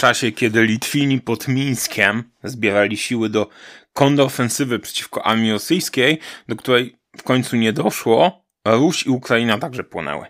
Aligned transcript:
czasie, 0.00 0.32
kiedy 0.32 0.64
Litwini 0.64 1.20
pod 1.20 1.48
Mińskiem 1.48 2.32
zbierali 2.44 2.96
siły 2.96 3.28
do 3.28 3.48
kontrofensywy 3.92 4.78
przeciwko 4.78 5.26
armii 5.26 5.52
rosyjskiej, 5.52 6.18
do 6.48 6.56
której 6.56 6.98
w 7.16 7.22
końcu 7.22 7.56
nie 7.56 7.72
doszło, 7.72 8.44
Ruś 8.64 9.06
i 9.06 9.10
Ukraina 9.10 9.58
także 9.58 9.84
płonęły. 9.84 10.26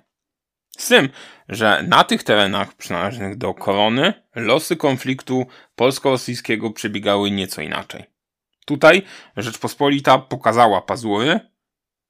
Z 0.79 0.89
tym, 0.89 1.09
że 1.49 1.85
na 1.89 2.05
tych 2.05 2.23
terenach 2.23 2.75
przynależnych 2.75 3.37
do 3.37 3.55
korony 3.55 4.13
losy 4.35 4.77
konfliktu 4.77 5.47
polsko-rosyjskiego 5.75 6.71
przebiegały 6.71 7.31
nieco 7.31 7.63
inaczej. 7.63 8.05
Tutaj 8.67 9.03
Rzeczpospolita 9.37 10.19
pokazała 10.19 10.83
pazury 10.83 11.41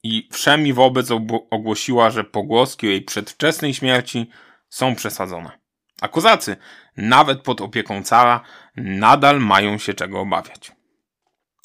i 0.03 0.29
wszemi 0.33 0.73
wobec 0.73 1.09
ogłosiła, 1.51 2.11
że 2.11 2.25
pogłoski 2.25 2.87
o 2.87 2.91
jej 2.91 3.03
przedwczesnej 3.03 3.75
śmierci 3.75 4.31
są 4.69 4.95
przesadzone. 4.95 5.60
A 6.01 6.09
kozacy, 6.09 6.57
nawet 6.97 7.43
pod 7.43 7.61
opieką 7.61 8.03
cara, 8.03 8.41
nadal 8.77 9.41
mają 9.41 9.79
się 9.79 9.95
czego 9.95 10.21
obawiać. 10.21 10.73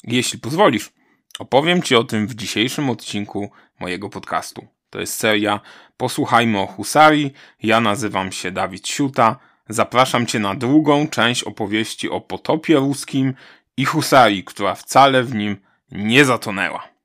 Jeśli 0.04 0.38
pozwolisz, 0.38 0.92
opowiem 1.38 1.82
Ci 1.82 1.96
o 1.96 2.04
tym 2.04 2.26
w 2.26 2.34
dzisiejszym 2.34 2.90
odcinku 2.90 3.50
mojego 3.80 4.08
podcastu. 4.08 4.66
To 4.90 5.00
jest 5.00 5.14
seria 5.14 5.60
Posłuchajmy 5.96 6.58
o 6.60 6.66
Husarii. 6.66 7.32
Ja 7.62 7.80
nazywam 7.80 8.32
się 8.32 8.50
Dawid 8.50 8.88
Siuta. 8.88 9.36
Zapraszam 9.68 10.26
Cię 10.26 10.38
na 10.38 10.54
drugą 10.54 11.08
część 11.08 11.44
opowieści 11.44 12.10
o 12.10 12.20
potopie 12.20 12.76
ruskim 12.76 13.34
i 13.76 13.84
Husarii, 13.84 14.44
która 14.44 14.74
wcale 14.74 15.22
w 15.22 15.34
nim 15.34 15.56
nie 15.92 16.24
zatonęła. 16.24 16.95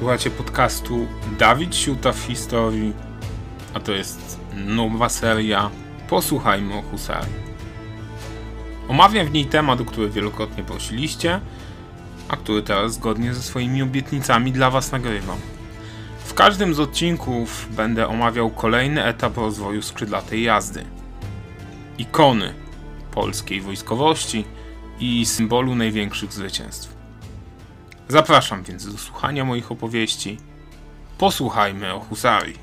Słuchacie 0.00 0.30
podcastu 0.30 1.06
Dawid 1.38 1.76
Siuta 1.76 2.12
w 2.12 2.20
historii, 2.20 2.92
a 3.74 3.80
to 3.80 3.92
jest 3.92 4.40
nowa 4.54 5.08
seria 5.08 5.70
Posłuchajmy 6.08 6.74
o 6.74 6.82
Husarii. 6.82 7.34
Omawiam 8.88 9.26
w 9.26 9.32
niej 9.32 9.46
temat, 9.46 9.80
o 9.80 9.84
który 9.84 10.10
wielokrotnie 10.10 10.64
prosiliście, 10.64 11.40
a 12.28 12.36
który 12.36 12.62
teraz 12.62 12.94
zgodnie 12.94 13.34
ze 13.34 13.42
swoimi 13.42 13.82
obietnicami 13.82 14.52
dla 14.52 14.70
Was 14.70 14.92
nagrywam. 14.92 15.38
W 16.24 16.34
każdym 16.34 16.74
z 16.74 16.80
odcinków 16.80 17.68
będę 17.70 18.08
omawiał 18.08 18.50
kolejny 18.50 19.04
etap 19.04 19.36
rozwoju 19.36 19.82
skrzydlatej 19.82 20.42
jazdy. 20.42 20.84
Ikony 21.98 22.54
polskiej 23.10 23.60
wojskowości 23.60 24.44
i 25.00 25.26
symbolu 25.26 25.74
największych 25.74 26.32
zwycięstw. 26.32 26.99
Zapraszam 28.10 28.62
więc 28.62 28.92
do 28.92 28.98
słuchania 28.98 29.44
moich 29.44 29.72
opowieści. 29.72 30.38
Posłuchajmy 31.18 31.94
o 31.94 32.00
husarii. 32.00 32.58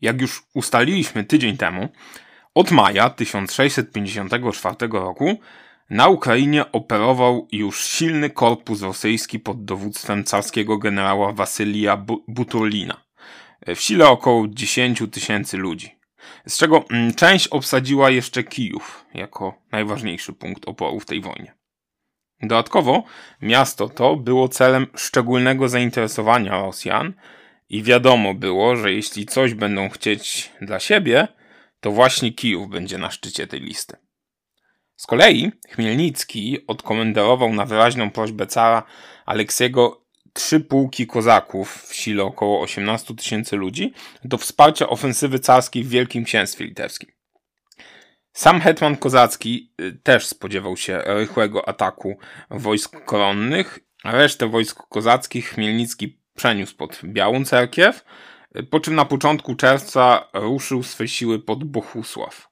Jak 0.00 0.20
już 0.20 0.42
ustaliliśmy 0.54 1.24
tydzień 1.24 1.56
temu, 1.56 1.88
od 2.54 2.70
maja 2.70 3.10
1654 3.10 4.76
roku 4.92 5.40
na 5.90 6.08
Ukrainie 6.08 6.72
operował 6.72 7.48
już 7.52 7.84
silny 7.84 8.30
korpus 8.30 8.82
rosyjski 8.82 9.38
pod 9.38 9.64
dowództwem 9.64 10.24
carskiego 10.24 10.78
generała 10.78 11.32
Wasylija 11.32 12.04
Buturlina. 12.28 13.04
W 13.66 13.80
sile 13.80 14.08
około 14.08 14.48
10 14.48 15.02
tysięcy 15.12 15.56
ludzi. 15.56 15.98
Z 16.46 16.58
czego 16.58 16.84
mm, 16.90 17.14
część 17.14 17.48
obsadziła 17.48 18.10
jeszcze 18.10 18.44
Kijów 18.44 19.04
jako 19.14 19.62
najważniejszy 19.72 20.32
punkt 20.32 20.68
oporu 20.68 21.00
w 21.00 21.06
tej 21.06 21.20
wojnie. 21.20 21.54
Dodatkowo 22.42 23.04
miasto 23.42 23.88
to 23.88 24.16
było 24.16 24.48
celem 24.48 24.86
szczególnego 24.96 25.68
zainteresowania 25.68 26.62
Rosjan 26.62 27.12
i 27.68 27.82
wiadomo 27.82 28.34
było, 28.34 28.76
że 28.76 28.92
jeśli 28.92 29.26
coś 29.26 29.54
będą 29.54 29.88
chcieć 29.88 30.52
dla 30.60 30.80
siebie, 30.80 31.28
to 31.80 31.90
właśnie 31.90 32.32
Kijów 32.32 32.68
będzie 32.68 32.98
na 32.98 33.10
szczycie 33.10 33.46
tej 33.46 33.60
listy. 33.60 34.07
Z 34.98 35.06
kolei 35.06 35.52
Chmielnicki 35.68 36.66
odkomenderował 36.66 37.52
na 37.52 37.66
wyraźną 37.66 38.10
prośbę 38.10 38.46
cara 38.46 38.82
Aleksiego 39.26 40.04
trzy 40.32 40.60
pułki 40.60 41.06
kozaków 41.06 41.82
w 41.82 41.94
sile 41.94 42.24
około 42.24 42.60
18 42.60 43.14
tysięcy 43.14 43.56
ludzi 43.56 43.92
do 44.24 44.38
wsparcia 44.38 44.88
ofensywy 44.88 45.38
carskiej 45.38 45.84
w 45.84 45.88
Wielkim 45.88 46.24
Księstwie 46.24 46.64
Litewskim. 46.64 47.10
Sam 48.32 48.60
hetman 48.60 48.96
kozacki 48.96 49.72
y, 49.80 49.92
też 50.02 50.26
spodziewał 50.26 50.76
się 50.76 51.02
rychłego 51.06 51.68
ataku 51.68 52.18
wojsk 52.50 53.04
koronnych, 53.04 53.78
a 54.04 54.12
resztę 54.12 54.48
wojsk 54.48 54.82
kozackich 54.88 55.50
Chmielnicki 55.50 56.18
przeniósł 56.36 56.76
pod 56.76 57.00
Białą 57.04 57.44
Cerkiew, 57.44 58.04
y, 58.56 58.62
po 58.62 58.80
czym 58.80 58.94
na 58.94 59.04
początku 59.04 59.54
czerwca 59.54 60.28
ruszył 60.32 60.82
swe 60.82 61.08
siły 61.08 61.38
pod 61.38 61.64
Bohusław. 61.64 62.48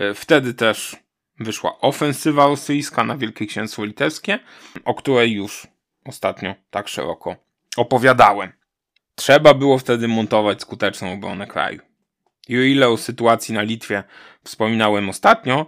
Y, 0.00 0.14
wtedy 0.14 0.54
też 0.54 1.05
wyszła 1.38 1.80
ofensywa 1.80 2.46
rosyjska 2.46 3.04
na 3.04 3.16
Wielkie 3.16 3.46
Księstwo 3.46 3.84
Litewskie, 3.84 4.38
o 4.84 4.94
której 4.94 5.32
już 5.32 5.66
ostatnio 6.04 6.54
tak 6.70 6.88
szeroko 6.88 7.36
opowiadałem. 7.76 8.52
Trzeba 9.14 9.54
było 9.54 9.78
wtedy 9.78 10.08
montować 10.08 10.60
skuteczną 10.60 11.12
obronę 11.12 11.46
kraju. 11.46 11.80
I 12.48 12.58
o 12.58 12.60
ile 12.60 12.88
o 12.88 12.96
sytuacji 12.96 13.54
na 13.54 13.62
Litwie 13.62 14.04
wspominałem 14.44 15.08
ostatnio, 15.08 15.66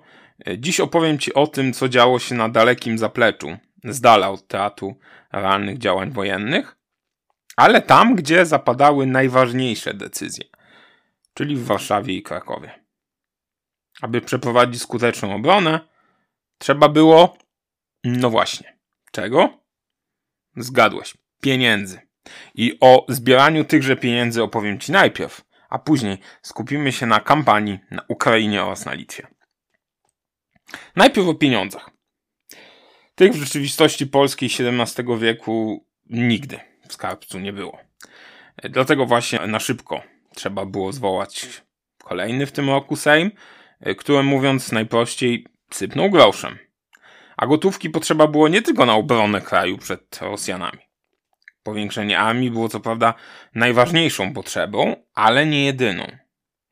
dziś 0.59 0.81
opowiem 0.81 1.19
Ci 1.19 1.35
o 1.35 1.47
tym, 1.47 1.73
co 1.73 1.89
działo 1.89 2.19
się 2.19 2.35
na 2.35 2.49
dalekim 2.49 2.99
zapleczu, 2.99 3.57
z 3.85 4.01
dala 4.01 4.31
od 4.31 4.49
teatru 4.49 4.99
realnych 5.33 5.79
działań 5.79 6.11
wojennych, 6.11 6.77
ale 7.57 7.83
tam, 7.83 8.15
gdzie 8.15 8.47
zapadały 8.47 9.07
najważniejsze 9.07 9.95
decyzje, 9.95 10.45
czyli 11.35 11.57
w 11.57 11.65
Warszawie 11.65 12.15
i 12.15 12.23
Krakowie. 12.23 12.88
Aby 14.03 14.21
przeprowadzić 14.21 14.83
skuteczną 14.83 15.35
obronę, 15.35 15.81
trzeba 16.59 16.89
było, 16.89 17.39
no 18.05 18.31
właśnie, 18.31 18.79
czego? 19.13 19.59
Zgadłeś, 20.57 21.15
pieniędzy. 21.41 22.01
I 22.55 22.79
o 22.81 23.07
zbieraniu 23.09 23.65
tychże 23.65 23.97
pieniędzy 23.97 24.43
opowiem 24.43 24.79
Ci 24.79 24.93
najpierw, 24.93 25.45
a 25.69 25.79
później 25.79 26.19
skupimy 26.43 26.93
się 26.93 27.07
na 27.07 27.21
kampanii 27.21 27.79
na 27.91 28.03
Ukrainie 28.09 28.65
oraz 28.65 28.85
na 28.85 28.93
Litwie. 28.93 29.27
Najpierw 30.97 31.29
o 31.29 31.35
pieniądzach. 31.35 31.91
Tych 33.15 33.33
w 33.33 33.37
rzeczywistości 33.37 34.07
polskiej 34.07 34.51
XVII 34.59 35.19
wieku 35.19 35.87
nigdy 36.07 36.61
w 36.89 36.93
skarbcu 36.93 37.39
nie 37.39 37.53
było. 37.53 37.79
Dlatego 38.71 39.07
właśnie 39.07 39.39
na 39.47 39.61
szybko 39.61 40.03
trzeba 40.35 40.67
było 40.67 40.93
zwołać 40.93 41.63
kolejny 42.05 42.47
w 42.47 42.53
tym 42.53 42.71
roku 42.71 42.97
Sejm, 42.97 43.31
E, 43.81 43.95
które 43.95 44.23
mówiąc 44.23 44.73
najprościej 44.73 45.47
sypnął 45.71 46.11
groszem. 46.11 46.59
A 47.37 47.47
gotówki 47.47 47.91
potrzeba 47.91 48.27
było 48.27 48.49
nie 48.49 48.63
tylko 48.63 48.87
na 48.87 48.95
obronę 48.95 49.41
kraju 49.41 49.79
przed 49.79 50.19
Rosjanami. 50.21 50.79
Powiększenie 51.63 52.19
armii 52.19 52.51
było 52.51 52.69
co 52.69 52.81
prawda 52.81 53.15
najważniejszą 53.55 54.33
potrzebą, 54.33 54.97
ale 55.15 55.47
nie 55.47 55.65
jedyną. 55.65 56.07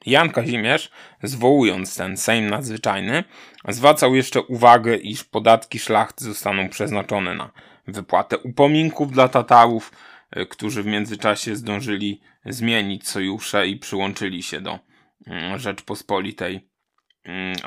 Jan 0.07 0.31
Kazimierz, 0.31 0.91
zwołując 1.23 1.97
ten 1.97 2.17
Sejm 2.17 2.51
Nadzwyczajny, 2.51 3.25
zwracał 3.69 4.15
jeszcze 4.15 4.43
uwagę, 4.43 4.97
iż 4.97 5.25
podatki 5.25 5.79
szlachty 5.79 6.25
zostaną 6.25 6.69
przeznaczone 6.69 7.35
na 7.35 7.51
wypłatę 7.87 8.39
upominków 8.39 9.13
dla 9.13 9.29
Tatarów, 9.29 9.93
e, 10.31 10.47
którzy 10.47 10.83
w 10.83 10.87
międzyczasie 10.87 11.57
zdążyli 11.57 12.21
zmienić 12.45 13.09
sojusze 13.09 13.67
i 13.67 13.77
przyłączyli 13.77 14.43
się 14.43 14.61
do 14.61 14.79
mm, 15.27 15.59
Rzeczpospolitej 15.59 16.69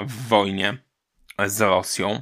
w 0.05 0.27
wojnie 0.27 0.77
z 1.45 1.61
Rosją. 1.61 2.21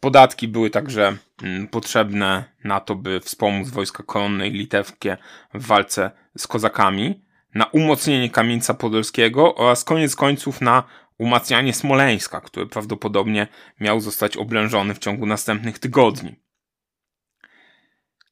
Podatki 0.00 0.48
były 0.48 0.70
także 0.70 1.16
mm, 1.42 1.68
potrzebne 1.68 2.44
na 2.64 2.80
to, 2.80 2.94
by 2.94 3.20
wspomóc 3.20 3.68
wojska 3.68 4.02
koronne 4.02 4.48
i 4.48 4.50
litewskie 4.50 5.16
w 5.54 5.66
walce 5.66 6.10
z 6.38 6.46
kozakami, 6.46 7.24
na 7.54 7.64
umocnienie 7.64 8.30
Kamieńca 8.30 8.74
Podolskiego 8.74 9.54
oraz 9.54 9.84
koniec 9.84 10.16
końców 10.16 10.60
na 10.60 10.82
umacnianie 11.18 11.74
Smoleńska, 11.74 12.40
który 12.40 12.66
prawdopodobnie 12.66 13.46
miał 13.80 14.00
zostać 14.00 14.36
oblężony 14.36 14.94
w 14.94 14.98
ciągu 14.98 15.26
następnych 15.26 15.78
tygodni. 15.78 16.36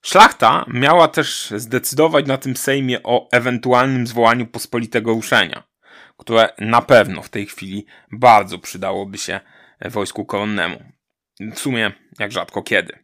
Szlachta 0.03 0.65
miała 0.69 1.09
też 1.09 1.53
zdecydować 1.57 2.27
na 2.27 2.39
tym 2.39 2.57
Sejmie 2.57 3.03
o 3.03 3.29
ewentualnym 3.33 4.07
zwołaniu 4.07 4.47
pospolitego 4.47 5.13
ruszenia, 5.13 5.63
które 6.17 6.49
na 6.59 6.83
pewno 6.83 7.23
w 7.23 7.29
tej 7.29 7.47
chwili 7.47 7.87
bardzo 8.13 8.59
przydałoby 8.59 9.19
się 9.19 9.41
wojsku 9.85 10.25
koronnemu. 10.25 10.83
W 11.41 11.59
sumie 11.59 11.93
jak 12.19 12.33
rzadko 12.33 12.63
kiedy. 12.63 12.99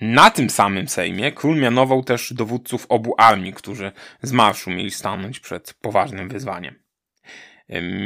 Na 0.00 0.30
tym 0.30 0.50
samym 0.50 0.88
Sejmie 0.88 1.32
król 1.32 1.56
mianował 1.56 2.04
też 2.04 2.32
dowódców 2.32 2.86
obu 2.88 3.14
armii, 3.18 3.52
którzy 3.52 3.92
z 4.22 4.32
marszu 4.32 4.70
mieli 4.70 4.90
stanąć 4.90 5.40
przed 5.40 5.74
poważnym 5.74 6.28
wyzwaniem. 6.28 6.82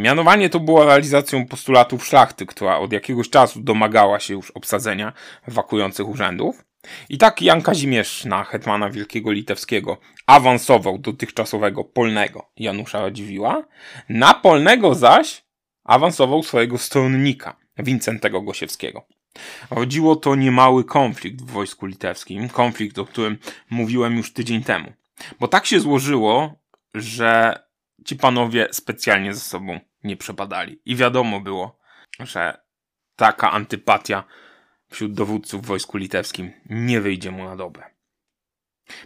Mianowanie 0.02 0.50
to 0.50 0.60
było 0.60 0.84
realizacją 0.84 1.46
postulatów 1.46 2.06
szlachty, 2.06 2.46
która 2.46 2.78
od 2.78 2.92
jakiegoś 2.92 3.30
czasu 3.30 3.60
domagała 3.60 4.20
się 4.20 4.34
już 4.34 4.50
obsadzenia 4.50 5.12
wakujących 5.48 6.08
urzędów. 6.08 6.64
I 7.08 7.18
tak 7.18 7.42
Jan 7.42 7.62
Kazimierz 7.62 8.24
na 8.24 8.44
hetmana 8.44 8.90
Wielkiego 8.90 9.32
Litewskiego 9.32 9.98
awansował 10.26 10.98
dotychczasowego 10.98 11.84
polnego 11.84 12.50
Janusza 12.56 13.00
Radziwiła, 13.00 13.64
na 14.08 14.34
polnego 14.34 14.94
zaś 14.94 15.44
awansował 15.84 16.42
swojego 16.42 16.78
stronnika 16.78 17.56
Wincentego 17.78 18.42
Gosiewskiego. 18.42 19.06
Rodziło 19.70 20.16
to 20.16 20.34
niemały 20.34 20.84
konflikt 20.84 21.42
w 21.42 21.50
wojsku 21.50 21.86
litewskim, 21.86 22.48
konflikt, 22.48 22.98
o 22.98 23.04
którym 23.04 23.38
mówiłem 23.70 24.16
już 24.16 24.32
tydzień 24.32 24.62
temu. 24.62 24.92
Bo 25.40 25.48
tak 25.48 25.66
się 25.66 25.80
złożyło, 25.80 26.54
że 26.94 27.58
ci 28.04 28.16
panowie 28.16 28.68
specjalnie 28.72 29.34
ze 29.34 29.40
sobą 29.40 29.80
nie 30.04 30.16
przepadali. 30.16 30.80
I 30.84 30.96
wiadomo 30.96 31.40
było, 31.40 31.78
że 32.20 32.60
taka 33.16 33.50
antypatia 33.50 34.24
wśród 34.90 35.12
dowódców 35.12 35.62
w 35.62 35.66
wojsku 35.66 35.98
litewskim 35.98 36.52
nie 36.70 37.00
wyjdzie 37.00 37.30
mu 37.30 37.44
na 37.44 37.56
dobre. 37.56 37.93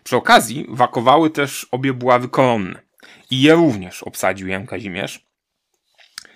Przy 0.04 0.16
okazji 0.16 0.66
wakowały 0.68 1.30
też 1.30 1.66
obie 1.70 1.92
buławy 1.92 2.28
koronne 2.28 2.82
i 3.30 3.42
je 3.42 3.54
również 3.54 4.02
obsadził 4.02 4.48
Jan 4.48 4.66
Kazimierz. 4.66 5.28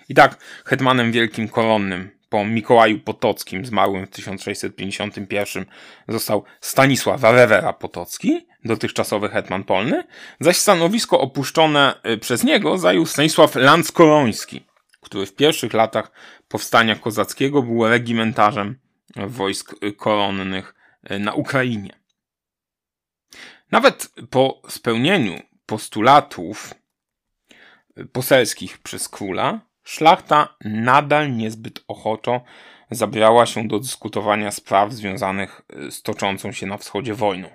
I 0.09 0.15
tak 0.15 0.37
hetmanem 0.65 1.11
wielkim 1.11 1.49
koronnym 1.49 2.09
po 2.29 2.45
Mikołaju 2.45 2.99
Potockim 2.99 3.65
zmarłym 3.65 4.05
w 4.07 4.09
1651 4.09 5.65
został 6.07 6.43
Stanisław 6.61 7.23
Rewera 7.23 7.73
Potocki, 7.73 8.47
dotychczasowy 8.65 9.29
hetman 9.29 9.63
polny, 9.63 10.03
zaś 10.39 10.57
stanowisko 10.57 11.19
opuszczone 11.19 11.95
y, 12.13 12.17
przez 12.17 12.43
niego 12.43 12.77
zajął 12.77 13.05
Stanisław 13.05 13.55
Lanskoroński, 13.55 14.65
który 15.01 15.25
w 15.25 15.35
pierwszych 15.35 15.73
latach 15.73 16.11
powstania 16.47 16.95
kozackiego 16.95 17.63
był 17.63 17.87
regimentarzem 17.87 18.79
wojsk 19.15 19.75
koronnych 19.97 20.75
y, 21.11 21.19
na 21.19 21.33
Ukrainie. 21.33 22.02
Nawet 23.73 24.11
po 24.29 24.61
spełnieniu 24.69 25.39
postulatów 25.65 26.73
y, 27.97 28.05
poselskich 28.05 28.77
przez 28.77 29.09
króla, 29.09 29.61
szlachta 29.83 30.55
nadal 30.65 31.35
niezbyt 31.35 31.83
ochoczo 31.87 32.41
zabrała 32.91 33.45
się 33.45 33.67
do 33.67 33.79
dyskutowania 33.79 34.51
spraw 34.51 34.93
związanych 34.93 35.61
z 35.89 36.01
toczącą 36.01 36.51
się 36.51 36.65
na 36.67 36.77
wschodzie 36.77 37.13
wojną. 37.13 37.49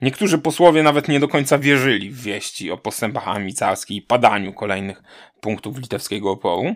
Niektórzy 0.00 0.38
posłowie 0.38 0.82
nawet 0.82 1.08
nie 1.08 1.20
do 1.20 1.28
końca 1.28 1.58
wierzyli 1.58 2.10
w 2.10 2.22
wieści 2.22 2.70
o 2.70 2.76
postępach 2.76 3.28
armii 3.28 3.54
i 3.88 4.02
padaniu 4.02 4.52
kolejnych 4.52 5.02
punktów 5.40 5.78
litewskiego 5.78 6.30
oporu. 6.30 6.74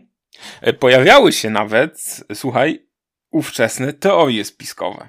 E, 0.61 0.73
pojawiały 0.73 1.33
się 1.33 1.51
nawet, 1.51 2.25
słuchaj, 2.35 2.87
ówczesne 3.31 3.93
teorie 3.93 4.45
spiskowe, 4.45 5.09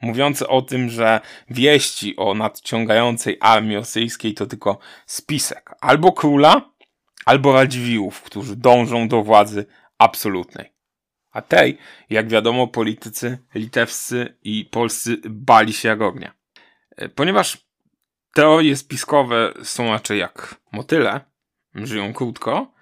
mówiące 0.00 0.48
o 0.48 0.62
tym, 0.62 0.90
że 0.90 1.20
wieści 1.50 2.16
o 2.16 2.34
nadciągającej 2.34 3.36
armii 3.40 3.76
rosyjskiej 3.76 4.34
to 4.34 4.46
tylko 4.46 4.78
spisek 5.06 5.74
albo 5.80 6.12
króla, 6.12 6.70
albo 7.24 7.52
radziwiłów, 7.52 8.22
którzy 8.22 8.56
dążą 8.56 9.08
do 9.08 9.22
władzy 9.22 9.66
absolutnej. 9.98 10.72
A 11.32 11.42
tej, 11.42 11.78
jak 12.10 12.28
wiadomo, 12.28 12.66
politycy 12.66 13.38
litewscy 13.54 14.38
i 14.42 14.64
polscy 14.64 15.16
bali 15.24 15.72
się 15.72 15.88
jak 15.88 16.00
ognia. 16.00 16.32
E, 16.96 17.08
ponieważ 17.08 17.58
teorie 18.34 18.76
spiskowe 18.76 19.52
są 19.62 19.92
raczej 19.92 20.18
jak 20.18 20.60
motyle, 20.72 21.20
żyją 21.74 22.12
krótko, 22.12 22.72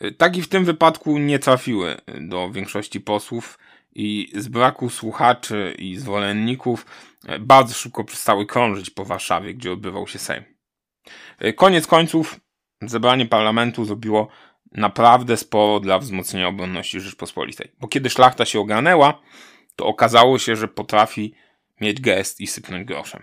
e, 0.00 0.10
tak 0.12 0.36
i 0.36 0.42
w 0.42 0.48
tym 0.48 0.64
wypadku 0.64 1.18
nie 1.18 1.38
trafiły 1.38 1.96
do 2.20 2.50
większości 2.50 3.00
posłów 3.00 3.58
i 3.92 4.32
z 4.34 4.48
braku 4.48 4.90
słuchaczy 4.90 5.74
i 5.78 5.96
zwolenników 5.96 6.86
e, 7.26 7.38
bardzo 7.38 7.74
szybko 7.74 8.04
przestały 8.04 8.46
krążyć 8.46 8.90
po 8.90 9.04
Warszawie, 9.04 9.54
gdzie 9.54 9.72
odbywał 9.72 10.06
się 10.06 10.18
Sejm. 10.18 10.44
Koniec 11.56 11.86
końców 11.86 12.40
zebranie 12.82 13.26
parlamentu 13.26 13.84
zrobiło 13.84 14.28
naprawdę 14.72 15.36
sporo 15.36 15.80
dla 15.80 15.98
wzmocnienia 15.98 16.48
obronności 16.48 17.00
Rzeczpospolitej. 17.00 17.72
Bo 17.80 17.88
kiedy 17.88 18.10
szlachta 18.10 18.44
się 18.44 18.60
ogarnęła, 18.60 19.22
to 19.76 19.86
okazało 19.86 20.38
się, 20.38 20.56
że 20.56 20.68
potrafi 20.68 21.34
mieć 21.80 22.00
gest 22.00 22.40
i 22.40 22.46
sypnąć 22.46 22.84
groszem. 22.84 23.22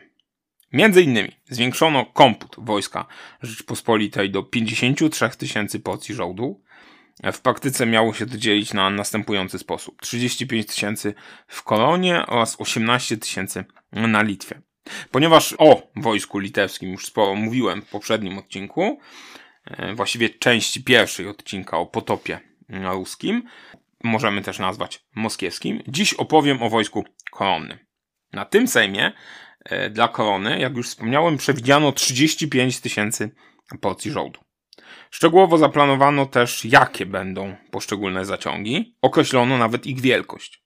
Między 0.73 1.01
innymi 1.01 1.31
zwiększono 1.45 2.05
komput 2.05 2.55
wojska 2.57 3.05
Rzeczpospolitej 3.41 4.31
do 4.31 4.43
53 4.43 5.29
tysięcy 5.29 5.79
porcji 5.79 6.15
żołdu. 6.15 6.61
W 7.23 7.41
praktyce 7.41 7.85
miało 7.85 8.13
się 8.13 8.25
to 8.25 8.37
dzielić 8.37 8.73
na 8.73 8.89
następujący 8.89 9.59
sposób. 9.59 10.01
35 10.01 10.67
tysięcy 10.67 11.13
w 11.47 11.63
Koronie 11.63 12.25
oraz 12.27 12.61
18 12.61 13.17
tysięcy 13.17 13.65
na 13.91 14.21
Litwie. 14.21 14.61
Ponieważ 15.11 15.55
o 15.57 15.91
wojsku 15.95 16.39
litewskim 16.39 16.91
już 16.91 17.05
sporo 17.05 17.35
mówiłem 17.35 17.81
w 17.81 17.89
poprzednim 17.89 18.37
odcinku, 18.37 18.99
e, 19.65 19.93
właściwie 19.93 20.29
części 20.29 20.83
pierwszej 20.83 21.27
odcinka 21.27 21.77
o 21.77 21.85
potopie 21.85 22.39
ruskim, 22.69 23.43
możemy 24.03 24.41
też 24.41 24.59
nazwać 24.59 25.05
moskiewskim, 25.15 25.83
dziś 25.87 26.13
opowiem 26.13 26.63
o 26.63 26.69
wojsku 26.69 27.05
koronnym. 27.31 27.77
Na 28.33 28.45
tym 28.45 28.67
Sejmie 28.67 29.13
E, 29.69 29.89
dla 29.89 30.07
korony, 30.07 30.59
jak 30.59 30.77
już 30.77 30.89
wspomniałem, 30.89 31.37
przewidziano 31.37 31.91
35 31.91 32.79
tysięcy 32.79 33.31
porcji 33.81 34.11
żołdu. 34.11 34.39
Szczegółowo 35.11 35.57
zaplanowano 35.57 36.25
też, 36.25 36.65
jakie 36.65 37.05
będą 37.05 37.55
poszczególne 37.71 38.25
zaciągi, 38.25 38.95
określono 39.01 39.57
nawet 39.57 39.85
ich 39.85 40.01
wielkość. 40.01 40.63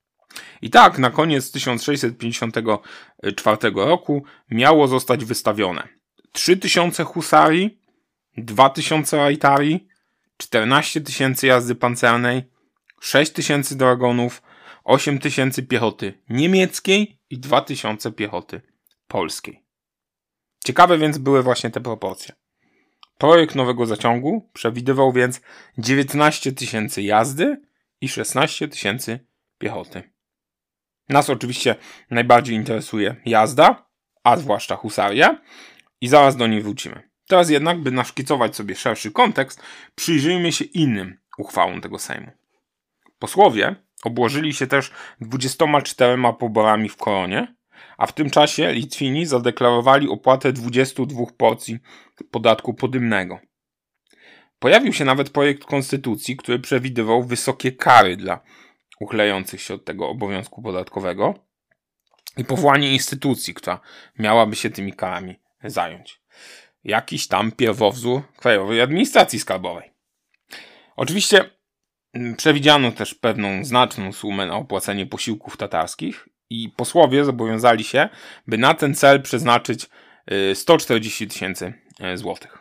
I 0.61 0.69
tak 0.69 0.97
na 0.97 1.09
koniec 1.09 1.51
1654 1.51 3.57
roku 3.75 4.23
miało 4.51 4.87
zostać 4.87 5.25
wystawione 5.25 5.87
3000 6.31 7.03
husarii, 7.03 7.79
2000 8.37 9.17
rajtarii, 9.17 9.87
14 10.37 11.01
tysięcy 11.01 11.47
jazdy 11.47 11.75
pancernej, 11.75 12.43
6 13.01 13.31
tysięcy 13.31 13.77
dragonów, 13.77 14.41
8 14.83 15.19
tysięcy 15.19 15.63
piechoty 15.63 16.13
niemieckiej 16.29 17.19
i 17.29 17.39
2000 17.39 18.11
piechoty 18.11 18.61
polskiej. 19.07 19.63
Ciekawe 20.65 20.97
więc 20.97 21.17
były 21.17 21.43
właśnie 21.43 21.69
te 21.69 21.81
proporcje. 21.81 22.40
Projekt 23.21 23.55
nowego 23.55 23.85
zaciągu 23.85 24.49
przewidywał 24.53 25.11
więc 25.11 25.41
19 25.77 26.51
tysięcy 26.51 27.01
jazdy 27.01 27.61
i 28.01 28.09
16 28.09 28.67
tysięcy 28.67 29.19
piechoty. 29.57 30.03
Nas 31.09 31.29
oczywiście 31.29 31.75
najbardziej 32.09 32.55
interesuje 32.55 33.15
jazda, 33.25 33.85
a 34.23 34.37
zwłaszcza 34.37 34.75
husaria, 34.75 35.41
i 36.01 36.07
zaraz 36.07 36.35
do 36.35 36.47
niej 36.47 36.61
wrócimy. 36.61 37.09
Teraz 37.27 37.49
jednak, 37.49 37.79
by 37.79 37.91
naszkicować 37.91 38.55
sobie 38.55 38.75
szerszy 38.75 39.11
kontekst, 39.11 39.61
przyjrzyjmy 39.95 40.51
się 40.51 40.65
innym 40.65 41.17
uchwałom 41.37 41.81
tego 41.81 41.99
Sejmu. 41.99 42.31
Posłowie 43.19 43.75
obłożyli 44.03 44.53
się 44.53 44.67
też 44.67 44.91
24 45.19 46.23
poborami 46.39 46.89
w 46.89 46.97
koronie, 46.97 47.55
a 48.01 48.07
w 48.07 48.13
tym 48.13 48.29
czasie 48.29 48.71
Litwini 48.71 49.25
zadeklarowali 49.25 50.09
opłatę 50.09 50.53
22 50.53 51.25
porcji 51.37 51.79
podatku 52.31 52.73
podymnego. 52.73 53.39
Pojawił 54.59 54.93
się 54.93 55.05
nawet 55.05 55.29
projekt 55.29 55.65
konstytucji, 55.65 56.37
który 56.37 56.59
przewidywał 56.59 57.23
wysokie 57.23 57.71
kary 57.71 58.17
dla 58.17 58.39
uchlejących 58.99 59.61
się 59.61 59.73
od 59.73 59.85
tego 59.85 60.09
obowiązku 60.09 60.61
podatkowego 60.61 61.33
i 62.37 62.45
powołanie 62.45 62.93
instytucji, 62.93 63.53
która 63.53 63.79
miałaby 64.19 64.55
się 64.55 64.69
tymi 64.69 64.93
karami 64.93 65.39
zająć. 65.63 66.21
Jakiś 66.83 67.27
tam 67.27 67.51
pierwowzór 67.51 68.21
Krajowej 68.37 68.81
Administracji 68.81 69.39
Skarbowej. 69.39 69.91
Oczywiście 70.95 71.49
mm, 72.13 72.35
przewidziano 72.35 72.91
też 72.91 73.15
pewną 73.15 73.65
znaczną 73.65 74.13
sumę 74.13 74.45
na 74.45 74.55
opłacenie 74.55 75.05
posiłków 75.05 75.57
tatarskich 75.57 76.27
i 76.51 76.69
posłowie 76.69 77.25
zobowiązali 77.25 77.83
się, 77.83 78.09
by 78.47 78.57
na 78.57 78.73
ten 78.73 78.95
cel 78.95 79.21
przeznaczyć 79.21 79.89
140 80.53 81.23
y, 81.23 81.27
tysięcy 81.27 81.73
y, 82.13 82.17
złotych. 82.17 82.57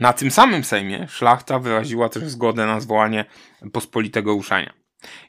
Na 0.00 0.12
tym 0.12 0.30
samym 0.30 0.64
Sejmie 0.64 1.08
szlachta 1.08 1.58
wyraziła 1.58 2.08
też 2.08 2.24
zgodę 2.24 2.66
na 2.66 2.80
zwołanie 2.80 3.24
pospolitego 3.72 4.32
ruszania. 4.32 4.72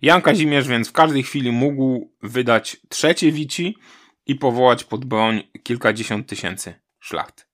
Jan 0.02 0.22
Kazimierz 0.22 0.68
więc 0.68 0.90
w 0.90 0.92
każdej 0.92 1.24
chwili 1.24 1.52
mógł 1.52 2.12
wydać 2.22 2.78
trzecie 2.90 3.32
wici 3.32 3.78
i 4.26 4.36
powołać 4.36 4.84
pod 4.84 5.06
broń 5.06 5.44
kilkadziesiąt 5.64 6.28
tysięcy 6.28 6.74
szlacht. 7.00 7.48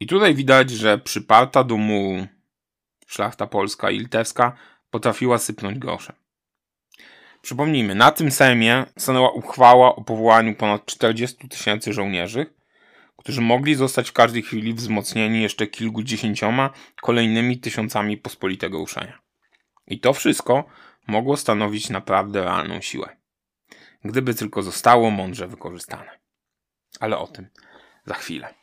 I 0.00 0.06
tutaj 0.06 0.34
widać, 0.34 0.70
że 0.70 0.98
przyparta 0.98 1.64
do 1.64 1.76
muru 1.76 2.26
szlachta 3.06 3.46
polska 3.46 3.90
i 3.90 3.98
litewska 3.98 4.56
potrafiła 4.90 5.38
sypnąć 5.38 5.78
groszem. 5.78 6.21
Przypomnijmy, 7.42 7.94
na 7.94 8.10
tym 8.10 8.30
Sejmie 8.30 8.84
stanęła 8.98 9.30
uchwała 9.30 9.96
o 9.96 10.04
powołaniu 10.04 10.54
ponad 10.54 10.86
40 10.86 11.48
tysięcy 11.48 11.92
żołnierzy, 11.92 12.46
którzy 13.16 13.40
mogli 13.40 13.74
zostać 13.74 14.10
w 14.10 14.12
każdej 14.12 14.42
chwili 14.42 14.74
wzmocnieni 14.74 15.42
jeszcze 15.42 15.66
kilkudziesięcioma 15.66 16.70
kolejnymi 17.02 17.58
tysiącami 17.58 18.16
pospolitego 18.16 18.78
ruszenia. 18.78 19.18
I 19.86 20.00
to 20.00 20.12
wszystko 20.12 20.64
mogło 21.06 21.36
stanowić 21.36 21.90
naprawdę 21.90 22.44
realną 22.44 22.80
siłę. 22.80 23.16
Gdyby 24.04 24.34
tylko 24.34 24.62
zostało 24.62 25.10
mądrze 25.10 25.48
wykorzystane. 25.48 26.18
Ale 27.00 27.18
o 27.18 27.26
tym 27.26 27.48
za 28.06 28.14
chwilę. 28.14 28.54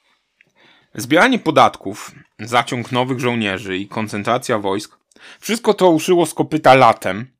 Zbieranie 0.95 1.39
podatków, 1.39 2.11
zaciąg 2.39 2.91
nowych 2.91 3.19
żołnierzy 3.19 3.77
i 3.77 3.87
koncentracja 3.87 4.59
wojsk, 4.59 4.99
wszystko 5.39 5.73
to 5.73 5.89
uszyło 5.89 6.25
z 6.25 6.33
kopyta 6.33 6.75
latem, 6.75 7.38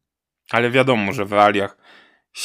ale 0.49 0.71
wiadomo, 0.71 1.13
że 1.13 1.25
w 1.25 1.31
realiach 1.31 1.77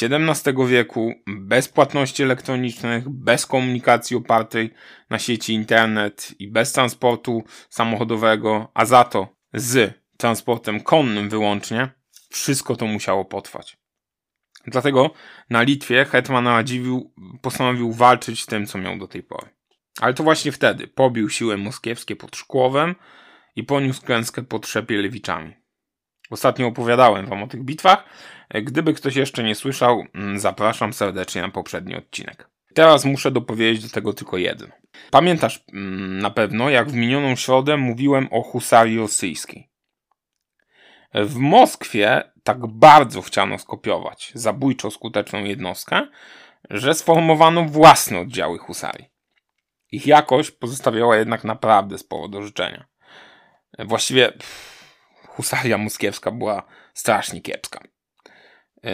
XVII 0.03 0.67
wieku, 0.67 1.15
bez 1.27 1.69
płatności 1.69 2.23
elektronicznych, 2.23 3.09
bez 3.09 3.47
komunikacji 3.47 4.17
opartej 4.17 4.71
na 5.11 5.19
sieci 5.19 5.55
internet 5.55 6.35
i 6.39 6.49
bez 6.49 6.73
transportu 6.73 7.45
samochodowego, 7.69 8.71
a 8.75 8.85
za 8.85 9.05
to 9.05 9.29
z 9.53 10.01
transportem 10.17 10.81
konnym 10.81 11.29
wyłącznie, 11.29 11.89
wszystko 12.31 12.77
to 12.77 12.87
musiało 12.87 13.25
potrwać. 13.25 13.77
Dlatego 14.67 15.11
na 15.51 15.63
Litwie 15.63 16.05
hetman 16.05 16.47
Radziwiłł 16.47 17.15
postanowił 17.43 17.93
walczyć 17.93 18.47
tym, 18.47 18.67
co 18.67 18.79
miał 18.79 18.99
do 18.99 19.09
tej 19.09 19.23
pory. 19.23 19.49
Ale 20.01 20.15
to 20.15 20.23
właśnie 20.23 20.53
wtedy 20.53 20.89
pobił 20.89 21.31
siły 21.31 21.57
moskiewskie 21.57 22.17
pod 22.17 22.37
Szkłowem 22.37 22.95
i 23.57 23.65
poniósł 23.65 24.03
klęskę 24.03 24.43
pod 24.43 24.67
Szepielewiczami. 24.67 25.64
Ostatnio 26.31 26.67
opowiadałem 26.67 27.27
wam 27.27 27.43
o 27.43 27.47
tych 27.47 27.63
bitwach. 27.63 28.05
Gdyby 28.51 28.95
ktoś 28.95 29.17
jeszcze 29.17 29.43
nie 29.43 29.55
słyszał, 29.55 30.05
mm, 30.15 30.39
zapraszam 30.39 30.93
serdecznie 30.93 31.43
na 31.43 31.49
poprzedni 31.49 31.97
odcinek. 31.97 32.51
Teraz 32.75 33.05
muszę 33.05 33.31
dopowiedzieć 33.31 33.83
do 33.83 33.89
tego 33.89 34.13
tylko 34.13 34.37
jedno. 34.37 34.67
Pamiętasz 35.11 35.65
mm, 35.73 36.19
na 36.19 36.31
pewno, 36.31 36.71
jak 36.71 36.89
w 36.89 36.95
minioną 36.95 37.37
środę 37.37 37.77
mówiłem 37.77 38.29
o 38.31 38.43
husarii 38.43 38.99
rosyjskiej. 38.99 39.71
W 41.15 41.37
Moskwie 41.37 42.23
tak 42.43 42.67
bardzo 42.67 43.23
chciano 43.23 43.59
skopiować 43.59 44.33
zabójczo 44.35 44.91
skuteczną 44.91 45.45
jednostkę, 45.45 46.07
że 46.71 46.95
sformowano 46.95 47.65
własne 47.65 48.21
oddziały 48.21 48.59
husarii. 48.59 49.11
Ich 49.93 50.07
jakość 50.07 50.51
pozostawiała 50.51 51.17
jednak 51.17 51.45
naprawdę 51.45 51.99
sporo 51.99 52.29
do 52.29 52.43
życzenia. 52.43 52.85
Właściwie 53.79 54.33
husaria 55.37 55.79
moskiewska 55.79 56.31
była 56.31 56.63
strasznie 56.95 57.41
kiepska. 57.41 57.81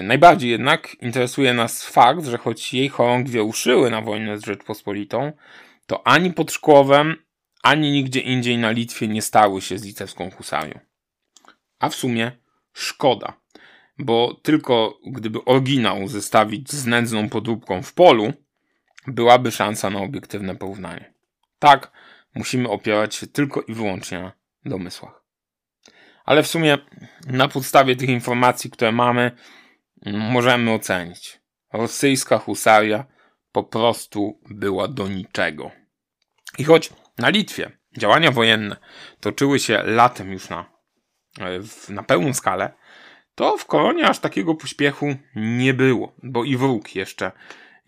Najbardziej 0.02 0.50
jednak 0.50 0.94
interesuje 0.94 1.54
nas 1.54 1.86
fakt, 1.86 2.24
że 2.24 2.38
choć 2.38 2.74
jej 2.74 2.88
chorągwie 2.88 3.42
uszyły 3.42 3.90
na 3.90 4.00
wojnę 4.00 4.38
z 4.38 4.44
Rzeczpospolitą, 4.44 5.32
to 5.86 6.06
ani 6.06 6.32
pod 6.32 6.52
Szkłowem, 6.52 7.16
ani 7.62 7.90
nigdzie 7.90 8.20
indziej 8.20 8.58
na 8.58 8.70
Litwie 8.70 9.08
nie 9.08 9.22
stały 9.22 9.60
się 9.60 9.78
z 9.78 9.84
litewską 9.84 10.30
husarią. 10.30 10.78
A 11.78 11.88
w 11.88 11.94
sumie 11.94 12.32
szkoda, 12.72 13.40
bo 13.98 14.34
tylko 14.42 14.98
gdyby 15.06 15.44
oryginał 15.44 16.08
zestawić 16.08 16.72
z 16.72 16.86
nędzną 16.86 17.28
podróbką 17.28 17.82
w 17.82 17.92
polu, 17.92 18.32
byłaby 19.06 19.50
szansa 19.50 19.90
na 19.90 19.98
obiektywne 19.98 20.56
porównanie. 20.56 21.12
Tak, 21.58 21.92
musimy 22.34 22.68
opierać 22.68 23.14
się 23.14 23.26
tylko 23.26 23.62
i 23.62 23.74
wyłącznie 23.74 24.20
na 24.20 24.32
domysłach. 24.64 25.19
Ale 26.30 26.42
w 26.42 26.46
sumie 26.46 26.78
na 27.26 27.48
podstawie 27.48 27.96
tych 27.96 28.08
informacji, 28.08 28.70
które 28.70 28.92
mamy, 28.92 29.30
możemy 30.06 30.72
ocenić. 30.72 31.40
Rosyjska 31.72 32.38
husaria 32.38 33.04
po 33.52 33.64
prostu 33.64 34.40
była 34.50 34.88
do 34.88 35.08
niczego. 35.08 35.70
I 36.58 36.64
choć 36.64 36.92
na 37.18 37.28
Litwie 37.28 37.78
działania 37.98 38.30
wojenne 38.30 38.76
toczyły 39.20 39.58
się 39.58 39.82
latem 39.82 40.32
już 40.32 40.48
na, 40.48 40.64
na 41.88 42.02
pełną 42.02 42.34
skalę, 42.34 42.72
to 43.34 43.56
w 43.58 43.66
kolonie 43.66 44.08
aż 44.08 44.18
takiego 44.18 44.54
pośpiechu 44.54 45.06
nie 45.36 45.74
było, 45.74 46.12
bo 46.22 46.44
i 46.44 46.56
wróg 46.56 46.94
jeszcze 46.94 47.32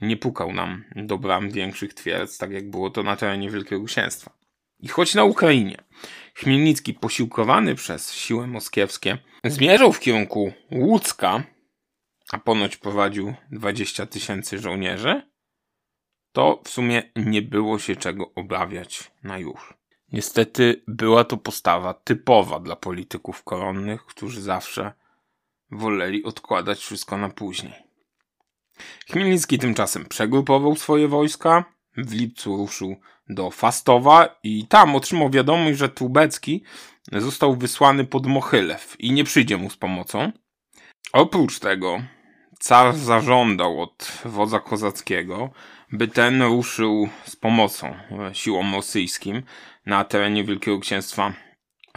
nie 0.00 0.16
pukał 0.16 0.52
nam 0.52 0.84
do 0.96 1.18
bram 1.18 1.50
większych 1.50 1.94
twierdz, 1.94 2.38
tak 2.38 2.50
jak 2.50 2.70
było 2.70 2.90
to 2.90 3.02
na 3.02 3.16
terenie 3.16 3.50
Wielkiego 3.50 3.84
Księstwa. 3.84 4.41
I 4.82 4.88
choć 4.88 5.14
na 5.14 5.24
Ukrainie 5.24 5.76
Chmielnicki 6.34 6.94
posiłkowany 6.94 7.74
przez 7.74 8.12
siły 8.12 8.46
moskiewskie 8.46 9.18
zmierzał 9.44 9.92
w 9.92 10.00
kierunku 10.00 10.52
Łódzka, 10.72 11.42
a 12.32 12.38
ponoć 12.38 12.76
prowadził 12.76 13.34
20 13.50 14.06
tysięcy 14.06 14.58
żołnierzy, 14.58 15.22
to 16.32 16.62
w 16.64 16.68
sumie 16.68 17.02
nie 17.16 17.42
było 17.42 17.78
się 17.78 17.96
czego 17.96 18.34
obawiać 18.34 19.10
na 19.22 19.38
już. 19.38 19.74
Niestety 20.12 20.82
była 20.88 21.24
to 21.24 21.36
postawa 21.36 21.94
typowa 21.94 22.60
dla 22.60 22.76
polityków 22.76 23.42
koronnych, 23.42 24.06
którzy 24.06 24.42
zawsze 24.42 24.92
woleli 25.70 26.24
odkładać 26.24 26.78
wszystko 26.78 27.18
na 27.18 27.28
później. 27.28 27.74
Chmielnicki 29.10 29.58
tymczasem 29.58 30.04
przegrupował 30.04 30.76
swoje 30.76 31.08
wojska, 31.08 31.64
w 31.96 32.12
lipcu 32.12 32.56
ruszył 32.56 32.96
do 33.28 33.50
Fastowa 33.50 34.38
i 34.42 34.66
tam 34.66 34.96
otrzymał 34.96 35.30
wiadomość, 35.30 35.78
że 35.78 35.88
Trubecki 35.88 36.62
został 37.12 37.56
wysłany 37.56 38.04
pod 38.04 38.26
Mochylew 38.26 38.96
i 38.98 39.12
nie 39.12 39.24
przyjdzie 39.24 39.56
mu 39.56 39.70
z 39.70 39.76
pomocą. 39.76 40.32
Oprócz 41.12 41.58
tego 41.58 42.02
car 42.58 42.96
zażądał 42.96 43.82
od 43.82 44.22
wodza 44.24 44.60
kozackiego, 44.60 45.50
by 45.92 46.08
ten 46.08 46.42
ruszył 46.42 47.08
z 47.24 47.36
pomocą 47.36 47.94
siłom 48.32 48.74
rosyjskim 48.74 49.42
na 49.86 50.04
terenie 50.04 50.44
Wielkiego 50.44 50.78
Księstwa 50.78 51.32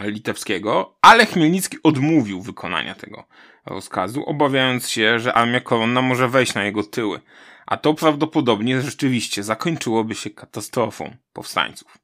Litewskiego, 0.00 0.96
ale 1.02 1.26
Chmielnicki 1.26 1.76
odmówił 1.82 2.42
wykonania 2.42 2.94
tego 2.94 3.24
rozkazu, 3.66 4.24
obawiając 4.24 4.88
się, 4.88 5.18
że 5.18 5.34
armia 5.34 5.60
koronna 5.60 6.02
może 6.02 6.28
wejść 6.28 6.54
na 6.54 6.64
jego 6.64 6.82
tyły, 6.82 7.20
a 7.66 7.76
to 7.76 7.94
prawdopodobnie 7.94 8.80
rzeczywiście 8.80 9.42
zakończyłoby 9.42 10.14
się 10.14 10.30
katastrofą 10.30 11.16
powstańców. 11.32 11.98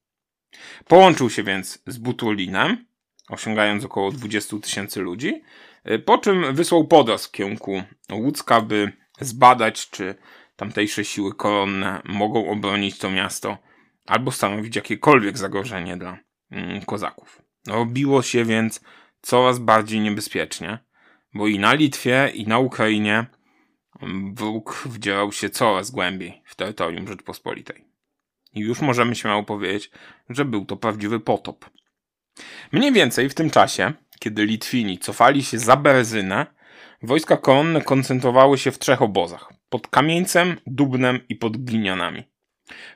Połączył 0.88 1.30
się 1.30 1.42
więc 1.42 1.82
z 1.86 1.98
Butulinem, 1.98 2.86
osiągając 3.28 3.84
około 3.84 4.12
20 4.12 4.56
tysięcy 4.58 5.00
ludzi, 5.00 5.42
po 6.04 6.18
czym 6.18 6.54
wysłał 6.54 6.86
podraz 6.86 7.26
w 7.26 7.30
kierunku 7.30 7.82
Łódzka, 8.12 8.60
by 8.60 8.92
zbadać, 9.20 9.90
czy 9.90 10.14
tamtejsze 10.56 11.04
siły 11.04 11.34
koronne 11.34 12.02
mogą 12.04 12.50
obronić 12.50 12.98
to 12.98 13.10
miasto 13.10 13.58
albo 14.06 14.32
stanowić 14.32 14.76
jakiekolwiek 14.76 15.38
zagrożenie 15.38 15.96
dla 15.96 16.18
mm, 16.50 16.80
kozaków. 16.84 17.42
Robiło 17.66 18.22
się 18.22 18.44
więc 18.44 18.80
coraz 19.22 19.58
bardziej 19.58 20.00
niebezpiecznie, 20.00 20.78
bo 21.34 21.48
i 21.48 21.58
na 21.58 21.74
Litwie, 21.74 22.30
i 22.34 22.46
na 22.46 22.58
Ukrainie 22.58 23.26
wróg 24.34 24.82
wdzierał 24.86 25.32
się 25.32 25.50
coraz 25.50 25.90
głębiej 25.90 26.42
w 26.44 26.54
terytorium 26.54 27.08
Rzeczpospolitej. 27.08 27.84
I 28.54 28.60
już 28.60 28.80
możemy 28.80 29.14
śmiało 29.14 29.42
powiedzieć, 29.42 29.90
że 30.28 30.44
był 30.44 30.64
to 30.64 30.76
prawdziwy 30.76 31.20
potop. 31.20 31.70
Mniej 32.72 32.92
więcej 32.92 33.28
w 33.28 33.34
tym 33.34 33.50
czasie, 33.50 33.92
kiedy 34.18 34.44
Litwini 34.44 34.98
cofali 34.98 35.44
się 35.44 35.58
za 35.58 35.76
Berezynę, 35.76 36.46
wojska 37.02 37.36
koronne 37.36 37.80
koncentrowały 37.80 38.58
się 38.58 38.70
w 38.70 38.78
trzech 38.78 39.02
obozach. 39.02 39.52
Pod 39.68 39.88
Kamieńcem, 39.88 40.56
Dubnem 40.66 41.20
i 41.28 41.36
pod 41.36 41.56
Glinianami. 41.56 42.24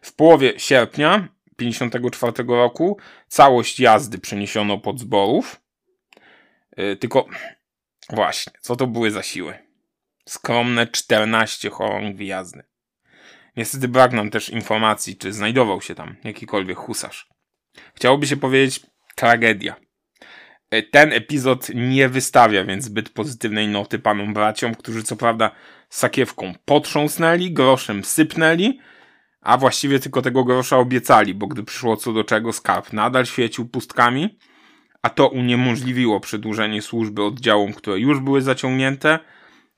W 0.02 0.14
połowie 0.14 0.52
sierpnia 0.56 1.28
1954 1.56 2.48
roku 2.48 2.98
całość 3.28 3.80
jazdy 3.80 4.18
przeniesiono 4.18 4.78
pod 4.78 5.00
zborów. 5.00 5.60
Yy, 6.76 6.96
tylko 6.96 7.26
właśnie, 8.10 8.52
co 8.60 8.76
to 8.76 8.86
były 8.86 9.10
za 9.10 9.22
siły? 9.22 9.65
Skromne 10.28 10.86
14 10.86 11.70
chorąg 11.70 12.16
wyjazdy. 12.16 12.62
Niestety 13.56 13.88
brak 13.88 14.12
nam 14.12 14.30
też 14.30 14.48
informacji, 14.48 15.16
czy 15.16 15.32
znajdował 15.32 15.80
się 15.80 15.94
tam 15.94 16.16
jakikolwiek 16.24 16.78
husarz. 16.78 17.28
Chciałoby 17.94 18.26
się 18.26 18.36
powiedzieć 18.36 18.80
tragedia. 19.14 19.76
E, 20.70 20.82
ten 20.82 21.12
epizod 21.12 21.68
nie 21.74 22.08
wystawia 22.08 22.64
więc 22.64 22.84
zbyt 22.84 23.08
pozytywnej 23.10 23.68
noty 23.68 23.98
panom 23.98 24.34
braciom, 24.34 24.74
którzy 24.74 25.02
co 25.02 25.16
prawda 25.16 25.50
sakiewką 25.88 26.54
potrząsnęli, 26.64 27.52
groszem 27.52 28.04
sypnęli, 28.04 28.80
a 29.40 29.58
właściwie 29.58 30.00
tylko 30.00 30.22
tego 30.22 30.44
grosza 30.44 30.76
obiecali, 30.76 31.34
bo 31.34 31.46
gdy 31.46 31.62
przyszło 31.62 31.96
co 31.96 32.12
do 32.12 32.24
czego, 32.24 32.52
skarb 32.52 32.92
nadal 32.92 33.26
świecił 33.26 33.68
pustkami, 33.68 34.38
a 35.02 35.10
to 35.10 35.28
uniemożliwiło 35.28 36.20
przedłużenie 36.20 36.82
służby 36.82 37.22
oddziałom, 37.22 37.72
które 37.72 37.98
już 37.98 38.20
były 38.20 38.42
zaciągnięte, 38.42 39.18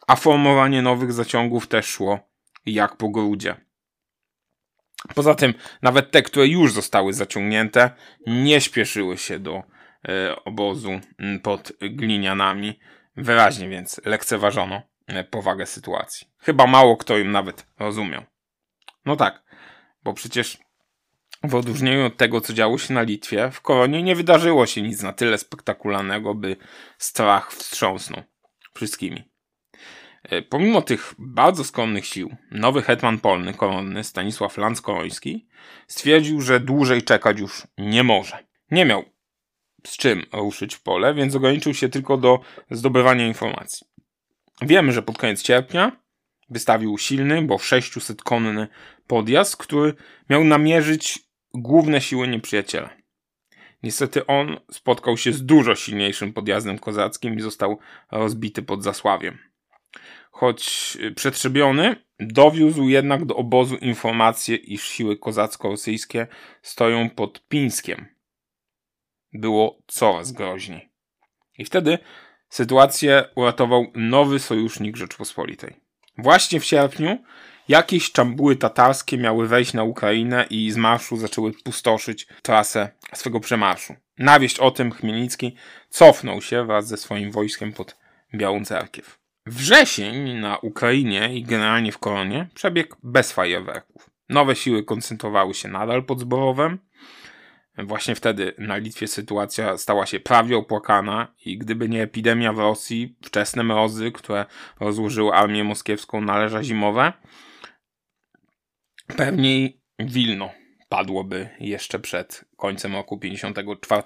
a 0.09 0.17
formowanie 0.17 0.83
nowych 0.83 1.13
zaciągów 1.13 1.67
też 1.67 1.87
szło 1.87 2.19
jak 2.67 2.97
po 2.97 3.09
grudzie. 3.09 3.57
Poza 5.15 5.35
tym, 5.35 5.55
nawet 5.83 6.11
te, 6.11 6.23
które 6.23 6.47
już 6.47 6.73
zostały 6.73 7.13
zaciągnięte, 7.13 7.91
nie 8.27 8.61
śpieszyły 8.61 9.19
się 9.19 9.39
do 9.39 9.63
e, 10.09 10.45
obozu 10.45 11.01
pod 11.43 11.73
glinianami. 11.81 12.79
Wyraźnie 13.17 13.69
więc 13.69 14.01
lekceważono 14.05 14.83
e, 15.07 15.25
powagę 15.25 15.67
sytuacji. 15.67 16.27
Chyba 16.39 16.67
mało 16.67 16.97
kto 16.97 17.19
im 17.19 17.33
nawet 17.33 17.67
rozumiał. 17.79 18.23
No 19.05 19.17
tak, 19.17 19.43
bo 20.05 20.15
przecież 20.15 20.59
w 21.45 21.55
odróżnieniu 21.55 22.07
od 22.07 22.17
tego, 22.17 22.41
co 22.41 22.53
działo 22.53 22.79
się 22.79 22.95
na 22.95 23.03
Litwie, 23.03 23.51
w 23.51 23.61
koronie 23.61 24.03
nie 24.03 24.17
wydarzyło 24.17 24.67
się 24.67 24.83
nic 24.83 25.03
na 25.03 25.13
tyle 25.13 25.39
spektakularnego, 25.39 26.35
by 26.35 26.57
strach 26.99 27.53
wstrząsnął 27.53 28.23
wszystkimi. 28.75 29.28
E, 30.23 30.43
pomimo 30.43 30.83
tych 30.83 31.15
bardzo 31.19 31.65
skromnych 31.65 32.07
sił, 32.07 32.37
nowy 32.51 32.83
hetman 32.83 33.19
polny 33.19 33.55
koronny 33.55 34.05
Stanisław 34.05 34.59
Lans-Koroński 34.59 35.47
stwierdził, 35.87 36.41
że 36.41 36.61
dłużej 36.61 37.03
czekać 37.03 37.41
już 37.41 37.67
nie 37.79 38.03
może. 38.03 38.39
Nie 38.71 38.85
miał 38.85 39.05
z 39.87 39.97
czym 39.97 40.23
ruszyć 40.33 40.75
w 40.75 40.83
pole, 40.83 41.15
więc 41.15 41.35
ograniczył 41.35 41.75
się 41.75 41.89
tylko 41.89 42.17
do 42.17 42.41
zdobywania 42.71 43.27
informacji. 43.27 43.87
Wiemy, 44.63 44.93
że 44.93 45.03
pod 45.03 45.19
koniec 45.19 45.47
sierpnia 45.47 45.93
wystawił 46.51 46.99
silny, 46.99 47.43
bo 47.43 47.57
600-konny 47.57 48.67
podjazd, 49.07 49.57
który 49.57 49.95
miał 50.31 50.45
namierzyć 50.45 51.19
główne 51.55 52.01
siły 52.01 52.29
nieprzyjaciela. 52.29 52.91
Niestety 53.83 54.27
on 54.27 54.61
spotkał 54.71 55.17
się 55.17 55.33
z 55.33 55.45
dużo 55.45 55.75
silniejszym 55.75 56.33
podjazdem 56.33 56.79
kozackim 56.79 57.35
i 57.39 57.41
został 57.41 57.79
rozbity 58.11 58.63
pod 58.63 58.83
Zasławiem. 58.83 59.39
Choć 60.39 60.99
przetrzebiony, 61.17 61.97
dowiózł 62.21 62.89
jednak 62.89 63.25
do 63.25 63.37
obozu 63.37 63.77
informację, 63.77 64.57
iż 64.57 64.89
siły 64.89 65.17
kozacko-rosyjskie 65.17 66.27
stoją 66.63 67.11
pod 67.11 67.49
Pińskiem. 67.49 68.07
Było 69.33 69.79
coraz 69.87 70.33
groźniej. 70.33 70.89
I 71.59 71.65
wtedy 71.65 71.99
sytuację 72.49 73.25
uratował 73.35 73.87
nowy 73.95 74.39
sojusznik 74.39 74.97
Rzeczpospolitej. 74.97 75.77
Właśnie 76.19 76.61
w 76.61 76.65
sierpniu 76.65 77.19
jakieś 77.69 78.13
czambuły 78.13 78.57
tatarskie 78.57 79.19
miały 79.19 79.49
wejść 79.49 79.73
na 79.73 79.85
Ukrainę 79.85 80.47
i 80.51 80.71
z 80.71 80.77
marszu 80.77 81.17
zaczęły 81.17 81.53
pustoszyć 81.53 82.27
trasę 82.43 82.91
swego 83.15 83.41
przemarszu. 83.41 83.95
Na 84.19 84.41
wieść 84.41 84.59
o 84.59 84.71
tym 84.71 84.93
Chmielnicki 84.93 85.57
cofnął 85.89 86.43
się 86.43 86.65
wraz 86.65 86.89
ze 86.89 86.97
swoim 86.97 87.31
wojskiem 87.31 87.73
pod 87.73 87.97
Białą 88.35 88.65
Cerkiew. 88.65 89.18
Wrzesień 89.49 90.35
na 90.35 90.59
Ukrainie 90.59 91.35
i 91.35 91.43
generalnie 91.43 91.93
w 91.93 91.99
Koronie 91.99 92.49
przebiegł 92.55 92.97
bez 93.03 93.33
fajerwerków. 93.33 94.11
Nowe 94.29 94.57
siły 94.57 94.85
koncentrowały 94.85 95.55
się 95.55 95.69
nadal 95.69 96.05
pod 96.05 96.21
Zborowem. 96.21 96.79
Właśnie 97.79 98.15
wtedy 98.15 98.55
na 98.59 98.77
Litwie 98.77 99.07
sytuacja 99.07 99.79
stała 99.79 100.07
się 100.07 100.21
prawie 100.21 100.57
opłakana 100.57 101.35
i 101.45 101.59
gdyby 101.59 101.89
nie 101.89 102.03
epidemia 102.03 102.53
w 102.53 102.59
Rosji, 102.59 103.17
wczesne 103.25 103.63
mrozy, 103.63 104.13
które 104.13 104.47
rozłożyły 104.81 105.33
armię 105.33 105.65
moskiewską 105.65 106.21
na 106.21 106.39
leża 106.39 106.63
zimowe, 106.63 107.13
pewnie 109.17 109.69
Wilno 109.99 110.51
padłoby 110.89 111.49
jeszcze 111.61 111.99
przed 111.99 112.45
końcem 112.57 112.93
roku 112.93 113.19
54. 113.19 114.03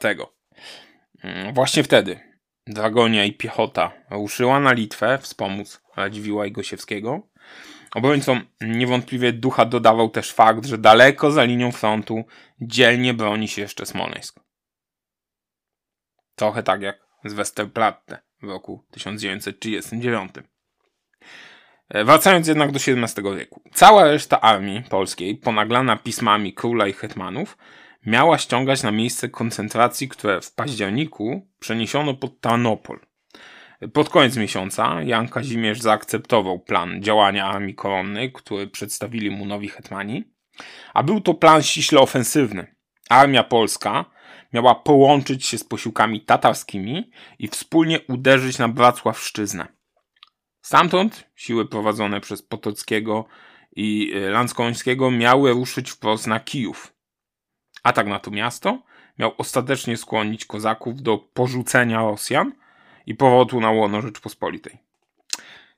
Mm, 1.22 1.54
właśnie 1.54 1.82
wtedy 1.82 2.32
Dragonia 2.66 3.25
i 3.25 3.33
piechota 3.33 3.92
ruszyła 4.11 4.61
na 4.61 4.73
Litwę 4.73 5.19
wspomóc 5.19 5.83
Radziwiła 5.97 6.47
i 6.47 6.52
Gosiewskiego. 6.52 7.28
Obrońcom 7.95 8.47
niewątpliwie 8.61 9.33
ducha 9.33 9.64
dodawał 9.64 10.09
też 10.11 10.33
fakt, 10.33 10.66
że 10.66 10.78
daleko 10.78 11.31
za 11.31 11.45
linią 11.45 11.73
frontu 11.73 12.25
dzielnie 12.61 13.14
broni 13.14 13.49
się 13.49 13.62
jeszcze 13.62 13.87
Smoleńsk. 13.87 14.40
Trochę 16.35 16.62
tak 16.62 16.83
jak 16.83 17.07
z 17.25 17.33
Westerplatte 17.33 18.18
w 18.42 18.48
roku 18.48 18.85
1939. 18.90 20.31
E, 21.88 22.05
wracając 22.05 22.48
jednak 22.48 22.72
do 22.72 22.79
XVII 22.79 23.37
wieku. 23.37 23.62
Cała 23.75 24.05
reszta 24.05 24.40
armii 24.40 24.83
polskiej, 24.83 25.37
ponaglana 25.37 25.96
pismami 25.96 26.55
króla 26.55 26.87
i 26.87 26.92
hetmanów, 26.92 27.59
miała 28.07 28.38
ściągać 28.38 28.83
na 28.83 28.91
miejsce 28.91 29.29
koncentracji, 29.29 30.09
które 30.09 30.41
w 30.41 30.55
październiku 30.55 31.49
przeniesiono 31.59 32.15
pod 32.15 32.41
Tarnopol. 32.41 33.01
Pod 33.93 34.09
koniec 34.09 34.37
miesiąca 34.37 35.03
Jan 35.03 35.29
Kazimierz 35.29 35.81
zaakceptował 35.81 36.61
plan 36.61 37.03
działania 37.03 37.47
armii 37.47 37.75
koronnej, 37.75 38.33
który 38.33 38.67
przedstawili 38.67 39.31
mu 39.31 39.47
nowi 39.47 39.69
hetmani, 39.69 40.25
a 40.95 41.03
był 41.03 41.21
to 41.21 41.35
plan 41.35 41.62
ściśle 41.62 42.01
ofensywny. 42.01 42.75
Armia 43.09 43.45
polska 43.45 44.05
miała 44.53 44.75
połączyć 44.75 45.47
się 45.47 45.59
z 45.59 45.65
posiłkami 45.65 46.21
tatarskimi 46.21 47.11
i 47.38 47.49
wspólnie 47.49 48.01
uderzyć 48.01 48.59
na 48.59 48.69
Wrocławszczyznę. 48.69 49.67
Stamtąd 50.61 51.29
siły 51.37 51.69
prowadzone 51.69 52.21
przez 52.21 52.43
Potockiego 52.43 53.25
i 53.77 54.12
Lanskońskiego 54.31 55.11
miały 55.11 55.53
ruszyć 55.53 55.91
wprost 55.91 56.27
na 56.27 56.41
Kijów. 56.41 56.91
Atak 57.83 58.07
na 58.07 58.18
to 58.18 58.31
miasto 58.31 58.83
miał 59.18 59.35
ostatecznie 59.38 59.97
skłonić 59.97 60.45
kozaków 60.45 61.03
do 61.03 61.18
porzucenia 61.18 61.99
Rosjan 61.99 62.53
i 63.07 63.14
powrotu 63.14 63.61
na 63.61 63.71
łono 63.71 64.03
Rzeczpospolitej. 64.03 64.79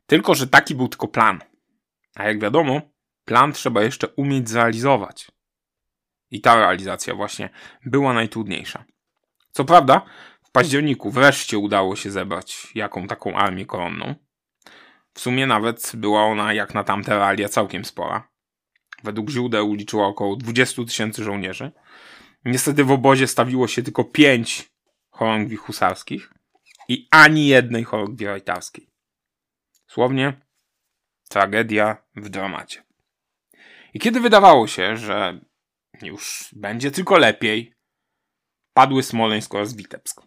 Tylko, 0.06 0.34
że 0.34 0.46
taki 0.46 0.74
był 0.74 0.88
tylko 0.88 1.08
plan. 1.08 1.40
A 2.14 2.24
jak 2.24 2.40
wiadomo, 2.40 2.80
plan 3.24 3.52
trzeba 3.52 3.82
jeszcze 3.82 4.08
umieć 4.08 4.48
zrealizować. 4.48 5.30
I 6.30 6.40
ta 6.40 6.56
realizacja 6.56 7.14
właśnie 7.14 7.50
była 7.84 8.12
najtrudniejsza. 8.12 8.84
Co 9.50 9.64
prawda, 9.64 10.02
w 10.42 10.50
październiku 10.50 11.10
wreszcie 11.10 11.58
udało 11.58 11.96
się 11.96 12.10
zebrać 12.10 12.68
jaką 12.74 13.06
taką 13.06 13.36
armię 13.36 13.66
koronną. 13.66 14.14
W 15.14 15.20
sumie 15.20 15.46
nawet 15.46 15.92
była 15.94 16.24
ona 16.24 16.52
jak 16.52 16.74
na 16.74 16.84
tamte 16.84 17.10
realia 17.10 17.48
całkiem 17.48 17.84
spora. 17.84 18.28
Według 19.04 19.30
źródeł 19.30 19.74
liczyła 19.74 20.06
około 20.06 20.36
20 20.36 20.84
tysięcy 20.84 21.24
żołnierzy. 21.24 21.72
Niestety 22.44 22.84
w 22.84 22.90
obozie 22.90 23.26
stawiło 23.26 23.68
się 23.68 23.82
tylko 23.82 24.04
pięć 24.04 24.70
chorągwi 25.10 25.56
husarskich 25.56 26.32
i 26.88 27.08
ani 27.10 27.46
jednej 27.46 27.84
chorągwi 27.84 28.26
rajtarskiej. 28.26 28.90
Słownie 29.86 30.40
tragedia 31.28 31.96
w 32.16 32.28
dramacie. 32.28 32.82
I 33.94 34.00
kiedy 34.00 34.20
wydawało 34.20 34.66
się, 34.66 34.96
że 34.96 35.40
już 36.02 36.48
będzie 36.52 36.90
tylko 36.90 37.18
lepiej, 37.18 37.74
padły 38.72 39.02
Smoleńsk 39.02 39.54
oraz 39.54 39.76
Witebsk. 39.76 40.22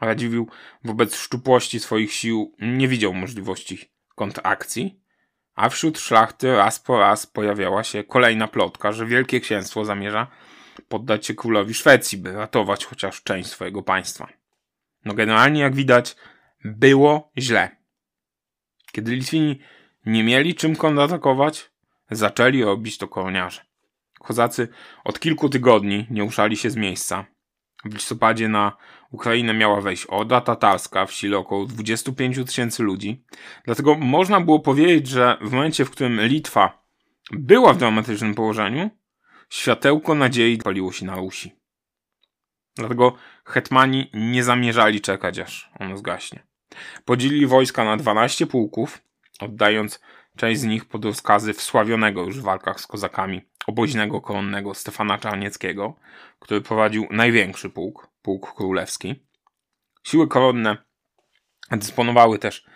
Radziwił 0.00 0.48
wobec 0.84 1.16
szczupłości 1.16 1.80
swoich 1.80 2.12
sił 2.12 2.56
nie 2.58 2.88
widział 2.88 3.14
możliwości 3.14 3.92
kontrakcji, 4.14 5.00
a 5.54 5.68
wśród 5.68 5.98
szlachty 5.98 6.56
raz 6.56 6.80
po 6.80 6.98
raz 6.98 7.26
pojawiała 7.26 7.84
się 7.84 8.04
kolejna 8.04 8.48
plotka, 8.48 8.92
że 8.92 9.06
Wielkie 9.06 9.40
Księstwo 9.40 9.84
zamierza 9.84 10.26
poddać 10.88 11.26
się 11.26 11.34
królowi 11.34 11.74
Szwecji, 11.74 12.18
by 12.18 12.32
ratować 12.32 12.84
chociaż 12.84 13.22
część 13.22 13.48
swojego 13.48 13.82
państwa. 13.82 14.28
No 15.04 15.14
generalnie, 15.14 15.60
jak 15.60 15.74
widać, 15.74 16.16
było 16.64 17.32
źle. 17.38 17.76
Kiedy 18.92 19.14
Litwini 19.14 19.60
nie 20.06 20.24
mieli 20.24 20.54
czym 20.54 20.76
kontratakować, 20.76 21.70
zaczęli 22.10 22.62
robić 22.62 22.98
to 22.98 23.08
koroniarze. 23.08 23.60
Kozacy 24.20 24.68
od 25.04 25.20
kilku 25.20 25.48
tygodni 25.48 26.06
nie 26.10 26.24
uszali 26.24 26.56
się 26.56 26.70
z 26.70 26.76
miejsca. 26.76 27.24
W 27.84 27.94
listopadzie 27.94 28.48
na 28.48 28.76
Ukrainę 29.10 29.54
miała 29.54 29.80
wejść 29.80 30.06
Orda 30.08 30.40
Tatarska 30.40 31.06
w 31.06 31.12
sile 31.12 31.38
około 31.38 31.66
25 31.66 32.36
tysięcy 32.46 32.82
ludzi. 32.82 33.24
Dlatego 33.64 33.94
można 33.94 34.40
było 34.40 34.60
powiedzieć, 34.60 35.08
że 35.08 35.38
w 35.40 35.52
momencie, 35.52 35.84
w 35.84 35.90
którym 35.90 36.20
Litwa 36.20 36.84
była 37.32 37.72
w 37.72 37.78
dramatycznym 37.78 38.34
położeniu, 38.34 38.90
światełko 39.54 40.14
nadziei 40.14 40.58
paliło 40.58 40.92
się 40.92 41.06
na 41.06 41.16
Rusi. 41.16 41.52
Dlatego 42.76 43.16
hetmani 43.44 44.10
nie 44.14 44.44
zamierzali 44.44 45.00
czekać, 45.00 45.38
aż 45.38 45.70
ono 45.80 45.96
zgaśnie. 45.96 46.46
Podzielili 47.04 47.46
wojska 47.46 47.84
na 47.84 47.96
12 47.96 48.46
pułków, 48.46 49.02
oddając 49.40 50.00
część 50.36 50.60
z 50.60 50.64
nich 50.64 50.84
pod 50.84 51.04
rozkazy 51.04 51.52
wsławionego 51.52 52.22
już 52.22 52.40
w 52.40 52.42
walkach 52.42 52.80
z 52.80 52.86
kozakami 52.86 53.42
oboźnego 53.66 54.20
koronnego 54.20 54.74
Stefana 54.74 55.18
Czarnieckiego, 55.18 55.96
który 56.38 56.60
prowadził 56.60 57.06
największy 57.10 57.70
pułk, 57.70 58.08
pułk 58.22 58.54
królewski. 58.54 59.26
Siły 60.04 60.28
koronne 60.28 60.76
dysponowały 61.70 62.38
też 62.38 62.66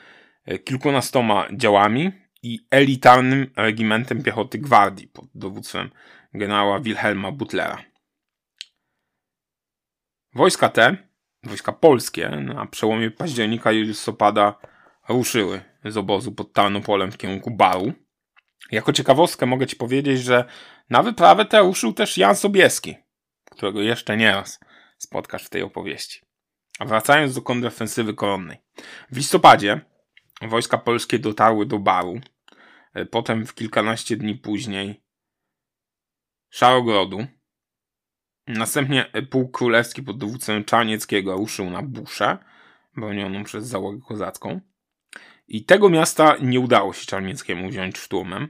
e, 0.45 0.59
kilkunastoma 0.59 1.49
działami 1.53 2.13
i 2.43 2.67
elitarnym 2.71 3.51
regimentem 3.57 4.23
piechoty 4.23 4.59
gwardii 4.59 5.09
pod 5.09 5.25
dowództwem 5.35 5.91
generała 6.39 6.81
Wilhelma 6.81 7.33
Butlera. 7.33 7.85
Wojska 10.35 10.69
te, 10.69 10.97
wojska 11.43 11.73
polskie, 11.73 12.29
na 12.29 12.67
przełomie 12.67 13.11
października 13.11 13.73
i 13.73 13.83
listopada 13.83 14.59
ruszyły 15.09 15.61
z 15.85 15.97
obozu 15.97 16.33
pod 16.33 16.53
Tarnopolem 16.53 17.13
w 17.13 17.17
kierunku 17.17 17.51
Baru. 17.51 17.93
Jako 18.71 18.93
ciekawostkę 18.93 19.47
mogę 19.47 19.67
Ci 19.67 19.77
powiedzieć, 19.77 20.21
że 20.21 20.45
na 20.91 21.03
wyprawę 21.03 21.45
tę 21.45 21.61
ruszył 21.61 21.93
też 21.93 22.19
Jan 22.19 22.37
Sobieski, 22.37 22.97
którego 23.51 23.83
jeszcze 23.83 24.17
nie 24.17 24.31
raz 24.31 24.61
spotkasz 24.99 25.45
w 25.45 25.51
tej 25.51 25.63
opowieści. 25.63 26.21
A 26.79 26.85
wracając 26.85 27.35
do 27.35 27.43
kontrofensywy 27.43 28.15
koronnej. 28.15 28.59
W 29.11 29.17
listopadzie 29.17 29.81
wojska 30.43 30.79
polskie 30.79 31.19
dotarły 31.19 31.67
do 31.67 31.79
Baru, 31.79 32.21
e, 32.95 33.07
potem 33.07 33.47
w 33.47 33.55
kilkanaście 33.55 34.17
dni 34.17 34.35
później 34.35 35.03
Szarogrodu. 36.51 37.27
Następnie 38.47 39.05
pułk 39.31 39.57
królewski 39.57 40.03
pod 40.03 40.19
dowództwem 40.19 40.65
Czarnieckiego 40.65 41.37
ruszył 41.37 41.71
na 41.71 41.83
Buszę, 41.83 42.39
bronioną 42.97 43.45
przez 43.45 43.67
załogę 43.67 44.01
kozacką. 44.09 44.61
I 45.49 45.65
tego 45.65 45.89
miasta 45.89 46.37
nie 46.41 46.61
udało 46.61 46.93
się 46.93 47.07
Czarnieckiemu 47.07 47.69
wziąć 47.69 47.99
szturmem. 47.99 48.49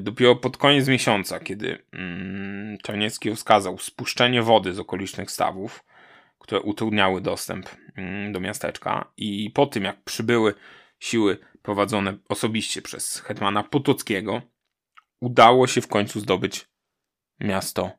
Dopiero 0.00 0.36
pod 0.36 0.56
koniec 0.56 0.88
miesiąca, 0.88 1.40
kiedy 1.40 1.78
mm, 1.92 2.78
Czarniecki 2.78 3.30
rozkazał 3.30 3.78
spuszczenie 3.78 4.42
wody 4.42 4.74
z 4.74 4.78
okolicznych 4.78 5.30
stawów, 5.30 5.84
które 6.38 6.60
utrudniały 6.60 7.20
dostęp 7.20 7.68
mm, 7.96 8.32
do 8.32 8.40
miasteczka, 8.40 9.12
i 9.16 9.50
po 9.50 9.66
tym 9.66 9.84
jak 9.84 10.04
przybyły 10.04 10.54
siły 10.98 11.38
prowadzone 11.62 12.18
osobiście 12.28 12.82
przez 12.82 13.20
hetmana 13.20 13.62
Potockiego, 13.62 14.42
udało 15.20 15.66
się 15.66 15.80
w 15.80 15.88
końcu 15.88 16.20
zdobyć 16.20 16.68
miasto 17.40 17.90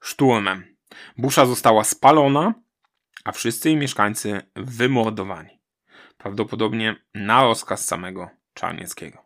szturmem. 0.00 0.76
Busza 1.16 1.46
została 1.46 1.84
spalona, 1.84 2.54
a 3.24 3.32
wszyscy 3.32 3.68
jej 3.68 3.78
mieszkańcy 3.78 4.42
wymordowani. 4.56 5.60
Prawdopodobnie 6.18 6.96
na 7.14 7.42
rozkaz 7.42 7.86
samego 7.86 8.30
Czarnieckiego. 8.54 9.24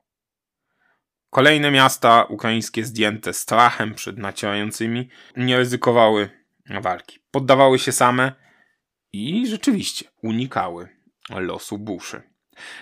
Kolejne 1.31 1.71
miasta 1.71 2.25
ukraińskie 2.25 2.85
zdjęte 2.85 3.33
strachem 3.33 3.95
przed 3.95 4.19
nacierającymi 4.19 5.09
nie 5.37 5.57
ryzykowały 5.57 6.31
walki. 6.81 7.19
Poddawały 7.31 7.79
się 7.79 7.93
same 7.93 8.33
i 9.13 9.47
rzeczywiście 9.47 10.09
unikały 10.23 10.89
losu 11.31 11.79
buszy. 11.79 12.23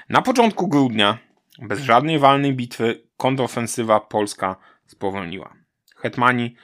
Na 0.09 0.22
początku 0.22 0.68
grudnia, 0.68 1.18
bez 1.59 1.81
żadnej 1.81 2.18
walnej 2.18 2.55
bitwy, 2.55 3.09
kontrofensywa 3.16 4.00
polska 4.00 4.57
spowolniła. 4.87 5.65
Hetmani 5.96 6.56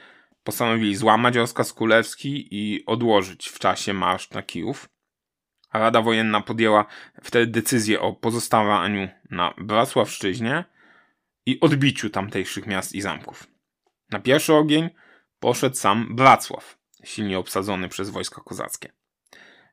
postanowili 0.45 0.97
złamać 0.97 1.37
rozkaz 1.37 1.73
królewski 1.73 2.49
i 2.51 2.87
odłożyć 2.87 3.49
w 3.49 3.59
czasie 3.59 3.92
marsz 3.92 4.31
na 4.31 4.42
Kijów. 4.42 4.88
Rada 5.73 6.03
Wojenna 6.03 6.40
podjęła 6.40 6.87
wtedy 7.23 7.47
decyzję 7.47 8.01
o 8.01 8.12
pozostawaniu 8.12 9.09
na 9.31 9.55
Bracławszczyźnie 9.59 10.64
i 11.47 11.61
odbiciu 11.61 12.11
tamtejszych 12.11 12.66
miast 12.66 12.95
i 12.95 13.01
zamków. 13.01 13.47
Na 14.11 14.21
pierwszy 14.21 14.55
ogień 14.55 14.90
poszedł 15.40 15.77
sam 15.77 16.16
Bracław, 16.16 16.79
silnie 17.05 17.38
obsadzony 17.38 17.88
przez 17.88 18.11
wojska 18.11 18.42
kozackie. 18.45 18.92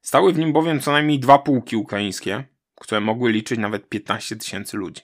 Stały 0.02 0.34
w 0.34 0.38
nim 0.38 0.54
bowiem 0.54 0.80
co 0.80 0.92
najmniej 0.92 1.20
dwa 1.20 1.38
pułki 1.40 1.76
ukraińskie, 1.76 2.44
które 2.76 3.02
mogły 3.02 3.32
liczyć 3.32 3.60
nawet 3.60 3.90
15 3.90 4.36
tysięcy 4.36 4.78
ludzi. 4.78 5.02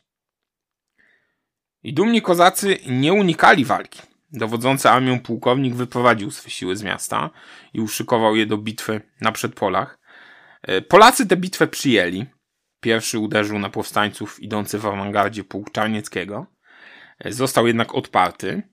I 1.84 1.94
dumni 1.94 2.22
kozacy 2.22 2.78
nie 2.88 3.14
unikali 3.14 3.66
walki. 3.66 4.15
Dowodzący 4.32 4.90
armią 4.90 5.20
pułkownik 5.20 5.76
wyprowadził 5.76 6.32
swe 6.32 6.50
siły 6.50 6.76
z 6.76 6.84
miasta 6.84 7.30
i 7.74 7.82
uszykował 7.82 8.36
je 8.36 8.46
do 8.46 8.58
bitwy 8.58 9.02
na 9.22 9.32
przedpolach. 9.32 10.00
E, 10.62 10.82
Polacy 10.82 11.28
tę 11.28 11.38
bitwę 11.38 11.68
przyjęli. 11.68 12.26
Pierwszy 12.80 13.20
uderzył 13.20 13.60
na 13.60 13.70
powstańców 13.70 14.44
idący 14.44 14.80
w 14.80 14.86
awangardzie 14.86 15.44
pułk 15.44 15.72
Czarnieckiego. 15.72 16.46
E, 17.20 17.32
został 17.32 17.68
jednak 17.68 17.96
odparty 17.96 18.64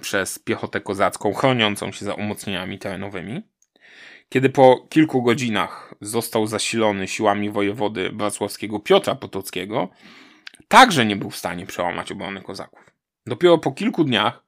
przez 0.00 0.38
piechotę 0.38 0.80
kozacką 0.80 1.34
chroniącą 1.34 1.92
się 1.92 2.04
za 2.04 2.14
umocnieniami 2.14 2.78
terenowymi. 2.78 3.42
Kiedy 4.28 4.50
po 4.50 4.86
kilku 4.90 5.22
godzinach 5.22 5.94
został 6.00 6.46
zasilony 6.46 7.08
siłami 7.08 7.50
wojewody 7.50 8.10
wrocławskiego 8.10 8.80
Piotra 8.80 9.14
Potockiego, 9.14 9.88
także 10.68 11.06
nie 11.06 11.16
był 11.16 11.30
w 11.30 11.36
stanie 11.36 11.66
przełamać 11.66 12.12
obrony 12.12 12.42
kozaków. 12.42 12.80
Dopiero 13.26 13.58
po 13.58 13.72
kilku 13.72 14.04
dniach 14.04 14.41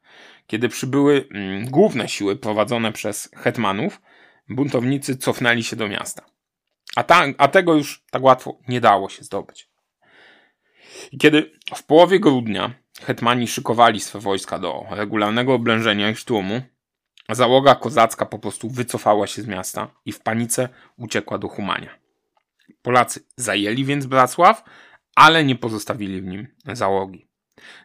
kiedy 0.46 0.68
przybyły 0.68 1.28
mm, 1.30 1.70
główne 1.70 2.08
siły 2.08 2.36
prowadzone 2.36 2.92
przez 2.92 3.30
hetmanów, 3.36 4.00
buntownicy 4.48 5.16
cofnęli 5.16 5.62
się 5.62 5.76
do 5.76 5.88
miasta. 5.88 6.22
A, 6.96 7.02
ta, 7.02 7.24
a 7.38 7.48
tego 7.48 7.74
już 7.74 8.04
tak 8.10 8.22
łatwo 8.22 8.58
nie 8.68 8.80
dało 8.80 9.08
się 9.08 9.24
zdobyć. 9.24 9.68
I 11.12 11.18
kiedy 11.18 11.52
w 11.74 11.82
połowie 11.82 12.20
grudnia 12.20 12.74
hetmani 13.02 13.46
szykowali 13.48 14.00
swe 14.00 14.18
wojska 14.18 14.58
do 14.58 14.84
regularnego 14.90 15.54
oblężenia 15.54 16.10
i 16.10 16.16
szturmu, 16.16 16.62
załoga 17.28 17.74
kozacka 17.74 18.26
po 18.26 18.38
prostu 18.38 18.70
wycofała 18.70 19.26
się 19.26 19.42
z 19.42 19.46
miasta 19.46 19.90
i 20.04 20.12
w 20.12 20.20
panice 20.20 20.68
uciekła 20.96 21.38
do 21.38 21.48
Humania. 21.48 21.90
Polacy 22.82 23.24
zajęli 23.36 23.84
więc 23.84 24.06
Bracław, 24.06 24.64
ale 25.14 25.44
nie 25.44 25.56
pozostawili 25.56 26.22
w 26.22 26.26
nim 26.26 26.46
załogi. 26.72 27.28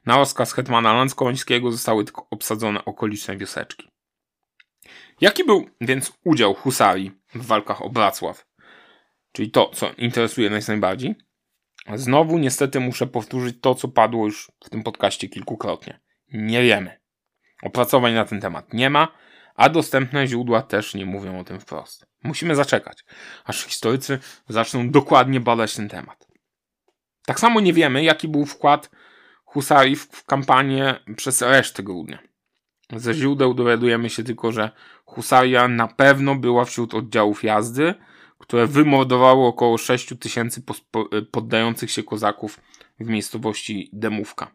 Na 0.05 0.17
rozkaz 0.17 0.53
hetmana 0.53 0.93
Lanskońskiego 0.93 1.71
zostały 1.71 2.05
tylko 2.05 2.27
obsadzone 2.29 2.85
okoliczne 2.85 3.37
wioseczki. 3.37 3.89
Jaki 5.21 5.43
był 5.43 5.69
więc 5.81 6.13
udział 6.25 6.53
husarii 6.53 7.11
w 7.35 7.45
walkach 7.45 7.81
o 7.81 7.89
Bracław? 7.89 8.45
Czyli 9.31 9.51
to, 9.51 9.71
co 9.73 9.91
interesuje 9.97 10.49
nas 10.49 10.67
najbardziej? 10.67 11.15
Znowu 11.95 12.37
niestety 12.37 12.79
muszę 12.79 13.07
powtórzyć 13.07 13.55
to, 13.61 13.75
co 13.75 13.87
padło 13.87 14.25
już 14.25 14.51
w 14.65 14.69
tym 14.69 14.83
podcaście 14.83 15.29
kilkukrotnie. 15.29 15.99
Nie 16.33 16.63
wiemy. 16.63 16.99
Opracowań 17.63 18.13
na 18.13 18.25
ten 18.25 18.41
temat 18.41 18.73
nie 18.73 18.89
ma, 18.89 19.07
a 19.55 19.69
dostępne 19.69 20.27
źródła 20.27 20.61
też 20.61 20.93
nie 20.93 21.05
mówią 21.05 21.39
o 21.39 21.43
tym 21.43 21.59
wprost. 21.59 22.05
Musimy 22.23 22.55
zaczekać, 22.55 23.05
aż 23.43 23.63
historycy 23.63 24.19
zaczną 24.47 24.89
dokładnie 24.89 25.39
badać 25.39 25.75
ten 25.75 25.89
temat. 25.89 26.27
Tak 27.25 27.39
samo 27.39 27.59
nie 27.59 27.73
wiemy, 27.73 28.03
jaki 28.03 28.27
był 28.27 28.45
wkład 28.45 28.89
husarii 29.49 29.95
w 29.95 30.25
kampanię 30.25 30.95
przez 31.15 31.41
resztę 31.41 31.83
grudnia. 31.83 32.19
Ze 32.95 33.13
źródeł 33.13 33.53
dowiadujemy 33.53 34.09
się 34.09 34.23
tylko, 34.23 34.51
że 34.51 34.71
husaria 35.05 35.67
na 35.67 35.87
pewno 35.87 36.35
była 36.35 36.65
wśród 36.65 36.93
oddziałów 36.93 37.43
jazdy, 37.43 37.93
które 38.37 38.67
wymordowało 38.67 39.47
około 39.47 39.77
6 39.77 40.13
tysięcy 40.19 40.63
poddających 41.31 41.91
się 41.91 42.03
kozaków 42.03 42.59
w 42.99 43.09
miejscowości 43.09 43.89
Demówka. 43.93 44.51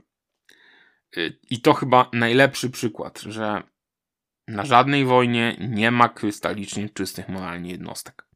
I 1.51 1.61
to 1.61 1.75
chyba 1.75 2.11
najlepszy 2.13 2.71
przykład, 2.71 3.21
że 3.21 3.63
na 4.49 4.65
żadnej 4.65 5.05
wojnie 5.05 5.57
nie 5.61 5.91
ma 5.91 6.09
krystalicznie 6.09 6.89
czystych 6.89 7.29
moralnie 7.29 7.71
jednostek. 7.71 8.27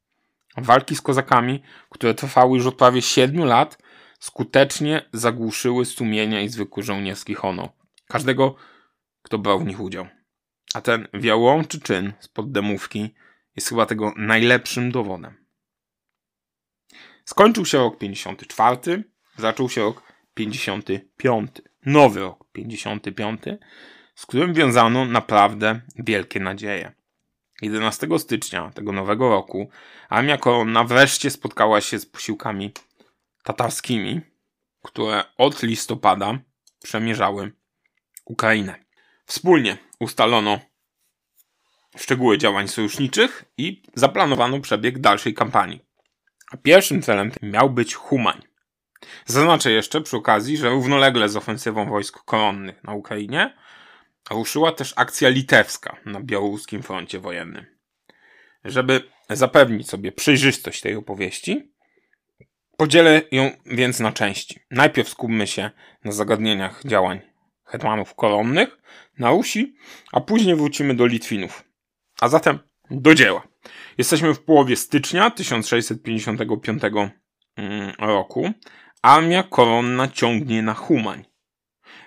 Walki 0.57 0.97
z 0.97 1.01
kozakami, 1.01 1.63
które 1.91 2.15
trwały 2.15 2.57
już 2.57 2.67
od 2.67 2.75
prawie 2.75 3.03
7 3.03 3.45
lat, 3.45 3.79
skutecznie 4.19 5.03
zagłuszyły 5.13 5.85
sumienia 5.85 6.41
i 6.41 6.49
zwykły 6.49 6.83
żołnierski 6.83 7.35
honor. 7.35 7.69
Każdego, 8.09 8.55
kto 9.23 9.39
brał 9.39 9.61
w 9.61 9.67
nich 9.67 9.81
udział. 9.81 10.07
A 10.75 10.81
ten 10.81 11.09
wiałączy 11.15 11.81
czyn 11.81 12.13
spod 12.21 12.53
demówki 12.53 13.15
jest 13.57 13.69
chyba 13.69 13.87
tego 13.87 14.13
najlepszym 14.17 14.93
dowodem. 14.93 15.35
Skończył 17.25 17.67
się 17.67 17.79
rok 17.79 17.99
54, 17.99 19.05
zaczął 19.37 19.69
się 19.69 19.81
rok 19.81 20.03
55. 20.35 21.51
Nowy 21.87 22.21
rok 22.21 22.45
55, 22.53 23.43
z 24.15 24.27
którym 24.27 24.55
wiązano 24.55 25.05
naprawdę 25.05 25.81
wielkie 25.97 26.41
nadzieje. 26.41 26.93
11 27.63 28.07
stycznia 28.19 28.71
tego 28.71 28.93
nowego 28.93 29.29
roku 29.29 29.71
armia 30.09 30.39
koronna 30.39 30.85
wreszcie 30.85 31.31
spotkała 31.31 31.81
się 31.81 31.99
z 31.99 32.07
posiłkami 32.07 32.73
tatarskimi, 33.49 34.21
które 34.83 35.25
od 35.39 35.63
listopada 35.63 36.39
przemierzały 36.83 37.53
Ukrainę. 38.25 38.75
Wspólnie 39.27 39.79
ustalono 40.01 40.61
szczegóły 41.97 42.39
działań 42.39 42.69
sojuszniczych 42.69 43.45
i 43.57 43.83
zaplanowano 43.95 44.61
przebieg 44.61 44.99
dalszej 44.99 45.35
kampanii. 45.35 45.85
A 46.51 46.57
pierwszym 46.57 47.03
celem 47.03 47.33
miał 47.43 47.71
być 47.71 47.95
Humań. 47.95 48.43
Zaznaczę 49.27 49.71
jeszcze 49.71 50.01
przy 50.01 50.17
okazji, 50.17 50.57
że 50.57 50.71
równolegle 50.71 51.29
z 51.29 51.37
ofensywą 51.37 51.89
wojsk 51.89 52.25
koronnych 52.25 52.85
na 52.85 52.93
Ukrainie 52.93 53.55
ruszyła 54.31 54.73
też 54.73 54.93
akcja 54.97 55.29
litewska 55.29 55.97
na 56.07 56.21
białoruskim 56.21 56.83
froncie 56.83 57.21
wojennym. 57.21 57.67
Żeby 58.65 59.03
zapewnić 59.31 59.89
sobie 59.89 60.13
przejrzystość 60.13 60.81
tej 60.81 60.95
opowieści, 60.95 61.78
Podzielę 62.81 63.23
ją 63.33 63.51
więc 63.67 64.01
na 64.01 64.13
części. 64.13 64.61
Najpierw 64.71 65.09
skupmy 65.09 65.47
się 65.47 65.71
na 66.05 66.13
zagadnieniach 66.13 66.83
działań 66.85 67.21
hetmanów 67.65 68.15
koronnych 68.15 68.79
na 69.19 69.31
Rusi, 69.31 69.77
a 70.13 70.21
później 70.21 70.57
wrócimy 70.57 70.95
do 70.95 71.07
Litwinów. 71.07 71.65
A 72.21 72.29
zatem 72.29 72.59
do 72.91 73.15
dzieła. 73.15 73.49
Jesteśmy 73.99 74.35
w 74.35 74.41
połowie 74.41 74.77
stycznia 74.77 75.31
1655 75.31 76.83
mm, 77.57 77.93
roku. 77.99 78.51
Armia 79.03 79.43
koronna 79.43 80.09
ciągnie 80.09 80.63
na 80.63 80.75
Humań. 80.75 81.25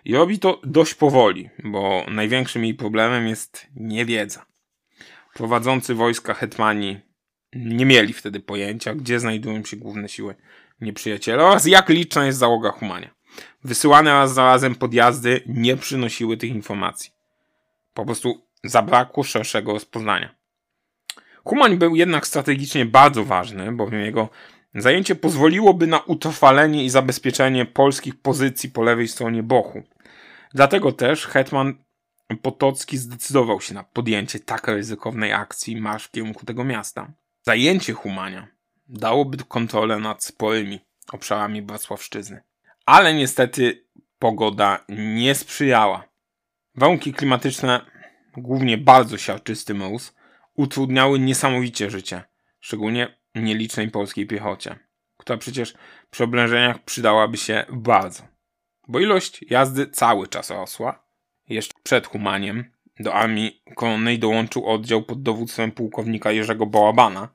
I 0.06 0.16
robi 0.16 0.40
to 0.40 0.62
dość 0.64 0.94
powoli, 0.94 1.50
bo 1.64 2.06
największym 2.08 2.64
jej 2.64 2.74
problemem 2.74 3.28
jest 3.28 3.68
niewiedza. 3.76 4.46
Prowadzący 5.34 5.96
wojska 5.96 6.34
hetmani 6.34 7.00
nie 7.56 7.86
mieli 7.86 8.14
wtedy 8.14 8.40
pojęcia, 8.40 8.96
gdzie 8.96 9.20
znajdują 9.20 9.64
się 9.64 9.78
główne 9.78 10.10
siły 10.10 10.36
nieprzyjaciela 10.82 11.44
oraz 11.44 11.65
jak 11.65 11.89
liczna 11.89 12.26
jest 12.26 12.39
załoga 12.39 12.72
Humania. 12.72 13.10
Wysyłane 13.63 14.12
raz 14.12 14.34
za 14.34 14.46
razem 14.46 14.76
podjazdy 14.76 15.41
nie 15.46 15.78
przynosiły 15.78 16.38
tych 16.38 16.50
informacji. 16.50 17.12
Po 17.94 18.06
prostu 18.06 18.41
zabrakło 18.63 19.24
szerszego 19.24 19.74
rozpoznania. 19.74 20.36
Humań 21.44 21.78
był 21.78 21.96
jednak 21.96 22.28
strategicznie 22.28 22.86
bardzo 22.86 23.26
ważny, 23.26 23.72
bowiem 23.72 24.02
jego 24.02 24.30
zajęcie 24.76 25.15
pozwoliłoby 25.15 25.88
na 25.88 26.00
utrwalenie 26.00 26.86
i 26.86 26.89
zabezpieczenie 26.89 27.65
polskich 27.65 28.22
pozycji 28.22 28.70
po 28.70 28.84
lewej 28.84 29.08
stronie 29.08 29.44
Bochu. 29.44 29.84
Dlatego 30.54 30.91
też 30.91 31.28
hetman 31.28 31.74
Potocki 32.41 32.98
zdecydował 32.98 33.62
się 33.62 33.74
na 33.74 33.84
podjęcie 33.84 34.39
tak 34.39 34.67
ryzykownej 34.67 35.34
akcji 35.34 35.82
marsz 35.82 36.06
w 36.06 36.12
kierunku 36.12 36.46
tego 36.46 36.63
miasta. 36.63 37.12
Zajęcie 37.41 37.94
Humania 37.94 38.48
dałoby 38.91 39.38
kontrolę 39.38 39.99
nad 39.99 40.23
sporymi 40.23 40.80
obszarami 41.12 41.62
Wrocławszczyzny. 41.62 42.43
Ale 42.86 43.13
niestety 43.13 43.86
pogoda 44.19 44.86
nie 44.89 45.36
sprzyjała. 45.36 46.04
Warunki 46.75 47.13
klimatyczne, 47.13 47.86
głównie 48.38 48.77
bardzo 48.77 49.17
siarczysty 49.17 49.73
mróz, 49.73 50.13
utrudniały 50.56 51.19
niesamowicie 51.19 51.89
życie, 51.89 52.23
szczególnie 52.60 53.17
nielicznej 53.36 53.91
polskiej 53.91 54.27
piechocie, 54.27 54.80
która 55.17 55.38
przecież 55.38 55.73
przy 56.10 56.23
oblężeniach 56.23 56.84
przydałaby 56.84 57.38
się 57.38 57.65
bardzo. 57.69 58.23
Bo 58.88 58.99
ilość 58.99 59.45
jazdy 59.49 59.88
cały 59.88 60.27
czas 60.27 60.49
rosła. 60.49 61.04
Jeszcze 61.49 61.73
przed 61.84 62.08
Humaniem 62.08 62.71
do 62.99 63.13
armii 63.13 63.63
koronnej 63.75 64.19
dołączył 64.19 64.67
oddział 64.67 65.04
pod 65.04 65.21
dowództwem 65.21 65.71
pułkownika 65.71 66.32
Jerzego 66.32 66.65
Bałabana. 66.65 67.30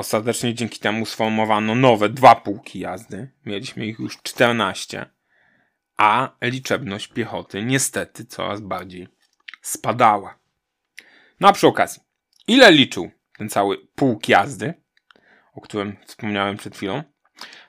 Ostatecznie 0.00 0.54
dzięki 0.54 0.78
temu 0.78 1.06
sformowano 1.06 1.74
nowe 1.74 2.08
dwa 2.08 2.34
pułki 2.34 2.80
jazdy. 2.80 3.30
Mieliśmy 3.46 3.86
ich 3.86 3.98
już 3.98 4.22
14. 4.22 5.06
A 5.96 6.36
liczebność 6.42 7.08
piechoty 7.08 7.64
niestety 7.64 8.24
coraz 8.24 8.60
bardziej 8.60 9.08
spadała. 9.62 10.38
No 11.40 11.48
a 11.48 11.52
przy 11.52 11.66
okazji, 11.66 12.02
ile 12.46 12.72
liczył 12.72 13.10
ten 13.38 13.48
cały 13.48 13.86
pułk 13.94 14.28
jazdy, 14.28 14.74
o 15.54 15.60
którym 15.60 15.96
wspomniałem 16.06 16.56
przed 16.56 16.76
chwilą? 16.76 17.02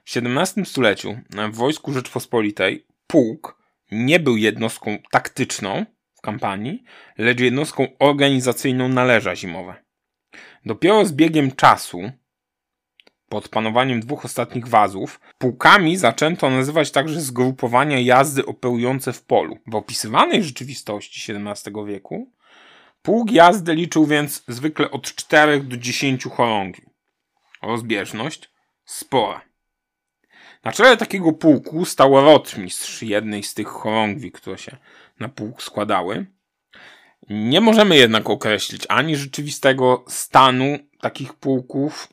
W 0.06 0.18
XVII 0.18 0.66
stuleciu 0.66 1.20
w 1.52 1.56
wojsku 1.56 1.94
Rzeczpospolitej 1.94 2.88
pułk 3.08 3.58
nie 3.92 4.20
był 4.20 4.38
jednostką 4.38 4.98
taktyczną 5.12 5.86
w 6.14 6.22
kampanii, 6.22 6.84
lecz 7.18 7.40
jednostką 7.40 7.88
organizacyjną 8.00 8.88
na 8.88 9.04
leża 9.04 9.36
zimowe. 9.36 9.84
Dopiero 10.66 11.06
z 11.06 11.12
biegiem 11.12 11.52
czasu, 11.52 12.12
pod 13.32 13.50
panowaniem 13.50 14.00
dwóch 14.00 14.26
ostatnich 14.26 14.68
wazów, 14.68 15.20
pułkami 15.38 15.98
zaczęto 15.98 16.50
nazywać 16.50 16.92
także 16.92 17.22
zgrupowania 17.22 18.00
jazdy 18.00 18.46
operujące 18.46 19.14
w 19.14 19.24
polu. 19.24 19.58
W 19.68 19.76
opisywanej 19.76 20.44
rzeczywistości 20.44 21.34
XVII 21.34 21.86
wieku 21.86 22.32
pułk 23.02 23.32
jazdy 23.32 23.76
liczył 23.76 24.06
więc 24.06 24.44
zwykle 24.48 24.92
od 24.92 25.16
4 25.16 25.60
do 25.60 25.78
10 25.78 26.24
chorągwi. 26.24 26.84
Rozbieżność 27.62 28.50
spora. 28.86 29.42
Na 30.64 30.72
czele 30.72 30.98
takiego 30.98 31.34
pułku 31.34 31.86
stał 31.86 32.22
rotmistrz 32.22 33.02
jednej 33.02 33.44
z 33.44 33.54
tych 33.54 33.68
chorągwi, 33.68 34.32
które 34.32 34.58
się 34.58 34.78
na 35.20 35.30
pułk 35.30 35.64
składały. 35.64 36.26
Nie 37.30 37.62
możemy 37.62 37.98
jednak 37.98 38.30
określić 38.30 38.84
ani 38.90 39.16
rzeczywistego 39.16 40.06
stanu 40.08 40.80
takich 41.02 41.34
pułków, 41.34 42.08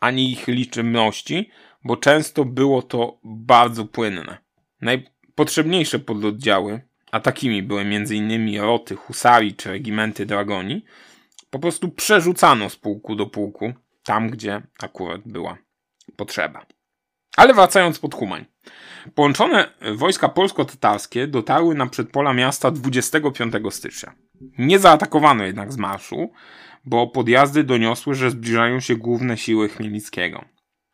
ani 0.00 0.32
ich 0.32 0.48
liczebności, 0.48 1.50
bo 1.84 1.96
często 1.96 2.44
było 2.44 2.82
to 2.82 3.18
bardzo 3.24 3.84
płynne. 3.84 4.38
Najpotrzebniejsze 4.80 5.98
pododdziały, 5.98 6.80
a 7.12 7.20
takimi 7.20 7.62
były 7.62 7.80
m.in. 7.80 8.60
roty, 8.60 8.96
husarii 8.96 9.54
czy 9.54 9.70
regimenty 9.70 10.26
dragoni, 10.26 10.84
po 11.50 11.58
prostu 11.58 11.88
przerzucano 11.88 12.70
z 12.70 12.76
pułku 12.76 13.16
do 13.16 13.26
pułku, 13.26 13.72
tam 14.02 14.30
gdzie 14.30 14.62
akurat 14.82 15.20
była 15.24 15.56
potrzeba. 16.16 16.66
Ale 17.36 17.54
wracając 17.54 17.98
pod 17.98 18.14
Humań. 18.14 18.44
Połączone 19.14 19.70
wojska 19.94 20.28
polsko-tatarskie 20.28 21.26
dotarły 21.26 21.74
na 21.74 21.86
przedpola 21.86 22.32
miasta 22.32 22.70
25 22.70 23.54
stycznia. 23.70 24.12
Nie 24.58 24.78
zaatakowano 24.78 25.44
jednak 25.44 25.72
z 25.72 25.76
marszu, 25.76 26.32
bo 26.84 27.06
podjazdy 27.06 27.64
doniosły, 27.64 28.14
że 28.14 28.30
zbliżają 28.30 28.80
się 28.80 28.96
główne 28.96 29.38
siły 29.38 29.68
Chmielnickiego. 29.68 30.44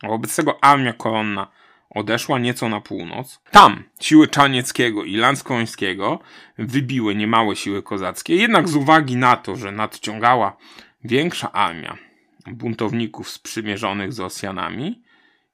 Wobec 0.03 0.37
tego 0.37 0.65
armia 0.65 0.93
koronna 0.93 1.51
odeszła 1.91 2.39
nieco 2.39 2.69
na 2.69 2.81
północ. 2.81 3.41
Tam 3.51 3.85
siły 4.01 4.29
Czarnieckiego 4.29 5.05
i 5.05 5.17
Lanskońskiego 5.17 6.19
wybiły 6.59 7.15
niemałe 7.15 7.57
siły 7.57 7.83
kozackie, 7.83 8.37
jednak 8.37 8.69
z 8.69 8.77
uwagi 8.77 9.17
na 9.17 9.37
to, 9.37 9.57
że 9.57 9.73
nadciągała 9.73 10.57
większa 11.05 11.53
armia 11.53 11.99
buntowników 12.47 13.31
sprzymierzonych 13.31 14.13
z 14.13 14.19
Rosjanami, 14.19 15.03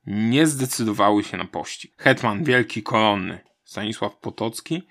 nie 0.06 0.46
zdecydowały 0.46 1.24
się 1.24 1.36
na 1.36 1.44
pościg. 1.44 2.02
Hetman 2.02 2.44
Wielki 2.44 2.82
Koronny 2.82 3.38
Stanisław 3.64 4.16
Potocki 4.16 4.88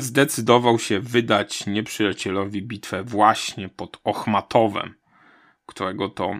zdecydował 0.00 0.78
się 0.78 1.00
wydać 1.00 1.66
nieprzyjacielowi 1.66 2.62
bitwę 2.62 3.04
właśnie 3.04 3.68
pod 3.68 4.00
Ochmatowem, 4.04 4.94
którego 5.66 6.08
to 6.08 6.36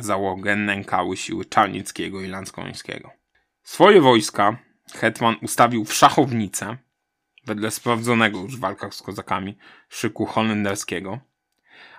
załogę 0.00 0.56
nękały 0.56 1.16
siły 1.16 1.44
Czarnickiego 1.44 2.20
i 2.20 2.28
Lanskońskiego. 2.28 3.10
Swoje 3.62 4.00
wojska 4.00 4.58
hetman 4.92 5.36
ustawił 5.42 5.84
w 5.84 5.94
szachownicę, 5.94 6.76
wedle 7.46 7.70
sprawdzonego 7.70 8.40
już 8.40 8.56
w 8.56 8.60
walkach 8.60 8.94
z 8.94 9.02
kozakami 9.02 9.56
szyku 9.88 10.26
holenderskiego. 10.26 11.20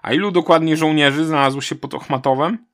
A 0.02 0.14
ilu 0.14 0.32
dokładnie 0.32 0.78
żołnierzy 0.78 1.26
znalazło 1.26 1.62
się 1.62 1.76
pod 1.76 1.94
Ochmatowem? 1.94 2.66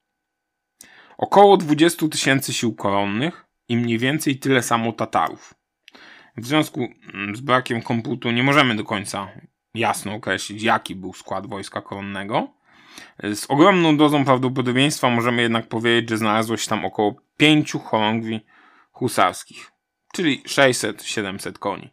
Około 1.18 1.58
20 1.58 2.08
tysięcy 2.08 2.54
sił 2.54 2.76
koronnych 2.76 3.46
i 3.68 3.78
mniej 3.78 3.98
więcej 3.98 4.40
tyle 4.40 4.64
samo 4.64 4.92
Tatarów. 4.92 5.61
W 6.38 6.46
związku 6.46 6.88
mm, 7.14 7.36
z 7.36 7.42
brakiem 7.42 7.82
komputu 7.82 8.32
nie 8.32 8.44
możemy 8.44 8.76
do 8.76 8.84
końca 8.84 9.28
jasno 9.74 10.14
określić, 10.14 10.64
jaki 10.64 10.96
był 10.96 11.14
skład 11.14 11.48
wojska 11.48 11.82
koronnego. 11.82 12.48
Z 13.24 13.46
ogromną 13.46 13.98
dozą 13.98 14.26
prawdopodobieństwa 14.26 15.10
możemy 15.10 15.42
jednak 15.42 15.68
powiedzieć, 15.68 16.10
że 16.10 16.18
znalazło 16.18 16.58
się 16.58 16.70
tam 16.70 16.86
około 16.86 17.16
5 17.38 17.72
chorągwi 17.72 18.46
husarskich, 18.92 19.72
czyli 20.14 20.44
600-700 20.44 21.54
koni. 21.54 21.90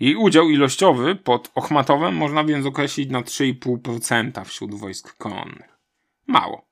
Jej 0.00 0.16
udział 0.16 0.50
ilościowy 0.50 1.16
pod 1.16 1.50
Ochmatowem 1.54 2.16
można 2.16 2.44
więc 2.44 2.66
określić 2.66 3.10
na 3.10 3.20
3,5% 3.20 4.44
wśród 4.44 4.74
wojsk 4.74 5.16
koronnych. 5.16 5.78
Mało. 6.26 6.68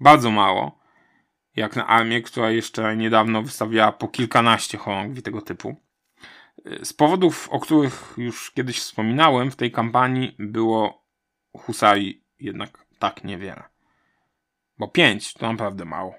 Bardzo 0.00 0.30
mało. 0.30 0.81
Jak 1.56 1.76
na 1.76 1.86
armię, 1.86 2.22
która 2.22 2.50
jeszcze 2.50 2.96
niedawno 2.96 3.42
wystawiała 3.42 3.92
po 3.92 4.08
kilkanaście 4.08 4.78
chorągwi 4.78 5.22
tego 5.22 5.40
typu. 5.40 5.76
Z 6.82 6.92
powodów, 6.92 7.48
o 7.50 7.60
których 7.60 8.14
już 8.16 8.50
kiedyś 8.50 8.78
wspominałem, 8.78 9.50
w 9.50 9.56
tej 9.56 9.72
kampanii 9.72 10.36
było 10.38 11.04
husarii 11.56 12.24
jednak 12.40 12.84
tak 12.98 13.24
niewiele. 13.24 13.62
Bo 14.78 14.88
pięć 14.88 15.34
to 15.34 15.52
naprawdę 15.52 15.84
mało. 15.84 16.14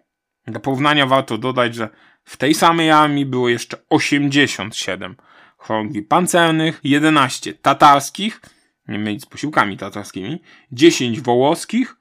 Do 0.48 0.60
porównania 0.60 1.06
warto 1.06 1.38
dodać, 1.38 1.76
że 1.76 1.90
w 2.24 2.38
tej 2.38 2.54
samej 2.54 2.92
armii 2.92 3.26
było 3.26 3.50
jeszcze 3.50 3.78
87 3.90 5.16
chorągwi 5.58 6.02
pancernych, 6.02 6.80
11 6.84 7.54
tatarskich, 7.54 8.42
nie 8.88 9.00
mylić 9.00 9.22
z 9.22 9.26
posiłkami 9.26 9.78
tatarskimi, 9.78 10.42
10 10.72 11.22
wołoskich, 11.22 11.96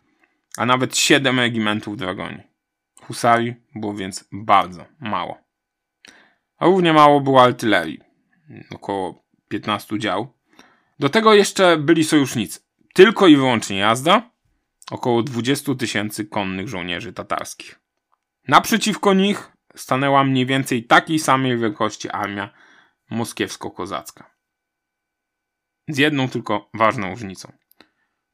a 0.56 0.66
nawet 0.66 0.96
7 0.96 1.40
regimentów 1.40 1.96
dragoni. 1.96 2.51
Husarii 3.06 3.54
było 3.74 3.94
więc 3.94 4.28
bardzo 4.32 4.84
mało. 5.00 5.38
A 6.56 6.66
równie 6.66 6.92
mało 6.92 7.20
było 7.20 7.42
artylerii, 7.42 8.00
około 8.70 9.24
15 9.48 9.98
dział. 9.98 10.32
Do 10.98 11.08
tego 11.08 11.34
jeszcze 11.34 11.76
byli 11.76 12.04
sojusznicy. 12.04 12.60
Tylko 12.94 13.26
i 13.26 13.36
wyłącznie 13.36 13.78
jazda, 13.78 14.30
około 14.90 15.22
20 15.22 15.74
tysięcy 15.74 16.24
konnych 16.24 16.68
żołnierzy 16.68 17.12
tatarskich. 17.12 17.80
Naprzeciwko 18.48 19.14
nich 19.14 19.52
stanęła 19.76 20.24
mniej 20.24 20.46
więcej 20.46 20.84
takiej 20.84 21.18
samej 21.18 21.58
wielkości 21.58 22.10
armia 22.10 22.50
moskiewsko-kozacka. 23.10 24.24
Z 25.88 25.98
jedną 25.98 26.28
tylko 26.28 26.70
ważną 26.74 27.10
różnicą. 27.10 27.52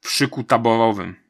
W 0.00 0.10
szyku 0.10 0.44
taborowym 0.44 1.27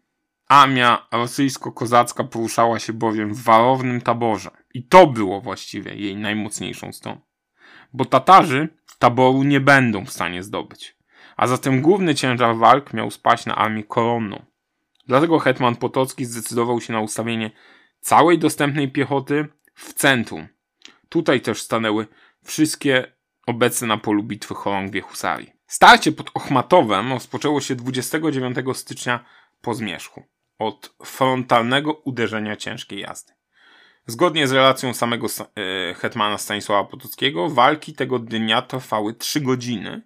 armia 0.48 1.06
rosyjsko-kozacka 1.12 2.24
poruszała 2.24 2.78
się 2.78 2.92
bowiem 2.92 3.34
w 3.34 3.42
warownym 3.42 4.00
taborze 4.00 4.50
i 4.74 4.82
to 4.82 5.06
było 5.06 5.40
właściwie 5.40 5.94
jej 5.94 6.16
najmocniejszą 6.16 6.92
stroną. 6.92 7.20
bo 7.92 8.04
Tatarzy 8.04 8.68
taboru 8.98 9.42
nie 9.42 9.60
będą 9.60 10.06
w 10.06 10.12
stanie 10.12 10.42
zdobyć. 10.42 10.96
A 11.36 11.46
zatem 11.46 11.82
główny 11.82 12.14
ciężar 12.14 12.56
walk 12.56 12.94
miał 12.94 13.10
spaść 13.10 13.46
na 13.46 13.56
armię 13.56 13.84
koronną. 13.84 14.44
Dlatego 15.06 15.38
hetman 15.38 15.76
Potocki 15.76 16.24
zdecydował 16.24 16.80
się 16.80 16.92
na 16.92 17.00
ustawienie 17.00 17.50
całej 18.00 18.38
dostępnej 18.38 18.92
piechoty 18.92 19.48
w 19.74 19.92
centrum. 19.92 20.48
Tutaj 21.08 21.40
też 21.40 21.62
stanęły 21.62 22.06
wszystkie 22.44 23.12
obecne 23.46 23.86
na 23.86 23.96
polu 23.96 24.22
bitwy 24.22 24.54
chorągwie 24.54 25.00
husarii. 25.00 25.52
Starcie 25.66 26.12
pod 26.12 26.30
Ochmatowem 26.34 27.12
rozpoczęło 27.12 27.60
się 27.60 27.76
29 27.76 28.56
stycznia 28.74 29.24
po 29.60 29.74
zmierzchu 29.74 30.22
od 30.58 30.94
frontalnego 31.04 31.92
uderzenia 31.92 32.56
ciężkiej 32.56 33.00
jazdy. 33.00 33.32
Zgodnie 34.06 34.48
z 34.48 34.52
relacją 34.52 34.94
samego 34.94 35.26
e, 35.26 35.94
hetmana 35.94 36.38
Stanisława 36.38 36.90
Potockiego, 36.90 37.48
walki 37.48 37.92
tego 37.92 38.18
dnia 38.18 38.62
trwały 38.62 39.14
3 39.14 39.40
godziny. 39.40 40.02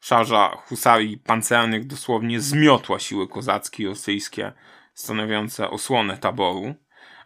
Szarza 0.00 0.56
husarii 0.56 1.18
pancernych 1.18 1.86
dosłownie 1.86 2.40
zmiotła 2.40 2.98
siły 2.98 3.28
kozackie 3.28 3.82
i 3.82 3.86
rosyjskie 3.86 4.52
stanowiące 4.94 5.70
osłonę 5.70 6.18
taboru, 6.18 6.74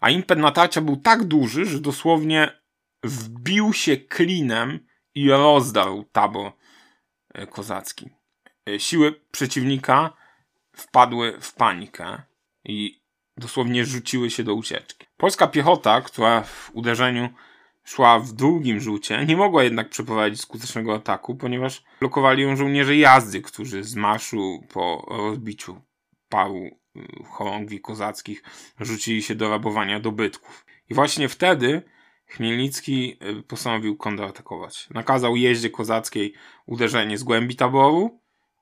a 0.01 0.11
impet 0.11 0.39
natarcia 0.39 0.81
był 0.81 0.97
tak 0.97 1.25
duży, 1.25 1.65
że 1.65 1.81
dosłownie 1.81 2.61
wbił 3.03 3.73
się 3.73 3.97
klinem 3.97 4.87
i 5.15 5.31
rozdarł 5.31 6.05
tabor 6.13 6.53
e, 7.35 7.47
kozacki. 7.47 8.11
E, 8.69 8.81
siły 8.81 9.21
przeciwnika 9.31 10.20
wpadły 10.81 11.41
w 11.41 11.55
panikę 11.55 12.23
i 12.65 13.01
dosłownie 13.37 13.85
rzuciły 13.85 14.31
się 14.31 14.45
do 14.45 14.55
ucieczki. 14.55 15.07
Polska 15.17 15.47
piechota, 15.47 16.01
która 16.01 16.43
w 16.43 16.71
uderzeniu 16.73 17.29
szła 17.85 18.19
w 18.19 18.33
drugim 18.33 18.81
rzucie, 18.81 19.27
nie 19.27 19.37
mogła 19.37 19.65
jednak 19.65 19.89
przeprowadzić 19.89 20.41
skutecznego 20.41 20.95
ataku, 20.95 21.37
ponieważ 21.37 21.85
blokowali 22.01 22.43
ją 22.43 22.57
żołnierze 22.57 22.97
jazdy, 22.97 23.41
którzy 23.43 23.85
z 23.85 23.95
marszu 23.95 24.65
po 24.73 25.07
rozbiciu 25.09 25.81
paru 26.29 26.65
y, 26.97 27.25
chorągwi 27.31 27.81
kozackich 27.81 28.43
rzucili 28.81 29.23
się 29.23 29.35
do 29.35 29.51
rabowania 29.51 30.01
dobytków. 30.01 30.67
I 30.89 30.95
właśnie 30.95 31.29
wtedy 31.29 31.83
Chmielnicki 32.27 33.19
y, 33.39 33.43
postanowił 33.43 33.97
kontratakować. 33.97 34.89
Nakazał 34.91 35.37
jeździe 35.37 35.71
kozackiej 35.71 36.35
uderzenie 36.67 37.19
z 37.19 37.23
głębi 37.23 37.57
taboru 37.57 38.20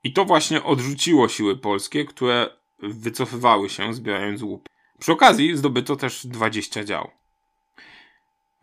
i 0.08 0.12
to 0.12 0.24
właśnie 0.24 0.64
odrzuciło 0.64 1.28
siły 1.28 1.56
polskie, 1.56 2.04
które 2.04 2.50
wycofywały 2.78 3.68
się 3.68 3.94
zbierając 3.94 4.42
łup. 4.42 4.68
Przy 4.98 5.12
okazji 5.12 5.56
zdobyto 5.56 5.96
też 5.96 6.26
20 6.26 6.84
dział. 6.84 7.10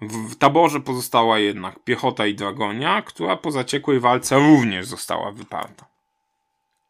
W 0.01 0.35
taborze 0.35 0.79
pozostała 0.79 1.39
jednak 1.39 1.83
piechota 1.83 2.25
i 2.25 2.35
dragonia, 2.35 3.01
która 3.01 3.37
po 3.37 3.51
zaciekłej 3.51 3.99
walce 3.99 4.39
również 4.39 4.85
została 4.85 5.31
wyparta. 5.31 5.85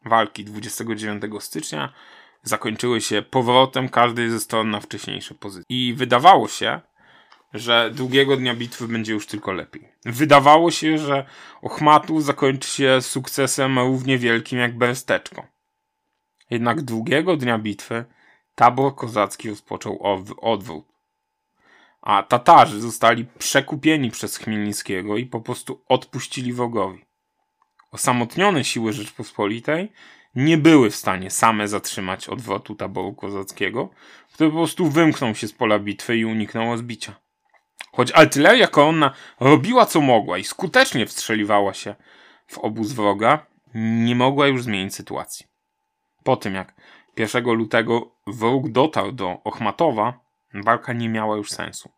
Walki 0.04 0.44
29 0.44 1.22
stycznia 1.38 1.92
zakończyły 2.42 3.00
się 3.00 3.22
powrotem 3.22 3.88
każdej 3.88 4.30
ze 4.30 4.40
stron 4.40 4.70
na 4.70 4.80
wcześniejsze 4.80 5.34
pozycje. 5.34 5.66
I 5.68 5.94
wydawało 5.94 6.48
się, 6.48 6.80
że 7.58 7.90
drugiego 7.94 8.36
dnia 8.36 8.54
bitwy 8.54 8.88
będzie 8.88 9.12
już 9.12 9.26
tylko 9.26 9.52
lepiej. 9.52 9.88
Wydawało 10.04 10.70
się, 10.70 10.98
że 10.98 11.26
Ochmatów 11.62 12.24
zakończy 12.24 12.68
się 12.68 13.02
sukcesem 13.02 13.78
równie 13.78 14.18
wielkim 14.18 14.58
jak 14.58 14.78
Bersteczko. 14.78 15.46
Jednak 16.50 16.82
drugiego 16.82 17.36
dnia 17.36 17.58
bitwy 17.58 18.04
tabor 18.54 18.94
kozacki 18.94 19.50
rozpoczął 19.50 20.00
odwrót. 20.40 20.84
A 22.02 22.22
Tatarzy 22.22 22.80
zostali 22.80 23.24
przekupieni 23.38 24.10
przez 24.10 24.36
Chmielnickiego 24.36 25.16
i 25.16 25.26
po 25.26 25.40
prostu 25.40 25.82
odpuścili 25.88 26.52
wrogowi. 26.52 27.04
Osamotnione 27.92 28.64
siły 28.64 28.92
Rzeczpospolitej 28.92 29.92
nie 30.34 30.58
były 30.58 30.90
w 30.90 30.96
stanie 30.96 31.30
same 31.30 31.68
zatrzymać 31.68 32.28
odwrotu 32.28 32.74
taboru 32.74 33.14
kozackiego, 33.14 33.90
który 34.32 34.50
po 34.50 34.56
prostu 34.56 34.90
wymknął 34.90 35.34
się 35.34 35.48
z 35.48 35.52
pola 35.52 35.78
bitwy 35.78 36.16
i 36.16 36.24
uniknął 36.24 36.76
zbicia. 36.76 37.14
Choć 37.92 38.12
artyleria 38.12 38.66
koronna 38.66 39.10
robiła 39.40 39.86
co 39.86 40.00
mogła 40.00 40.38
i 40.38 40.44
skutecznie 40.44 41.06
wstrzeliwała 41.06 41.74
się 41.74 41.94
w 42.46 42.58
obóz 42.58 42.92
wroga, 42.92 43.46
nie 43.74 44.14
mogła 44.14 44.46
już 44.46 44.62
zmienić 44.62 44.94
sytuacji. 44.94 45.46
Po 46.24 46.36
tym 46.36 46.54
jak 46.54 46.74
1 47.16 47.44
lutego 47.44 48.10
wróg 48.26 48.68
dotarł 48.68 49.12
do 49.12 49.40
Ochmatowa, 49.44 50.20
walka 50.54 50.92
nie 50.92 51.08
miała 51.08 51.36
już 51.36 51.50
sensu. 51.50 51.92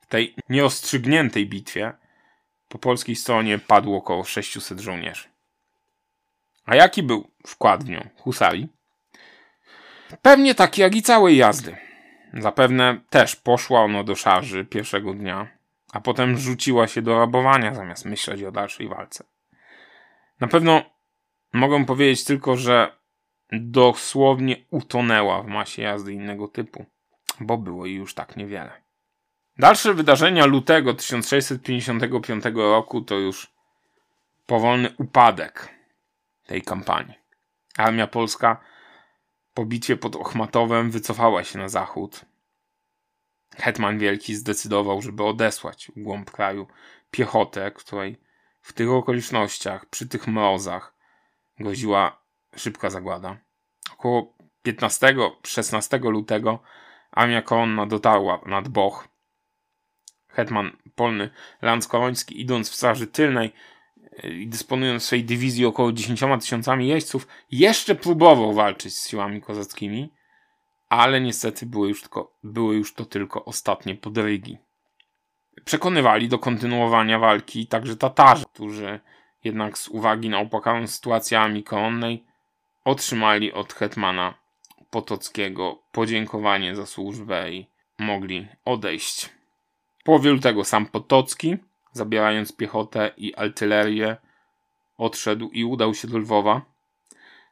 W 0.00 0.06
tej 0.06 0.34
nieostrzygniętej 0.48 1.46
bitwie 1.46 1.92
po 2.68 2.78
polskiej 2.78 3.16
stronie 3.16 3.58
padło 3.58 3.96
około 3.98 4.24
600 4.24 4.80
żołnierzy. 4.80 5.28
A 6.66 6.76
jaki 6.76 7.02
był 7.02 7.30
wkład 7.46 7.84
w 7.84 7.88
nią 7.88 8.08
husarii? 8.16 8.68
Pewnie 10.22 10.54
taki 10.54 10.80
jak 10.80 10.96
i 10.96 11.02
całej 11.02 11.36
jazdy. 11.36 11.87
Zapewne 12.34 13.00
też 13.10 13.36
poszła 13.36 13.80
ono 13.80 14.04
do 14.04 14.16
szarży 14.16 14.64
pierwszego 14.64 15.14
dnia, 15.14 15.48
a 15.92 16.00
potem 16.00 16.38
rzuciła 16.38 16.88
się 16.88 17.02
do 17.02 17.18
rabowania 17.18 17.74
zamiast 17.74 18.04
myśleć 18.04 18.42
o 18.42 18.52
dalszej 18.52 18.88
walce. 18.88 19.24
Na 20.40 20.48
pewno 20.48 20.82
mogę 21.52 21.84
powiedzieć 21.84 22.24
tylko, 22.24 22.56
że 22.56 22.98
dosłownie 23.52 24.56
utonęła 24.70 25.42
w 25.42 25.46
masie 25.46 25.82
jazdy 25.82 26.12
innego 26.12 26.48
typu, 26.48 26.86
bo 27.40 27.58
było 27.58 27.86
jej 27.86 27.96
już 27.96 28.14
tak 28.14 28.36
niewiele. 28.36 28.70
Dalsze 29.58 29.94
wydarzenia 29.94 30.46
lutego 30.46 30.94
1655 30.94 32.44
roku 32.54 33.00
to 33.00 33.14
już 33.14 33.52
powolny 34.46 34.94
upadek 34.98 35.68
tej 36.46 36.62
kampanii. 36.62 37.14
Armia 37.76 38.06
polska 38.06 38.60
po 39.58 39.64
bitwie 39.64 39.96
pod 39.96 40.16
Ochmatowem 40.16 40.90
wycofała 40.90 41.44
się 41.44 41.58
na 41.58 41.68
zachód. 41.68 42.24
Hetman 43.56 43.98
Wielki 43.98 44.34
zdecydował, 44.34 45.02
żeby 45.02 45.24
odesłać 45.24 45.92
w 45.96 46.02
głąb 46.02 46.30
kraju 46.30 46.66
piechotę, 47.10 47.70
której 47.70 48.20
w 48.60 48.72
tych 48.72 48.90
okolicznościach, 48.90 49.86
przy 49.86 50.08
tych 50.08 50.28
mrozach, 50.28 50.94
groziła 51.56 52.22
szybka 52.56 52.90
zagłada. 52.90 53.36
Około 53.92 54.34
15-16 54.66 56.10
lutego 56.10 56.62
armia 57.10 57.42
kolonna 57.42 57.86
dotarła 57.86 58.40
nad 58.46 58.68
Boch. 58.68 59.08
Hetman 60.28 60.76
polny 60.94 61.30
Lanskoroński, 61.62 62.40
idąc 62.40 62.70
w 62.70 62.74
straży 62.74 63.06
tylnej 63.06 63.52
dysponując 64.46 65.02
swojej 65.02 65.24
dywizji 65.24 65.66
około 65.66 65.92
10 65.92 66.20
tysiącami 66.40 66.88
jeźdźców, 66.88 67.28
jeszcze 67.50 67.94
próbował 67.94 68.52
walczyć 68.52 68.98
z 68.98 69.08
siłami 69.08 69.40
kozackimi, 69.40 70.12
ale 70.88 71.20
niestety 71.20 71.66
były 71.66 71.88
już, 71.88 72.00
tylko, 72.00 72.32
były 72.42 72.76
już 72.76 72.94
to 72.94 73.04
tylko 73.04 73.44
ostatnie 73.44 73.94
podrygi. 73.94 74.58
Przekonywali 75.64 76.28
do 76.28 76.38
kontynuowania 76.38 77.18
walki 77.18 77.66
także 77.66 77.96
Tatarzy, 77.96 78.44
którzy 78.54 79.00
jednak 79.44 79.78
z 79.78 79.88
uwagi 79.88 80.28
na 80.28 80.38
opłakaną 80.38 80.86
sytuację 80.86 81.40
armii 81.40 81.64
koronnej 81.64 82.24
otrzymali 82.84 83.52
od 83.52 83.72
hetmana 83.72 84.34
Potockiego 84.90 85.78
podziękowanie 85.92 86.76
za 86.76 86.86
służbę 86.86 87.52
i 87.52 87.66
mogli 87.98 88.48
odejść. 88.64 89.30
W 89.98 90.04
połowie 90.04 90.30
lutego 90.30 90.64
sam 90.64 90.86
Potocki, 90.86 91.56
zabierając 91.92 92.56
piechotę 92.56 93.10
i 93.16 93.34
artylerię, 93.34 94.16
odszedł 94.96 95.50
i 95.50 95.64
udał 95.64 95.94
się 95.94 96.08
do 96.08 96.18
Lwowa. 96.18 96.62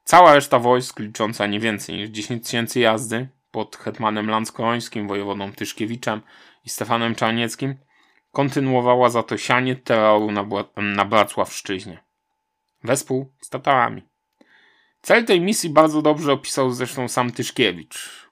Cała 0.04 0.34
reszta 0.34 0.58
wojsk, 0.58 0.98
licząca 0.98 1.46
nie 1.46 1.60
więcej 1.60 1.96
niż 1.96 2.08
10 2.08 2.44
tysięcy 2.44 2.80
jazdy, 2.80 3.28
pod 3.50 3.76
hetmanem 3.76 4.30
Lanskorońskim, 4.30 5.08
wojewodą 5.08 5.52
Tyszkiewiczem 5.52 6.20
i 6.64 6.70
Stefanem 6.70 7.14
Czarnieckim, 7.14 7.74
kontynuowała 8.32 9.10
za 9.10 9.22
to 9.22 9.38
sianie 9.38 9.76
terroru 9.76 10.32
na, 10.32 10.46
na 10.76 11.04
Bracławszczyźnie. 11.04 12.04
Wespół 12.84 13.32
z 13.40 13.48
Tatarami. 13.48 14.02
Cel 15.02 15.24
tej 15.24 15.40
misji 15.40 15.70
bardzo 15.70 16.02
dobrze 16.02 16.32
opisał 16.32 16.70
zresztą 16.70 17.08
sam 17.08 17.32
Tyszkiewicz 17.32 18.26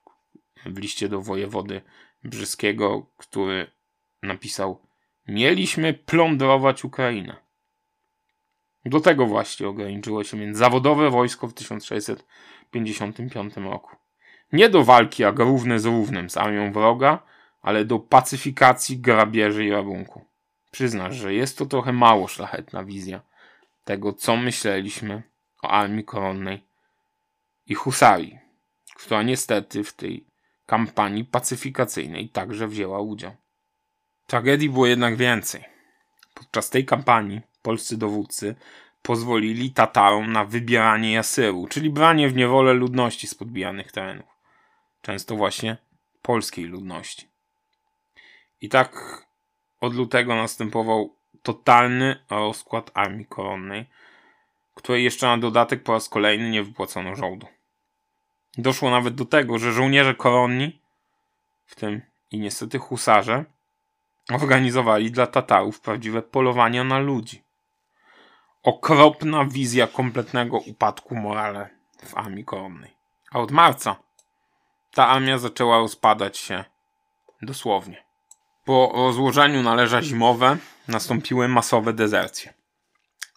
w 0.66 0.78
liście 0.78 1.08
do 1.08 1.20
wojewody 1.20 1.80
brzyskiego, 2.24 3.06
który 3.16 3.70
napisał 4.22 4.83
Mieliśmy 5.28 5.94
plądrować 5.94 6.84
Ukrainę. 6.84 7.36
Do 8.84 9.00
tego 9.00 9.26
właśnie 9.26 9.68
ograniczyło 9.68 10.24
się 10.24 10.38
więc 10.38 10.58
zawodowe 10.58 11.10
wojsko 11.10 11.48
w 11.48 11.54
1655 11.54 13.56
roku. 13.56 13.96
Nie 14.52 14.68
do 14.68 14.84
walki 14.84 15.22
jak 15.22 15.38
równy 15.38 15.80
z 15.80 15.84
równym 15.84 16.30
z 16.30 16.36
armią 16.36 16.72
wroga, 16.72 17.22
ale 17.62 17.84
do 17.84 17.98
pacyfikacji, 17.98 18.98
grabieży 18.98 19.64
i 19.64 19.70
rabunku. 19.70 20.24
Przyznasz, 20.70 21.16
że 21.16 21.34
jest 21.34 21.58
to 21.58 21.66
trochę 21.66 21.92
mało 21.92 22.28
szlachetna 22.28 22.84
wizja 22.84 23.20
tego, 23.84 24.12
co 24.12 24.36
myśleliśmy 24.36 25.22
o 25.62 25.68
armii 25.68 26.04
koronnej 26.04 26.62
i 27.66 27.74
husarii, 27.74 28.38
która 28.96 29.22
niestety 29.22 29.84
w 29.84 29.92
tej 29.92 30.24
kampanii 30.66 31.24
pacyfikacyjnej 31.24 32.28
także 32.28 32.68
wzięła 32.68 33.00
udział. 33.00 33.32
Tragedii 34.26 34.70
było 34.70 34.86
jednak 34.86 35.16
więcej. 35.16 35.64
Podczas 36.34 36.70
tej 36.70 36.84
kampanii 36.84 37.40
polscy 37.62 37.96
dowódcy 37.96 38.54
pozwolili 39.02 39.70
Tatarom 39.70 40.32
na 40.32 40.44
wybieranie 40.44 41.12
jasyru, 41.12 41.66
czyli 41.70 41.90
branie 41.90 42.28
w 42.28 42.34
niewolę 42.34 42.72
ludności 42.72 43.26
z 43.26 43.34
podbijanych 43.34 43.92
terenów. 43.92 44.26
Często 45.02 45.36
właśnie 45.36 45.76
polskiej 46.22 46.64
ludności. 46.64 47.28
I 48.60 48.68
tak 48.68 49.22
od 49.80 49.94
lutego 49.94 50.34
następował 50.34 51.16
totalny 51.42 52.16
rozkład 52.30 52.90
armii 52.94 53.26
koronnej, 53.26 53.86
której 54.74 55.04
jeszcze 55.04 55.26
na 55.26 55.38
dodatek 55.38 55.82
po 55.82 55.92
raz 55.92 56.08
kolejny 56.08 56.50
nie 56.50 56.62
wypłacono 56.62 57.16
żołdu. 57.16 57.46
Doszło 58.58 58.90
nawet 58.90 59.14
do 59.14 59.24
tego, 59.24 59.58
że 59.58 59.72
żołnierze 59.72 60.14
koronni, 60.14 60.80
w 61.66 61.74
tym 61.74 62.02
i 62.30 62.38
niestety 62.38 62.78
husarze, 62.78 63.44
organizowali 64.32 65.10
dla 65.10 65.26
Tatarów 65.26 65.80
prawdziwe 65.80 66.22
polowania 66.22 66.84
na 66.84 66.98
ludzi. 66.98 67.44
Okropna 68.62 69.44
wizja 69.44 69.86
kompletnego 69.86 70.58
upadku 70.58 71.16
morale 71.16 71.70
w 72.06 72.16
armii 72.16 72.44
koronnej. 72.44 72.96
A 73.30 73.38
od 73.40 73.50
marca 73.50 73.96
ta 74.94 75.08
armia 75.08 75.38
zaczęła 75.38 75.78
rozpadać 75.78 76.38
się 76.38 76.64
dosłownie. 77.42 78.04
Po 78.64 78.92
rozłożeniu 78.94 79.62
na 79.62 79.74
leża 79.74 80.02
zimowe 80.02 80.56
nastąpiły 80.88 81.48
masowe 81.48 81.92
dezercje. 81.92 82.54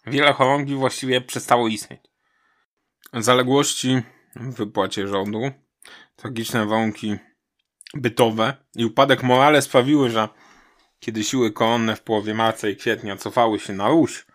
Wiele 0.06 0.32
chorągwi 0.32 0.74
właściwie 0.74 1.20
przestało 1.20 1.68
istnieć. 1.68 2.00
Zaległości 3.12 4.02
w 4.36 4.54
wypłacie 4.54 5.08
rządu, 5.08 5.50
tragiczne 6.16 6.66
warunki 6.66 7.16
bytowe 7.94 8.56
i 8.74 8.84
upadek 8.84 9.22
morale 9.22 9.62
sprawiły, 9.62 10.10
że 10.10 10.28
kiedy 11.00 11.24
siły 11.24 11.52
koronne 11.52 11.96
w 11.96 12.02
połowie 12.02 12.34
marca 12.34 12.68
i 12.68 12.76
kwietnia 12.76 13.16
cofały 13.16 13.60
się 13.60 13.72
na 13.72 13.88
Ruś, 13.88 14.26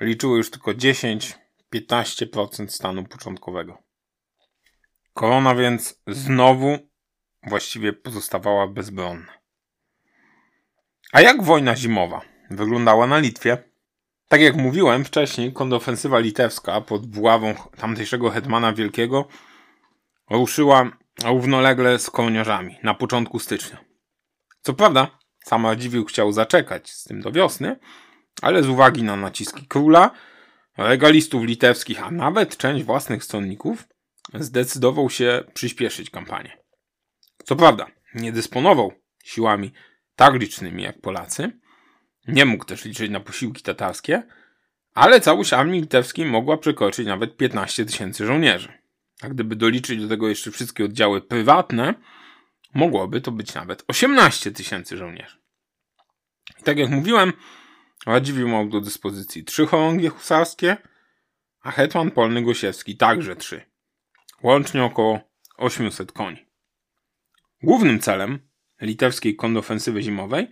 liczyły 0.00 0.36
już 0.36 0.50
tylko 0.50 0.70
10-15% 0.70 2.68
stanu 2.68 3.04
początkowego. 3.04 3.78
Korona 5.14 5.54
więc 5.54 6.00
znowu 6.06 6.78
właściwie 7.42 7.92
pozostawała 7.92 8.66
bezbronna. 8.66 9.32
A 11.12 11.20
jak 11.20 11.42
wojna 11.42 11.76
zimowa 11.76 12.20
wyglądała 12.50 13.06
na 13.06 13.18
Litwie? 13.18 13.70
Tak 14.28 14.40
jak 14.40 14.56
mówiłem 14.56 15.04
wcześniej, 15.04 15.52
kontrofensywa 15.52 16.18
litewska 16.18 16.80
pod 16.80 17.06
buławą 17.06 17.54
tamtejszego 17.76 18.30
hetmana 18.30 18.72
wielkiego 18.72 19.28
ruszyła 20.30 20.90
równolegle 21.24 21.98
z 21.98 22.10
kołniorzami 22.10 22.78
na 22.82 22.94
początku 22.94 23.38
stycznia. 23.38 23.78
Co 24.62 24.74
prawda, 24.74 25.18
sam 25.50 25.66
Radziwiłł 25.66 26.04
chciał 26.04 26.32
zaczekać 26.32 26.90
z 26.90 27.04
tym 27.04 27.20
do 27.20 27.32
wiosny, 27.32 27.76
ale 28.42 28.62
z 28.62 28.68
uwagi 28.68 29.02
na 29.02 29.16
naciski 29.16 29.66
króla, 29.66 30.10
regalistów 30.76 31.44
litewskich, 31.44 32.02
a 32.02 32.10
nawet 32.10 32.56
część 32.56 32.84
własnych 32.84 33.24
stronników, 33.24 33.88
zdecydował 34.34 35.10
się 35.10 35.44
przyspieszyć 35.54 36.10
kampanię. 36.10 36.58
Co 37.44 37.56
prawda, 37.56 37.86
nie 38.14 38.32
dysponował 38.32 38.92
siłami 39.24 39.72
tak 40.16 40.34
licznymi 40.34 40.82
jak 40.82 41.00
Polacy, 41.00 41.52
nie 42.28 42.44
mógł 42.44 42.64
też 42.64 42.84
liczyć 42.84 43.10
na 43.10 43.20
posiłki 43.20 43.62
tatarskie, 43.62 44.22
ale 44.94 45.20
całość 45.20 45.52
armii 45.52 45.80
litewskiej 45.80 46.26
mogła 46.26 46.56
przekroczyć 46.56 47.06
nawet 47.06 47.36
15 47.36 47.84
tysięcy 47.84 48.26
żołnierzy. 48.26 48.72
A 49.22 49.28
gdyby 49.28 49.56
doliczyć 49.56 50.00
do 50.02 50.08
tego 50.08 50.28
jeszcze 50.28 50.50
wszystkie 50.50 50.84
oddziały 50.84 51.20
prywatne, 51.20 51.94
mogłoby 52.74 53.20
to 53.20 53.32
być 53.32 53.54
nawet 53.54 53.84
18 53.88 54.52
tysięcy 54.52 54.96
żołnierzy. 54.96 55.39
I 56.60 56.62
tak 56.62 56.78
jak 56.78 56.90
mówiłem, 56.90 57.32
Radziwiłł 58.06 58.48
miał 58.48 58.68
do 58.68 58.80
dyspozycji 58.80 59.44
trzy 59.44 59.66
chorągie 59.66 60.08
husarskie, 60.08 60.76
a 61.62 61.70
hetman 61.70 62.10
polny 62.10 62.42
Gosiewski 62.42 62.96
także 62.96 63.36
trzy. 63.36 63.62
Łącznie 64.42 64.84
około 64.84 65.20
800 65.56 66.12
koni. 66.12 66.46
Głównym 67.62 68.00
celem 68.00 68.38
litewskiej 68.80 69.36
kontrofensywy 69.36 70.02
zimowej 70.02 70.48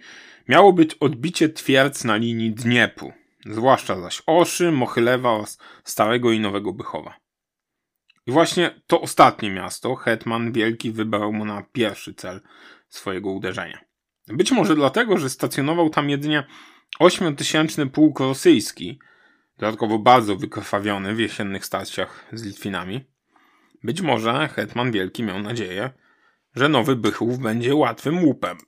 miało 0.49 0.73
być 0.73 0.95
odbicie 0.95 1.49
twierdz 1.49 2.05
na 2.05 2.17
linii 2.17 2.51
Dniepru, 2.51 3.13
zwłaszcza 3.47 4.01
zaś 4.01 4.23
Oszy, 4.27 4.73
Mochylewa 4.73 5.31
oraz 5.31 5.59
Starego 5.85 6.33
i 6.33 6.41
Nowego 6.41 6.73
Bychowa. 6.73 7.15
I 8.27 8.33
właśnie 8.33 8.81
to 8.87 9.01
ostatnie 9.01 9.51
miasto 9.51 9.95
Hetman 9.95 10.53
Wielki 10.53 10.93
wybrał 10.93 11.33
mu 11.33 11.45
na 11.45 11.63
pierwszy 11.73 12.15
cel 12.15 12.41
swojego 12.89 13.31
uderzenia. 13.31 13.88
Być 14.29 14.53
może 14.53 14.75
dlatego, 14.75 15.19
że 15.19 15.31
stacjonował 15.31 15.91
tam 15.91 16.11
jedynie 16.11 16.47
ośmiotysięczny 16.99 17.87
pułk 17.87 18.21
rosyjski, 18.21 18.99
dodatkowo 19.59 19.99
bardzo 19.99 20.37
wykrwawiony 20.37 21.15
w 21.15 21.21
jesiennych 21.21 21.67
starciach 21.67 22.27
z 22.33 22.43
Litwinami. 22.43 23.05
Być 23.83 24.01
może 24.01 24.49
Hetman 24.49 24.93
Wielki 24.93 25.23
miał 25.23 25.39
nadzieję, 25.39 25.91
że 26.55 26.69
Nowy 26.69 26.97
Bychów 26.97 27.39
będzie 27.39 27.75
łatwym 27.75 28.25
łupem. 28.25 28.59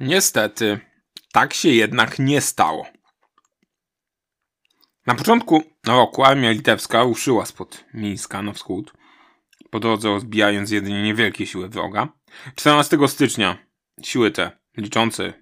Niestety, 0.00 0.80
tak 1.32 1.54
się 1.54 1.68
jednak 1.68 2.18
nie 2.18 2.40
stało. 2.40 2.86
Na 5.06 5.14
początku 5.14 5.62
roku 5.86 6.24
armia 6.24 6.50
litewska 6.50 7.02
ruszyła 7.02 7.46
spod 7.46 7.84
Mińska 7.94 8.42
na 8.42 8.52
wschód, 8.52 8.92
po 9.70 9.80
drodze 9.80 10.08
rozbijając 10.08 10.70
jedynie 10.70 11.02
niewielkie 11.02 11.46
siły 11.46 11.68
wroga. 11.68 12.08
14 12.54 13.08
stycznia 13.08 13.58
siły 14.02 14.30
te, 14.30 14.59
liczące 14.76 15.32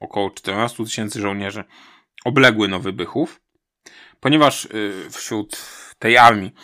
około 0.00 0.30
14 0.30 0.84
tysięcy 0.84 1.20
żołnierzy, 1.20 1.64
obległy 2.24 2.68
Nowy 2.68 2.92
Bychów. 2.92 3.40
Ponieważ 4.20 4.64
y, 4.64 5.10
wśród 5.10 5.56
tej 5.98 6.18
armii 6.18 6.54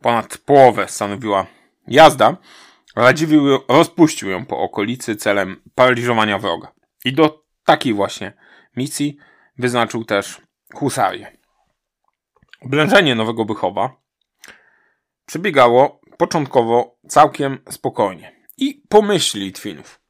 ponad 0.00 0.38
połowę 0.38 0.88
stanowiła 0.88 1.46
jazda, 1.86 2.36
Radziwiłł 2.96 3.60
rozpuścił 3.68 4.30
ją 4.30 4.46
po 4.46 4.58
okolicy 4.58 5.16
celem 5.16 5.62
paraliżowania 5.74 6.38
wroga. 6.38 6.72
I 7.04 7.12
do 7.12 7.44
takiej 7.64 7.94
właśnie 7.94 8.32
misji 8.76 9.16
wyznaczył 9.58 10.04
też 10.04 10.40
husarię. 10.74 11.36
Oblężenie 12.60 13.14
Nowego 13.14 13.44
Bychowa 13.44 13.96
przebiegało 15.26 16.00
początkowo 16.18 16.98
całkiem 17.08 17.58
spokojnie 17.70 18.46
i 18.56 18.82
pomyśli 18.88 19.40
Litwinów. 19.40 20.03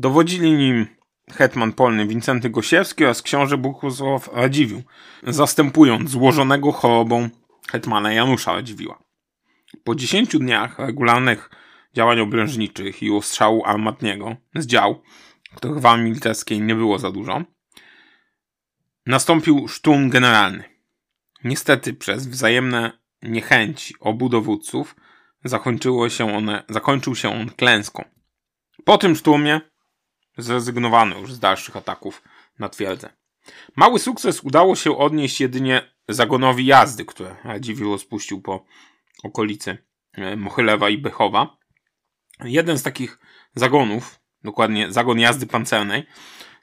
Dowodzili 0.00 0.52
nim 0.52 0.86
hetman 1.32 1.72
polny 1.72 2.06
Wincenty 2.06 2.50
Gosiewski 2.50 3.04
oraz 3.04 3.22
książę 3.22 3.56
Bogusław 3.58 4.30
Radziwiłł, 4.32 4.82
zastępując 5.22 6.10
złożonego 6.10 6.72
chorobą 6.72 7.28
hetmana 7.70 8.12
Janusza 8.12 8.52
Radziwiła. 8.52 9.02
Po 9.84 9.94
dziesięciu 9.94 10.38
dniach 10.38 10.78
regularnych 10.78 11.50
działań 11.94 12.20
obrężniczych 12.20 13.02
i 13.02 13.10
ostrzału 13.10 13.64
armatniego 13.64 14.36
z 14.54 14.66
dział, 14.66 15.02
których 15.54 15.78
w 15.78 15.86
armii 15.86 16.12
litewskiej 16.12 16.60
nie 16.60 16.74
było 16.74 16.98
za 16.98 17.10
dużo, 17.10 17.42
nastąpił 19.06 19.68
szturm 19.68 20.08
generalny. 20.08 20.64
Niestety 21.44 21.94
przez 21.94 22.26
wzajemne 22.26 22.92
niechęci 23.22 23.94
obu 24.00 24.28
dowódców 24.28 24.96
zakończyło 25.44 26.08
się 26.08 26.36
one, 26.36 26.64
zakończył 26.68 27.14
się 27.14 27.40
on 27.40 27.50
klęską. 27.50 28.04
Po 28.84 28.98
tym 28.98 29.16
szturmie 29.16 29.69
zrezygnowano 30.42 31.18
już 31.18 31.32
z 31.32 31.38
dalszych 31.38 31.76
ataków 31.76 32.22
na 32.58 32.68
twierdzę. 32.68 33.12
Mały 33.76 33.98
sukces 33.98 34.40
udało 34.40 34.76
się 34.76 34.98
odnieść 34.98 35.40
jedynie 35.40 35.82
zagonowi 36.08 36.66
jazdy, 36.66 37.04
które 37.04 37.36
Radziwiłł 37.44 37.92
rozpuścił 37.92 38.40
po 38.40 38.64
okolicy 39.22 39.78
e, 40.12 40.36
Mochylewa 40.36 40.88
i 40.88 40.98
Bychowa. 40.98 41.56
Jeden 42.44 42.78
z 42.78 42.82
takich 42.82 43.18
zagonów, 43.54 44.20
dokładnie 44.44 44.92
zagon 44.92 45.18
jazdy 45.18 45.46
pancernej, 45.46 46.06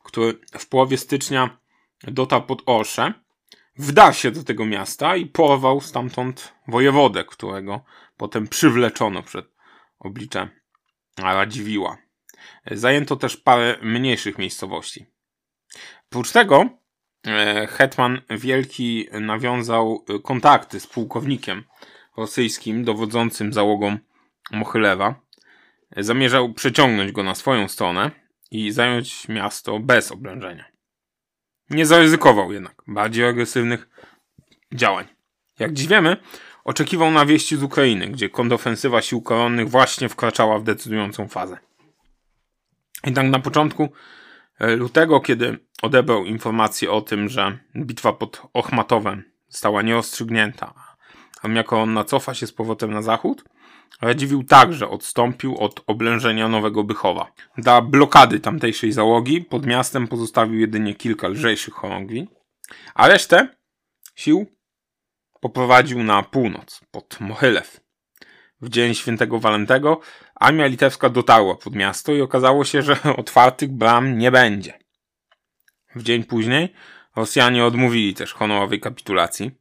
który 0.03 0.39
w 0.59 0.67
połowie 0.67 0.97
stycznia 0.97 1.57
dotarł 2.03 2.43
pod 2.43 2.61
Orsze, 2.65 3.13
wdarł 3.75 4.13
się 4.13 4.31
do 4.31 4.43
tego 4.43 4.65
miasta 4.65 5.15
i 5.15 5.25
porwał 5.25 5.81
stamtąd 5.81 6.53
wojewodę, 6.67 7.23
którego 7.23 7.81
potem 8.17 8.47
przywleczono 8.47 9.23
przed 9.23 9.45
oblicze 9.99 10.49
Radziwiła. 11.17 11.97
Zajęto 12.71 13.15
też 13.15 13.37
parę 13.37 13.77
mniejszych 13.81 14.37
miejscowości. 14.37 15.05
Oprócz 16.11 16.31
tego 16.31 16.69
e, 17.27 17.67
Hetman 17.67 18.21
Wielki 18.29 19.07
nawiązał 19.11 20.05
kontakty 20.23 20.79
z 20.79 20.87
pułkownikiem 20.87 21.63
rosyjskim 22.17 22.83
dowodzącym 22.83 23.53
załogą 23.53 23.97
Mochylewa. 24.51 25.15
Zamierzał 25.97 26.53
przeciągnąć 26.53 27.11
go 27.11 27.23
na 27.23 27.35
swoją 27.35 27.67
stronę 27.67 28.11
i 28.51 28.71
zająć 28.71 29.27
miasto 29.27 29.79
bez 29.79 30.11
oblężenia. 30.11 30.65
Nie 31.69 31.85
zaryzykował 31.85 32.51
jednak 32.51 32.81
bardziej 32.87 33.25
agresywnych 33.25 33.89
działań. 34.73 35.07
Jak 35.59 35.73
dziś 35.73 35.87
wiemy, 35.87 36.17
oczekiwał 36.63 37.11
na 37.11 37.25
wieści 37.25 37.57
z 37.57 37.63
Ukrainy, 37.63 38.07
gdzie 38.07 38.29
kontrofensywa 38.29 39.01
sił 39.01 39.21
koronnych 39.21 39.69
właśnie 39.69 40.09
wkraczała 40.09 40.59
w 40.59 40.63
decydującą 40.63 41.27
fazę. 41.27 41.57
Jednak 43.05 43.27
na 43.27 43.39
początku 43.39 43.89
lutego, 44.59 45.19
kiedy 45.19 45.59
odebrał 45.81 46.25
informację 46.25 46.91
o 46.91 47.01
tym, 47.01 47.29
że 47.29 47.57
bitwa 47.75 48.13
pod 48.13 48.41
Ochmatowem 48.53 49.23
została 49.47 49.81
nieostrzygnięta, 49.81 50.73
a 50.75 50.95
armia 51.43 51.63
koronna 51.63 52.03
cofa 52.03 52.33
się 52.33 52.47
z 52.47 52.53
powrotem 52.53 52.91
na 52.91 53.01
zachód, 53.01 53.43
Radziwił 54.01 54.43
także 54.43 54.89
odstąpił 54.89 55.57
od 55.57 55.83
oblężenia 55.87 56.47
Nowego 56.47 56.83
Bychowa. 56.83 57.31
Dla 57.57 57.81
blokady 57.81 58.39
tamtejszej 58.39 58.91
załogi 58.91 59.41
pod 59.41 59.65
miastem 59.65 60.07
pozostawił 60.07 60.59
jedynie 60.59 60.95
kilka 60.95 61.27
lżejszych 61.27 61.73
chorągwi, 61.73 62.27
a 62.95 63.07
resztę 63.07 63.47
sił 64.15 64.45
poprowadził 65.41 66.03
na 66.03 66.23
północ, 66.23 66.81
pod 66.91 67.19
Mochylew. 67.19 67.79
W 68.61 68.69
dzień 68.69 68.95
świętego 68.95 69.39
Walentego 69.39 69.99
armia 70.39 70.65
litewska 70.65 71.09
dotarła 71.09 71.55
pod 71.55 71.75
miasto 71.75 72.13
i 72.13 72.21
okazało 72.21 72.65
się, 72.65 72.81
że 72.81 72.97
otwartych 73.17 73.71
bram 73.71 74.17
nie 74.17 74.31
będzie. 74.31 74.79
W 75.95 76.03
dzień 76.03 76.23
później 76.23 76.73
Rosjanie 77.15 77.65
odmówili 77.65 78.13
też 78.13 78.33
honorowej 78.33 78.79
kapitulacji, 78.79 79.51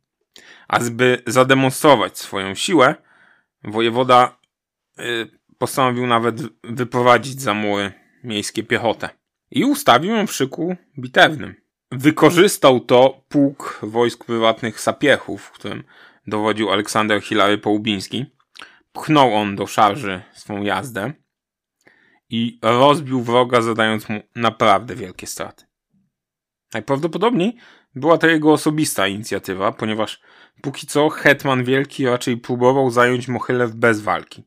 a 0.68 0.80
zby 0.80 1.22
zademonstrować 1.26 2.18
swoją 2.18 2.54
siłę, 2.54 2.94
wojewoda 3.64 4.38
y, 4.98 5.30
postanowił 5.58 6.06
nawet 6.06 6.42
wyprowadzić 6.64 7.40
za 7.40 7.54
mury 7.54 7.92
miejskie 8.24 8.62
piechotę 8.62 9.08
i 9.50 9.64
ustawił 9.64 10.16
ją 10.16 10.26
w 10.26 10.32
szyku 10.32 10.76
bitewnym. 10.98 11.54
Wykorzystał 11.92 12.80
to 12.80 13.24
pułk 13.28 13.80
wojsk 13.82 14.24
prywatnych 14.24 14.80
sapiechów, 14.80 15.50
którym 15.50 15.84
dowodził 16.26 16.70
Aleksander 16.70 17.22
Hilary 17.22 17.58
Połubiński. 17.58 18.26
Pchnął 18.96 19.34
on 19.34 19.56
do 19.56 19.66
szarży 19.66 20.22
swą 20.32 20.62
jazdę 20.62 21.12
i 22.30 22.58
rozbił 22.62 23.22
wroga, 23.22 23.60
zadając 23.60 24.08
mu 24.08 24.20
naprawdę 24.34 24.94
wielkie 24.94 25.26
straty. 25.26 25.64
Najprawdopodobniej 26.74 27.56
była 27.94 28.18
to 28.18 28.26
jego 28.26 28.52
osobista 28.52 29.06
inicjatywa, 29.06 29.72
ponieważ 29.72 30.20
póki 30.62 30.86
co 30.86 31.08
Hetman 31.08 31.64
Wielki 31.64 32.06
raczej 32.06 32.36
próbował 32.36 32.90
zająć 32.90 33.28
Mochylew 33.28 33.74
bez 33.74 34.00
walki. 34.00 34.44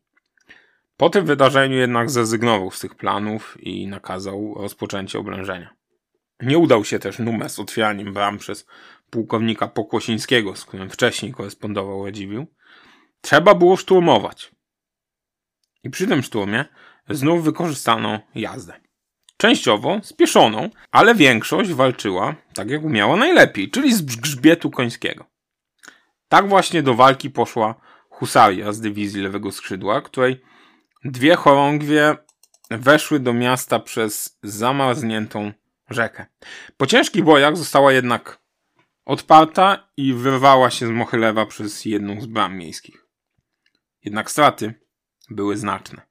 Po 0.98 1.10
tym 1.10 1.26
wydarzeniu 1.26 1.78
jednak 1.78 2.10
zrezygnował 2.10 2.72
z 2.72 2.80
tych 2.80 2.96
planów 2.96 3.58
i 3.60 3.88
nakazał 3.88 4.56
rozpoczęcie 4.58 5.20
oblężenia. 5.20 5.76
Nie 6.42 6.58
udał 6.58 6.86
się 6.86 7.00
też 7.00 7.20
numer 7.20 7.50
z 7.50 7.60
otwieraniem 7.60 8.14
bram 8.14 8.38
przez 8.38 8.66
pułkownika 9.10 9.68
Pokłosińskiego, 9.68 10.56
z 10.56 10.66
którym 10.66 10.90
wcześniej 10.90 11.32
korespondował 11.32 12.06
Radziwił. 12.06 12.48
Trzeba 13.22 13.56
było 13.56 13.78
szturmować. 13.78 14.52
I 15.84 15.90
przy 15.90 16.08
tym 16.08 16.24
szturmie 16.24 16.66
znów 17.10 17.44
wykorzystano 17.44 18.20
jazdę. 18.36 18.74
Częściowo 19.38 20.00
spieszoną, 20.04 20.70
ale 20.92 21.16
większość 21.16 21.74
walczyła 21.74 22.36
tak 22.54 22.70
jak 22.70 22.84
umiała 22.84 23.16
najlepiej, 23.16 23.72
czyli 23.72 23.94
z 23.94 24.02
grzbietu 24.02 24.72
końskiego. 24.72 25.26
Tak 26.28 26.50
właśnie 26.50 26.84
do 26.84 26.96
walki 26.96 27.30
poszła 27.30 27.76
husaria 28.10 28.74
z 28.74 28.82
dywizji 28.82 29.22
lewego 29.22 29.52
skrzydła, 29.52 30.02
której 30.02 30.42
dwie 31.04 31.36
chorągwie 31.36 32.18
weszły 32.72 33.20
do 33.20 33.34
miasta 33.34 33.80
przez 33.80 34.40
zamarzniętą 34.44 35.52
rzekę. 35.90 36.26
Po 36.78 36.88
ciężkich 36.88 37.24
bojach 37.24 37.58
została 37.58 37.94
jednak 37.94 38.40
odparta 39.06 39.90
i 39.98 40.14
wyrwała 40.14 40.70
się 40.70 40.88
z 40.88 40.90
Mochylewa 40.90 41.46
przez 41.46 41.86
jedną 41.86 42.22
z 42.22 42.26
bram 42.26 42.58
miejskich. 42.58 43.09
Jednak 44.10 44.32
straty 44.32 44.74
były 45.30 45.58
znaczne. 45.58 46.02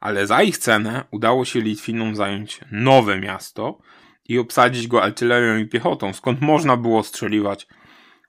Ale 0.00 0.26
za 0.26 0.42
ich 0.42 0.58
cenę 0.58 1.04
udało 1.10 1.44
się 1.44 1.60
Litwinom 1.60 2.16
zająć 2.16 2.60
nowe 2.70 3.20
miasto 3.20 3.78
i 4.24 4.38
obsadzić 4.38 4.88
go 4.88 5.02
artylerią 5.02 5.58
i 5.58 5.66
piechotą, 5.66 6.12
skąd 6.12 6.40
można 6.40 6.76
było 6.76 7.02
strzeliwać 7.02 7.66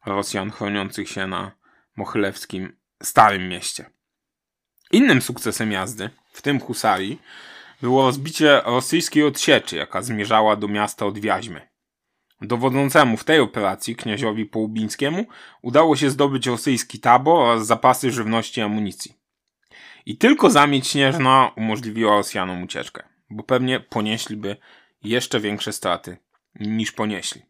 Rosjan 0.06 0.52
chroniących 0.52 1.10
się 1.10 1.28
na 1.28 1.52
mochylewskim 1.96 2.78
Starym 3.04 3.50
Mieście. 3.50 3.90
Innym 4.92 5.22
sukcesem 5.22 5.72
jazdy, 5.72 6.10
w 6.32 6.42
tym 6.42 6.60
husarii, 6.60 7.22
było 7.82 8.06
rozbicie 8.06 8.62
rosyjskiej 8.66 9.24
odsieczy, 9.24 9.76
jaka 9.76 10.02
zmierzała 10.02 10.56
do 10.56 10.68
miasta 10.68 11.06
od 11.06 11.20
Wiaźmy. 11.20 11.68
Dowodzącemu 12.42 13.18
w 13.18 13.24
tej 13.24 13.40
operacji, 13.40 13.96
kniaziowi 13.96 14.46
Połubińskiemu, 14.46 15.26
udało 15.62 15.96
się 15.96 16.10
zdobyć 16.10 16.48
rosyjski 16.48 17.00
tabor 17.00 17.40
oraz 17.40 17.68
zapasy 17.68 18.12
żywności 18.12 18.60
i 18.60 18.64
amunicji. 18.64 19.14
I 20.06 20.18
tylko 20.18 20.50
zamieć 20.50 20.88
śnieżna 20.88 21.52
umożliwiła 21.56 22.16
Rosjanom 22.16 22.64
ucieczkę, 22.64 23.04
bo 23.30 23.44
pewnie 23.44 23.80
ponieśliby 23.80 24.58
jeszcze 25.04 25.40
większe 25.40 25.74
straty 25.74 26.18
niż 26.60 26.92
ponieśli. 26.92 27.42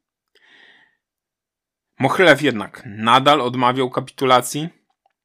Mochlew 1.99 2.41
jednak 2.41 2.83
nadal 2.85 3.41
odmawiał 3.41 3.89
kapitulacji, 3.89 4.69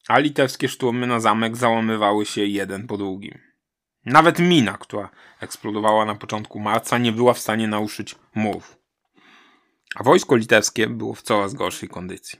a 0.08 0.18
litewskie 0.18 0.68
szturmy 0.68 1.06
na 1.06 1.20
zamek 1.20 1.56
załamywały 1.56 2.26
się 2.26 2.44
jeden 2.44 2.86
po 2.86 2.96
drugim. 2.96 3.38
Nawet 4.04 4.38
mina, 4.38 4.78
która 4.78 5.10
eksplodowała 5.40 6.04
na 6.04 6.14
początku 6.14 6.60
marca, 6.60 6.98
nie 6.98 7.12
była 7.12 7.34
w 7.34 7.38
stanie 7.38 7.68
naruszyć 7.68 8.14
murów. 8.34 8.81
A 9.94 10.02
wojsko 10.02 10.36
litewskie 10.36 10.86
było 10.86 11.14
w 11.14 11.22
coraz 11.22 11.54
gorszej 11.54 11.88
kondycji. 11.88 12.38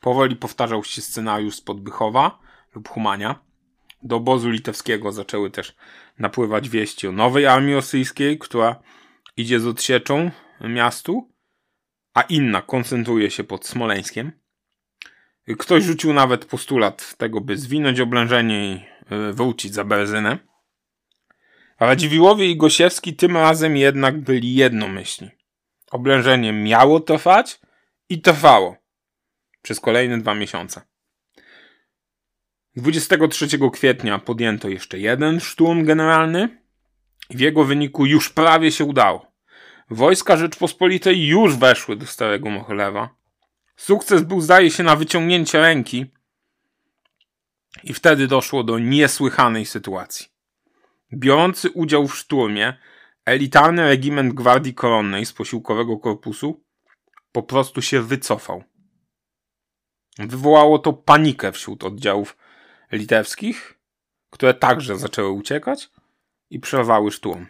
Powoli 0.00 0.36
powtarzał 0.36 0.84
się 0.84 1.02
scenariusz 1.02 1.54
spod 1.54 1.80
Bychowa 1.80 2.38
lub 2.74 2.88
Humania. 2.88 3.44
Do 4.02 4.16
obozu 4.16 4.50
litewskiego 4.50 5.12
zaczęły 5.12 5.50
też 5.50 5.76
napływać 6.18 6.68
wieści 6.68 7.08
o 7.08 7.12
nowej 7.12 7.46
armii 7.46 7.74
rosyjskiej, 7.74 8.38
która 8.38 8.82
idzie 9.36 9.60
z 9.60 9.66
odsieczą 9.66 10.30
miastu, 10.60 11.32
a 12.14 12.22
inna 12.22 12.62
koncentruje 12.62 13.30
się 13.30 13.44
pod 13.44 13.66
Smoleńskiem. 13.66 14.32
Ktoś 15.58 15.84
rzucił 15.84 16.12
nawet 16.12 16.44
postulat 16.44 17.16
tego, 17.16 17.40
by 17.40 17.56
zwinąć 17.56 18.00
oblężenie 18.00 18.72
i 18.72 18.84
y, 19.30 19.32
wrócić 19.32 19.74
za 19.74 19.84
Berzynę. 19.84 20.38
Radziwiłowie 21.80 22.50
i 22.50 22.56
Gosiewski 22.56 23.16
tym 23.16 23.36
razem 23.36 23.76
jednak 23.76 24.20
byli 24.20 24.54
jednomyślni. 24.54 25.30
Oblężenie 25.92 26.52
miało 26.52 27.00
trwać 27.00 27.60
i 28.08 28.20
trwało 28.20 28.76
przez 29.62 29.80
kolejne 29.80 30.18
dwa 30.18 30.34
miesiące. 30.34 30.80
23 32.76 33.48
kwietnia 33.72 34.18
podjęto 34.18 34.68
jeszcze 34.68 34.98
jeden 34.98 35.40
szturm 35.40 35.84
generalny 35.84 36.62
i 37.30 37.36
w 37.36 37.40
jego 37.40 37.64
wyniku 37.64 38.06
już 38.06 38.30
prawie 38.30 38.72
się 38.72 38.84
udało. 38.84 39.32
Wojska 39.90 40.36
Rzeczpospolitej 40.36 41.26
już 41.26 41.56
weszły 41.56 41.96
do 41.96 42.06
Starego 42.06 42.50
Mohylewa. 42.50 43.08
Sukces 43.76 44.22
był 44.22 44.40
zdaje 44.40 44.70
się 44.70 44.82
na 44.82 44.96
wyciągnięcie 44.96 45.60
ręki 45.60 46.06
i 47.84 47.92
wtedy 47.94 48.26
doszło 48.26 48.64
do 48.64 48.78
niesłychanej 48.78 49.66
sytuacji. 49.66 50.26
Biorący 51.12 51.70
udział 51.70 52.08
w 52.08 52.16
szturmie 52.16 52.76
elitarny 53.24 53.82
regiment 53.82 54.34
Gwardii 54.34 54.74
Koronnej 54.74 55.26
z 55.26 55.32
posiłkowego 55.32 55.98
korpusu 55.98 56.64
po 57.32 57.42
prostu 57.42 57.82
się 57.82 58.02
wycofał. 58.02 58.64
Wywołało 60.18 60.78
to 60.78 60.92
panikę 60.92 61.52
wśród 61.52 61.84
oddziałów 61.84 62.36
litewskich, 62.92 63.78
które 64.30 64.54
także 64.54 64.98
zaczęły 64.98 65.30
uciekać 65.30 65.90
i 66.50 66.60
przerwały 66.60 67.10
szturm. 67.10 67.46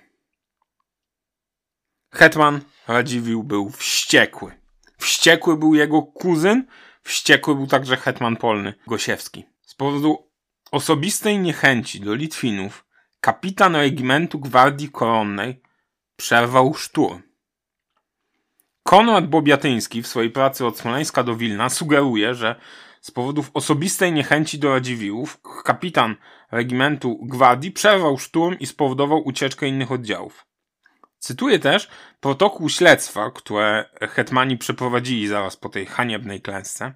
Hetman 2.12 2.60
Radziwił 2.88 3.42
był 3.42 3.70
wściekły. 3.70 4.52
Wściekły 4.98 5.56
był 5.56 5.74
jego 5.74 6.02
kuzyn, 6.02 6.66
wściekły 7.02 7.54
był 7.54 7.66
także 7.66 7.96
hetman 7.96 8.36
polny 8.36 8.74
Gosiewski. 8.86 9.44
Z 9.66 9.74
powodu 9.74 10.30
osobistej 10.70 11.38
niechęci 11.38 12.00
do 12.00 12.14
Litwinów 12.14 12.84
kapitan 13.22 13.76
regimentu 13.76 14.38
Gwardii 14.38 14.90
Koronnej 14.90 15.62
przerwał 16.16 16.74
szturm. 16.74 17.22
Konrad 18.82 19.28
Bobiatyński 19.28 20.02
w 20.02 20.06
swojej 20.06 20.30
pracy 20.30 20.66
od 20.66 20.78
Smoleńska 20.78 21.22
do 21.22 21.36
Wilna 21.36 21.68
sugeruje, 21.70 22.34
że 22.34 22.60
z 23.00 23.10
powodów 23.10 23.50
osobistej 23.54 24.12
niechęci 24.12 24.58
do 24.58 24.70
Radziwiłłów 24.70 25.40
kapitan 25.64 26.16
regimentu 26.50 27.18
Gwardii 27.22 27.70
przerwał 27.70 28.18
szturm 28.18 28.56
i 28.58 28.66
spowodował 28.66 29.22
ucieczkę 29.24 29.68
innych 29.68 29.92
oddziałów. 29.92 30.46
Cytuję 31.18 31.58
też 31.58 31.88
protokół 32.20 32.68
śledztwa, 32.68 33.30
które 33.30 33.90
hetmani 34.00 34.58
przeprowadzili 34.58 35.28
zaraz 35.28 35.56
po 35.56 35.68
tej 35.68 35.86
haniebnej 35.86 36.40
klęsce. 36.40 36.94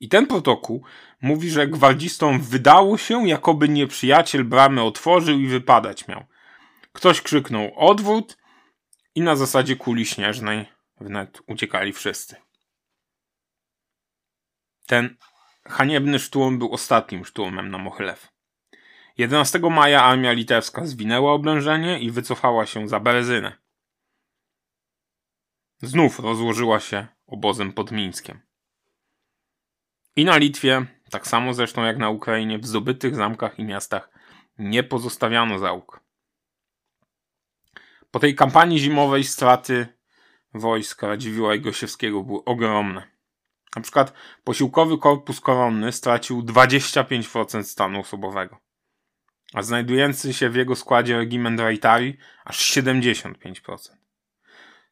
I 0.00 0.08
ten 0.08 0.26
protokół 0.26 0.84
mówi, 1.22 1.50
że 1.50 1.68
gwardzistom 1.68 2.40
wydało 2.40 2.98
się, 2.98 3.28
jakoby 3.28 3.68
nieprzyjaciel 3.68 4.44
bramy 4.44 4.82
otworzył 4.82 5.38
i 5.38 5.46
wypadać 5.46 6.08
miał. 6.08 6.24
Ktoś 6.92 7.22
krzyknął 7.22 7.72
odwrót 7.76 8.36
i 9.14 9.20
na 9.20 9.36
zasadzie 9.36 9.76
kuli 9.76 10.06
śnieżnej 10.06 10.66
wnet 11.00 11.42
uciekali 11.46 11.92
wszyscy. 11.92 12.36
Ten 14.86 15.16
haniebny 15.64 16.18
szturm 16.18 16.58
był 16.58 16.72
ostatnim 16.72 17.24
szturmem 17.24 17.70
na 17.70 17.78
Mochylew. 17.78 18.32
11 19.18 19.58
maja 19.58 20.02
armia 20.02 20.32
litewska 20.32 20.86
zwinęła 20.86 21.32
oblężenie 21.32 22.00
i 22.00 22.10
wycofała 22.10 22.66
się 22.66 22.88
za 22.88 23.00
Berezynę. 23.00 23.52
znów 25.82 26.18
rozłożyła 26.18 26.80
się 26.80 27.06
obozem 27.26 27.72
pod 27.72 27.92
Mińskiem. 27.92 28.49
I 30.16 30.24
na 30.24 30.36
Litwie, 30.36 30.86
tak 31.10 31.26
samo 31.26 31.54
zresztą 31.54 31.84
jak 31.84 31.98
na 31.98 32.10
Ukrainie, 32.10 32.58
w 32.58 32.66
zdobytych 32.66 33.16
zamkach 33.16 33.58
i 33.58 33.64
miastach 33.64 34.10
nie 34.58 34.82
pozostawiano 34.82 35.58
załóg. 35.58 36.00
Po 38.10 38.18
tej 38.18 38.34
kampanii 38.34 38.78
zimowej 38.78 39.24
straty 39.24 39.86
wojska 40.54 41.08
Radziwiła 41.08 41.56
Gosiewskiego 41.56 42.22
były 42.22 42.44
ogromne. 42.44 43.02
Na 43.76 43.82
przykład 43.82 44.12
posiłkowy 44.44 44.98
korpus 44.98 45.40
koronny 45.40 45.92
stracił 45.92 46.42
25% 46.42 47.62
stanu 47.62 48.00
osobowego, 48.00 48.58
a 49.54 49.62
znajdujący 49.62 50.32
się 50.32 50.50
w 50.50 50.56
jego 50.56 50.76
składzie 50.76 51.16
regiment 51.16 51.60
Rajtari 51.60 52.16
aż 52.44 52.72
75%. 52.72 53.99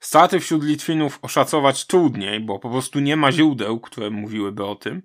Straty 0.00 0.40
wśród 0.40 0.64
Litwinów 0.64 1.18
oszacować 1.22 1.86
trudniej, 1.86 2.40
bo 2.40 2.58
po 2.58 2.70
prostu 2.70 3.00
nie 3.00 3.16
ma 3.16 3.32
źródeł, 3.32 3.80
które 3.80 4.10
mówiłyby 4.10 4.64
o 4.64 4.74
tym, 4.74 5.02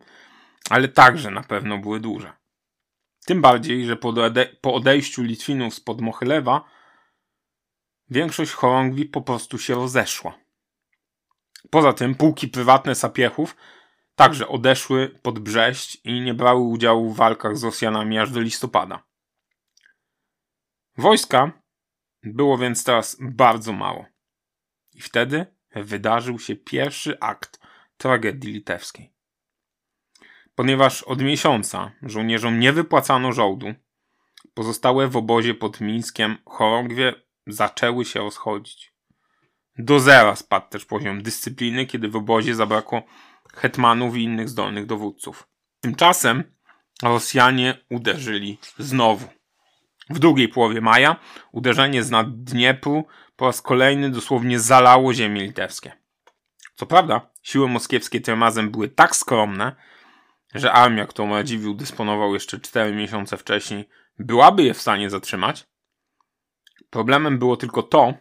ale 0.69 0.87
także 0.87 1.31
na 1.31 1.43
pewno 1.43 1.77
były 1.77 1.99
duże. 1.99 2.33
Tym 3.25 3.41
bardziej, 3.41 3.85
że 3.85 3.95
po, 4.61 4.73
odejściu 4.73 5.23
Litwinów 5.23 5.73
spod 5.73 6.01
Mochylewa 6.01 6.65
większość 8.09 8.51
chorągwi 8.51 9.05
po 9.05 9.21
prostu 9.21 9.57
się 9.57 9.75
rozeszła. 9.75 10.37
Poza 11.69 11.93
tym 11.93 12.15
pułki 12.15 12.47
prywatne 12.47 12.95
sapiechów 12.95 13.55
także 14.15 14.47
odeszły 14.47 15.19
pod 15.21 15.39
Brześć 15.39 16.01
i 16.03 16.21
nie 16.21 16.33
brały 16.33 16.61
udziału 16.61 17.09
w 17.09 17.17
walkach 17.17 17.57
z 17.57 17.63
Rosjanami 17.63 18.19
aż 18.19 18.31
do 18.31 18.39
listopada. 18.39 19.03
Wojska 20.97 21.51
było 22.23 22.57
więc 22.57 22.83
teraz 22.83 23.17
bardzo 23.21 23.73
mało. 23.73 24.12
I 24.95 25.01
wtedy 25.01 25.45
wydarzył 25.75 26.39
się 26.39 26.55
pierwszy 26.55 27.19
akt 27.19 27.59
tragedii 27.97 28.53
litewskiej. 28.53 29.13
Ponieważ 30.55 31.03
od 31.03 31.21
miesiąca 31.21 31.91
żołnierzom 32.01 32.59
nie 32.59 32.73
wypłacano 32.73 33.31
żołdu, 33.31 33.73
pozostałe 34.53 35.07
w 35.07 35.17
obozie 35.17 35.53
pod 35.53 35.81
Mińskiem 35.81 36.37
chorągwie 36.45 37.13
zaczęły 37.47 38.05
się 38.05 38.19
rozchodzić. 38.19 38.93
Do 39.77 39.99
zera 39.99 40.35
spadł 40.35 40.69
też 40.69 40.85
poziom 40.85 41.23
dyscypliny, 41.23 41.85
kiedy 41.85 42.09
w 42.09 42.15
obozie 42.15 42.55
zabrakło 42.55 43.03
hetmanów 43.53 44.15
i 44.15 44.23
innych 44.23 44.49
zdolnych 44.49 44.85
dowódców. 44.85 45.47
Tymczasem 45.79 46.53
Rosjanie 47.03 47.77
uderzyli 47.89 48.57
znowu. 48.77 49.27
W 50.09 50.19
drugiej 50.19 50.47
połowie 50.47 50.81
maja 50.81 51.15
uderzenie 51.51 52.03
z 52.03 52.11
nad 52.11 52.43
Dniepru 52.43 53.05
po 53.35 53.45
raz 53.45 53.61
kolejny 53.61 54.09
dosłownie 54.09 54.59
zalało 54.59 55.13
ziemie 55.13 55.41
litewskie. 55.41 55.91
Co 56.75 56.85
prawda, 56.85 57.29
siły 57.41 57.67
moskiewskie 57.67 58.21
tym 58.21 58.43
razem 58.43 58.71
były 58.71 58.89
tak 58.89 59.15
skromne, 59.15 59.75
że 60.53 60.71
armia, 60.71 61.05
którą 61.05 61.29
Radziwiłł 61.29 61.73
dysponował 61.73 62.33
jeszcze 62.33 62.59
4 62.59 62.95
miesiące 62.95 63.37
wcześniej, 63.37 63.89
byłaby 64.19 64.63
je 64.63 64.73
w 64.73 64.81
stanie 64.81 65.09
zatrzymać. 65.09 65.67
Problemem 66.89 67.39
było 67.39 67.57
tylko 67.57 67.83
to, 67.83 68.13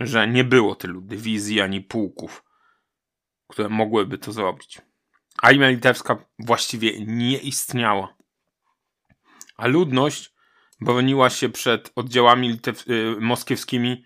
że 0.00 0.28
nie 0.28 0.44
było 0.44 0.74
tylu 0.74 1.00
dywizji 1.00 1.60
ani 1.60 1.80
pułków, 1.80 2.44
które 3.48 3.68
mogłyby 3.68 4.18
to 4.18 4.32
zrobić. 4.32 4.80
Armia 5.42 5.68
litewska 5.68 6.24
właściwie 6.38 7.06
nie 7.06 7.38
istniała. 7.38 8.16
A 9.56 9.66
ludność 9.66 10.34
broniła 10.80 11.30
się 11.30 11.48
przed 11.48 11.92
oddziałami 11.94 12.60
y, 12.88 13.16
moskiewskimi 13.20 14.04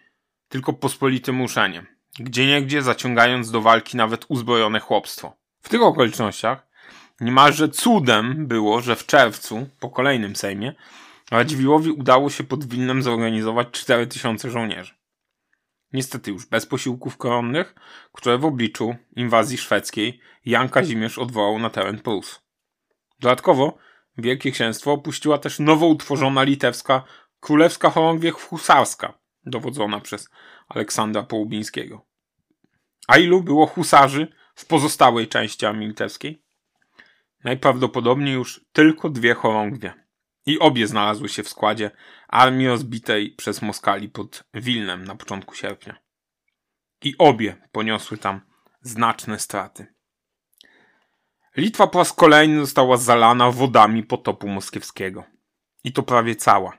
tylko 0.52 0.72
pospolitym 0.72 1.40
uszeniem, 1.40 1.86
gdzieniegdzie 2.18 2.82
zaciągając 2.82 3.50
do 3.50 3.60
walki 3.60 3.96
nawet 3.96 4.24
uzbrojone 4.28 4.80
chłopstwo. 4.80 5.36
W 5.62 5.68
tych 5.68 5.82
okolicznościach 5.82 6.66
niemalże 7.20 7.68
cudem 7.68 8.46
było, 8.46 8.80
że 8.80 8.96
w 8.96 9.06
czerwcu, 9.06 9.68
po 9.80 9.90
kolejnym 9.90 10.36
Sejmie, 10.36 10.74
Radziwiłowi 11.30 11.90
udało 11.90 12.30
się 12.30 12.44
pod 12.44 12.64
Wilnem 12.64 13.02
zorganizować 13.02 13.68
4000 13.70 14.50
żołnierzy. 14.50 14.94
Niestety 15.92 16.30
już 16.30 16.46
bez 16.46 16.66
posiłków 16.66 17.16
koronnych, 17.16 17.74
które 18.12 18.38
w 18.38 18.44
obliczu 18.44 18.96
inwazji 19.16 19.58
szwedzkiej 19.58 20.20
Jan 20.44 20.68
Kazimierz 20.68 21.18
odwołał 21.18 21.58
na 21.58 21.70
teren 21.70 21.98
Prus. 21.98 22.42
Dodatkowo 23.20 23.78
Wielkie 24.18 24.52
Księstwo 24.52 24.92
opuściła 24.92 25.38
też 25.38 25.58
nowo 25.58 25.86
utworzona 25.86 26.42
litewska 26.42 27.04
Królewska 27.40 27.90
Chorągiew 27.90 28.34
Husarska, 28.34 29.21
dowodzona 29.46 30.00
przez 30.00 30.28
Aleksandra 30.68 31.22
Połubińskiego. 31.22 32.06
A 33.08 33.18
ilu 33.18 33.42
było 33.42 33.66
husarzy 33.66 34.32
w 34.54 34.66
pozostałej 34.66 35.28
części 35.28 35.66
armii 35.66 35.88
litewskiej? 35.88 36.42
Najprawdopodobniej 37.44 38.34
już 38.34 38.64
tylko 38.72 39.10
dwie 39.10 39.34
chorągwie. 39.34 39.94
I 40.46 40.58
obie 40.58 40.86
znalazły 40.86 41.28
się 41.28 41.42
w 41.42 41.48
składzie 41.48 41.90
armii 42.28 42.68
rozbitej 42.68 43.30
przez 43.30 43.62
Moskali 43.62 44.08
pod 44.08 44.44
Wilnem 44.54 45.04
na 45.04 45.14
początku 45.14 45.54
sierpnia. 45.54 45.98
I 47.02 47.14
obie 47.18 47.56
poniosły 47.72 48.18
tam 48.18 48.40
znaczne 48.80 49.38
straty. 49.38 49.86
Litwa 51.56 51.86
po 51.86 51.98
raz 51.98 52.12
kolejny 52.12 52.60
została 52.60 52.96
zalana 52.96 53.50
wodami 53.50 54.02
potopu 54.02 54.48
moskiewskiego. 54.48 55.24
I 55.84 55.92
to 55.92 56.02
prawie 56.02 56.36
cała. 56.36 56.78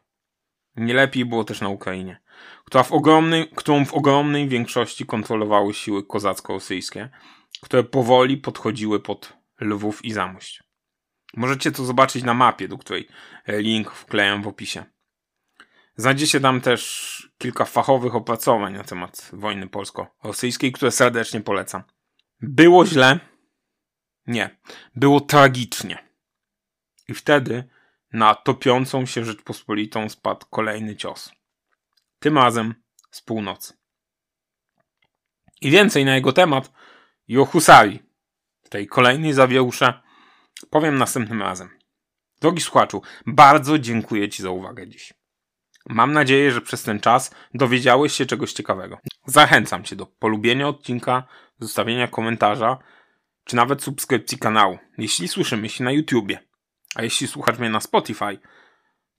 Nie 0.76 0.94
lepiej 0.94 1.26
było 1.26 1.44
też 1.44 1.62
na 1.62 1.70
Ukrainie, 1.70 2.22
która 2.66 2.84
w 2.84 2.92
ogromnej, 2.92 3.50
którą 3.56 3.86
w 3.86 3.94
ogromnej 3.94 4.48
większości 4.48 5.06
kontrolowały 5.06 5.74
siły 5.74 6.04
kozacko-rosyjskie, 6.04 7.10
które 7.62 7.84
powoli 7.84 8.38
podchodziły 8.38 9.00
pod 9.00 9.34
Lwów 9.62 10.06
i 10.06 10.12
Zamość. 10.12 10.64
Możecie 11.38 11.72
to 11.72 11.86
zobaczyć 11.86 12.24
na 12.24 12.34
mapie, 12.34 12.68
do 12.68 12.78
której 12.78 13.08
link 13.48 13.92
wklejam 13.92 14.44
w 14.44 14.48
opisie. 14.48 14.86
Znajdziecie 15.96 16.40
tam 16.40 16.62
też 16.62 17.34
kilka 17.38 17.66
fachowych 17.66 18.16
opracowań 18.16 18.74
na 18.74 18.84
temat 18.84 19.30
wojny 19.34 19.70
polsko-rosyjskiej, 19.70 20.72
które 20.72 20.92
serdecznie 20.92 21.42
polecam. 21.42 21.84
Było 22.42 22.86
źle? 22.86 23.20
Nie. 24.28 24.58
Było 24.96 25.22
tragicznie. 25.22 26.10
I 27.08 27.14
wtedy 27.14 27.70
na 28.14 28.36
topiącą 28.36 29.06
się 29.06 29.26
Rzeczpospolitą 29.26 30.10
spadł 30.10 30.46
kolejny 30.50 30.96
cios. 30.96 31.32
Tym 32.24 32.38
razem 32.38 32.76
z 33.12 33.22
północy. 33.22 33.74
I 35.62 35.72
więcej 35.72 36.06
na 36.06 36.16
jego 36.16 36.34
temat 36.34 36.72
i 37.28 37.38
o 37.38 37.48
tej 38.70 38.88
kolejnej 38.88 39.34
zawierusze, 39.34 40.02
powiem 40.70 40.98
następnym 40.98 41.42
razem. 41.42 41.70
Drogi 42.42 42.62
słuchaczu, 42.62 43.02
bardzo 43.26 43.80
dziękuję 43.80 44.30
Ci 44.30 44.44
za 44.44 44.50
uwagę 44.50 44.88
dziś. 44.88 45.14
Mam 45.90 46.14
nadzieję, 46.14 46.52
że 46.52 46.62
przez 46.62 46.84
ten 46.84 47.00
czas 47.00 47.36
dowiedziałeś 47.54 48.14
się 48.14 48.26
czegoś 48.26 48.54
ciekawego. 48.54 49.00
Zachęcam 49.26 49.84
Cię 49.84 49.96
do 49.96 50.06
polubienia 50.06 50.68
odcinka, 50.68 51.24
zostawienia 51.60 52.08
komentarza, 52.08 52.78
czy 53.44 53.56
nawet 53.56 53.84
subskrypcji 53.84 54.38
kanału, 54.38 54.78
jeśli 54.98 55.28
słyszymy 55.28 55.70
się 55.70 55.84
na 55.84 55.92
YouTubie. 55.92 56.40
A 56.96 57.04
jeśli 57.04 57.28
słuchasz 57.28 57.58
mnie 57.58 57.70
na 57.70 57.80
Spotify, 57.80 58.40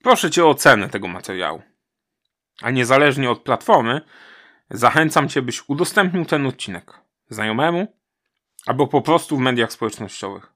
proszę 0.02 0.30
Cię 0.30 0.44
o 0.44 0.50
ocenę 0.50 0.88
tego 0.88 1.08
materiału. 1.08 1.73
A 2.62 2.70
niezależnie 2.70 3.30
od 3.30 3.42
platformy, 3.42 4.00
zachęcam 4.70 5.28
Cię, 5.28 5.42
byś 5.42 5.68
udostępnił 5.68 6.24
ten 6.24 6.46
odcinek 6.46 7.00
znajomemu 7.28 7.96
albo 8.66 8.86
po 8.86 9.02
prostu 9.02 9.36
w 9.36 9.40
mediach 9.40 9.72
społecznościowych. 9.72 10.52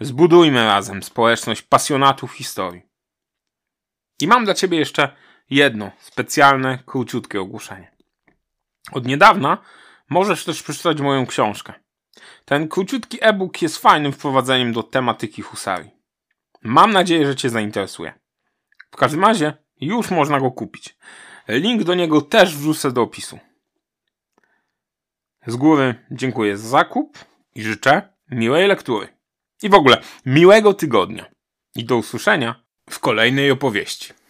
Zbudujmy 0.00 0.64
razem 0.64 1.02
społeczność 1.02 1.62
pasjonatów 1.62 2.32
historii. 2.32 2.82
I 4.20 4.26
mam 4.26 4.44
dla 4.44 4.54
Ciebie 4.54 4.78
jeszcze 4.78 5.16
jedno 5.50 5.90
specjalne, 5.98 6.78
króciutkie 6.86 7.40
ogłoszenie. 7.40 7.92
Od 8.92 9.06
niedawna 9.06 9.58
możesz 10.10 10.44
też 10.44 10.62
przeczytać 10.62 11.00
moją 11.00 11.26
książkę. 11.26 11.72
Ten 12.44 12.68
króciutki 12.68 13.18
e-book 13.20 13.62
jest 13.62 13.78
fajnym 13.78 14.12
wprowadzeniem 14.12 14.72
do 14.72 14.82
tematyki 14.82 15.42
husarii. 15.42 15.90
Mam 16.62 16.92
nadzieję, 16.92 17.26
że 17.26 17.36
Cię 17.36 17.50
zainteresuje. 17.50 18.12
W 18.90 18.96
każdym 18.96 19.24
razie 19.24 19.52
już 19.80 20.10
można 20.10 20.40
go 20.40 20.50
kupić. 20.50 20.96
Link 21.48 21.82
do 21.82 21.94
niego 21.94 22.20
też 22.20 22.56
wrzucę 22.56 22.92
do 22.92 23.02
opisu. 23.02 23.38
Z 25.46 25.56
góry 25.56 25.94
dziękuję 26.10 26.56
za 26.56 26.68
zakup 26.68 27.18
i 27.54 27.62
życzę 27.62 28.02
miłej 28.30 28.68
lektury. 28.68 29.08
I 29.62 29.68
w 29.68 29.74
ogóle 29.74 30.02
miłego 30.26 30.74
tygodnia. 30.74 31.26
I 31.74 31.84
do 31.84 31.96
usłyszenia 31.96 32.64
w 32.90 32.98
kolejnej 32.98 33.50
opowieści. 33.50 34.12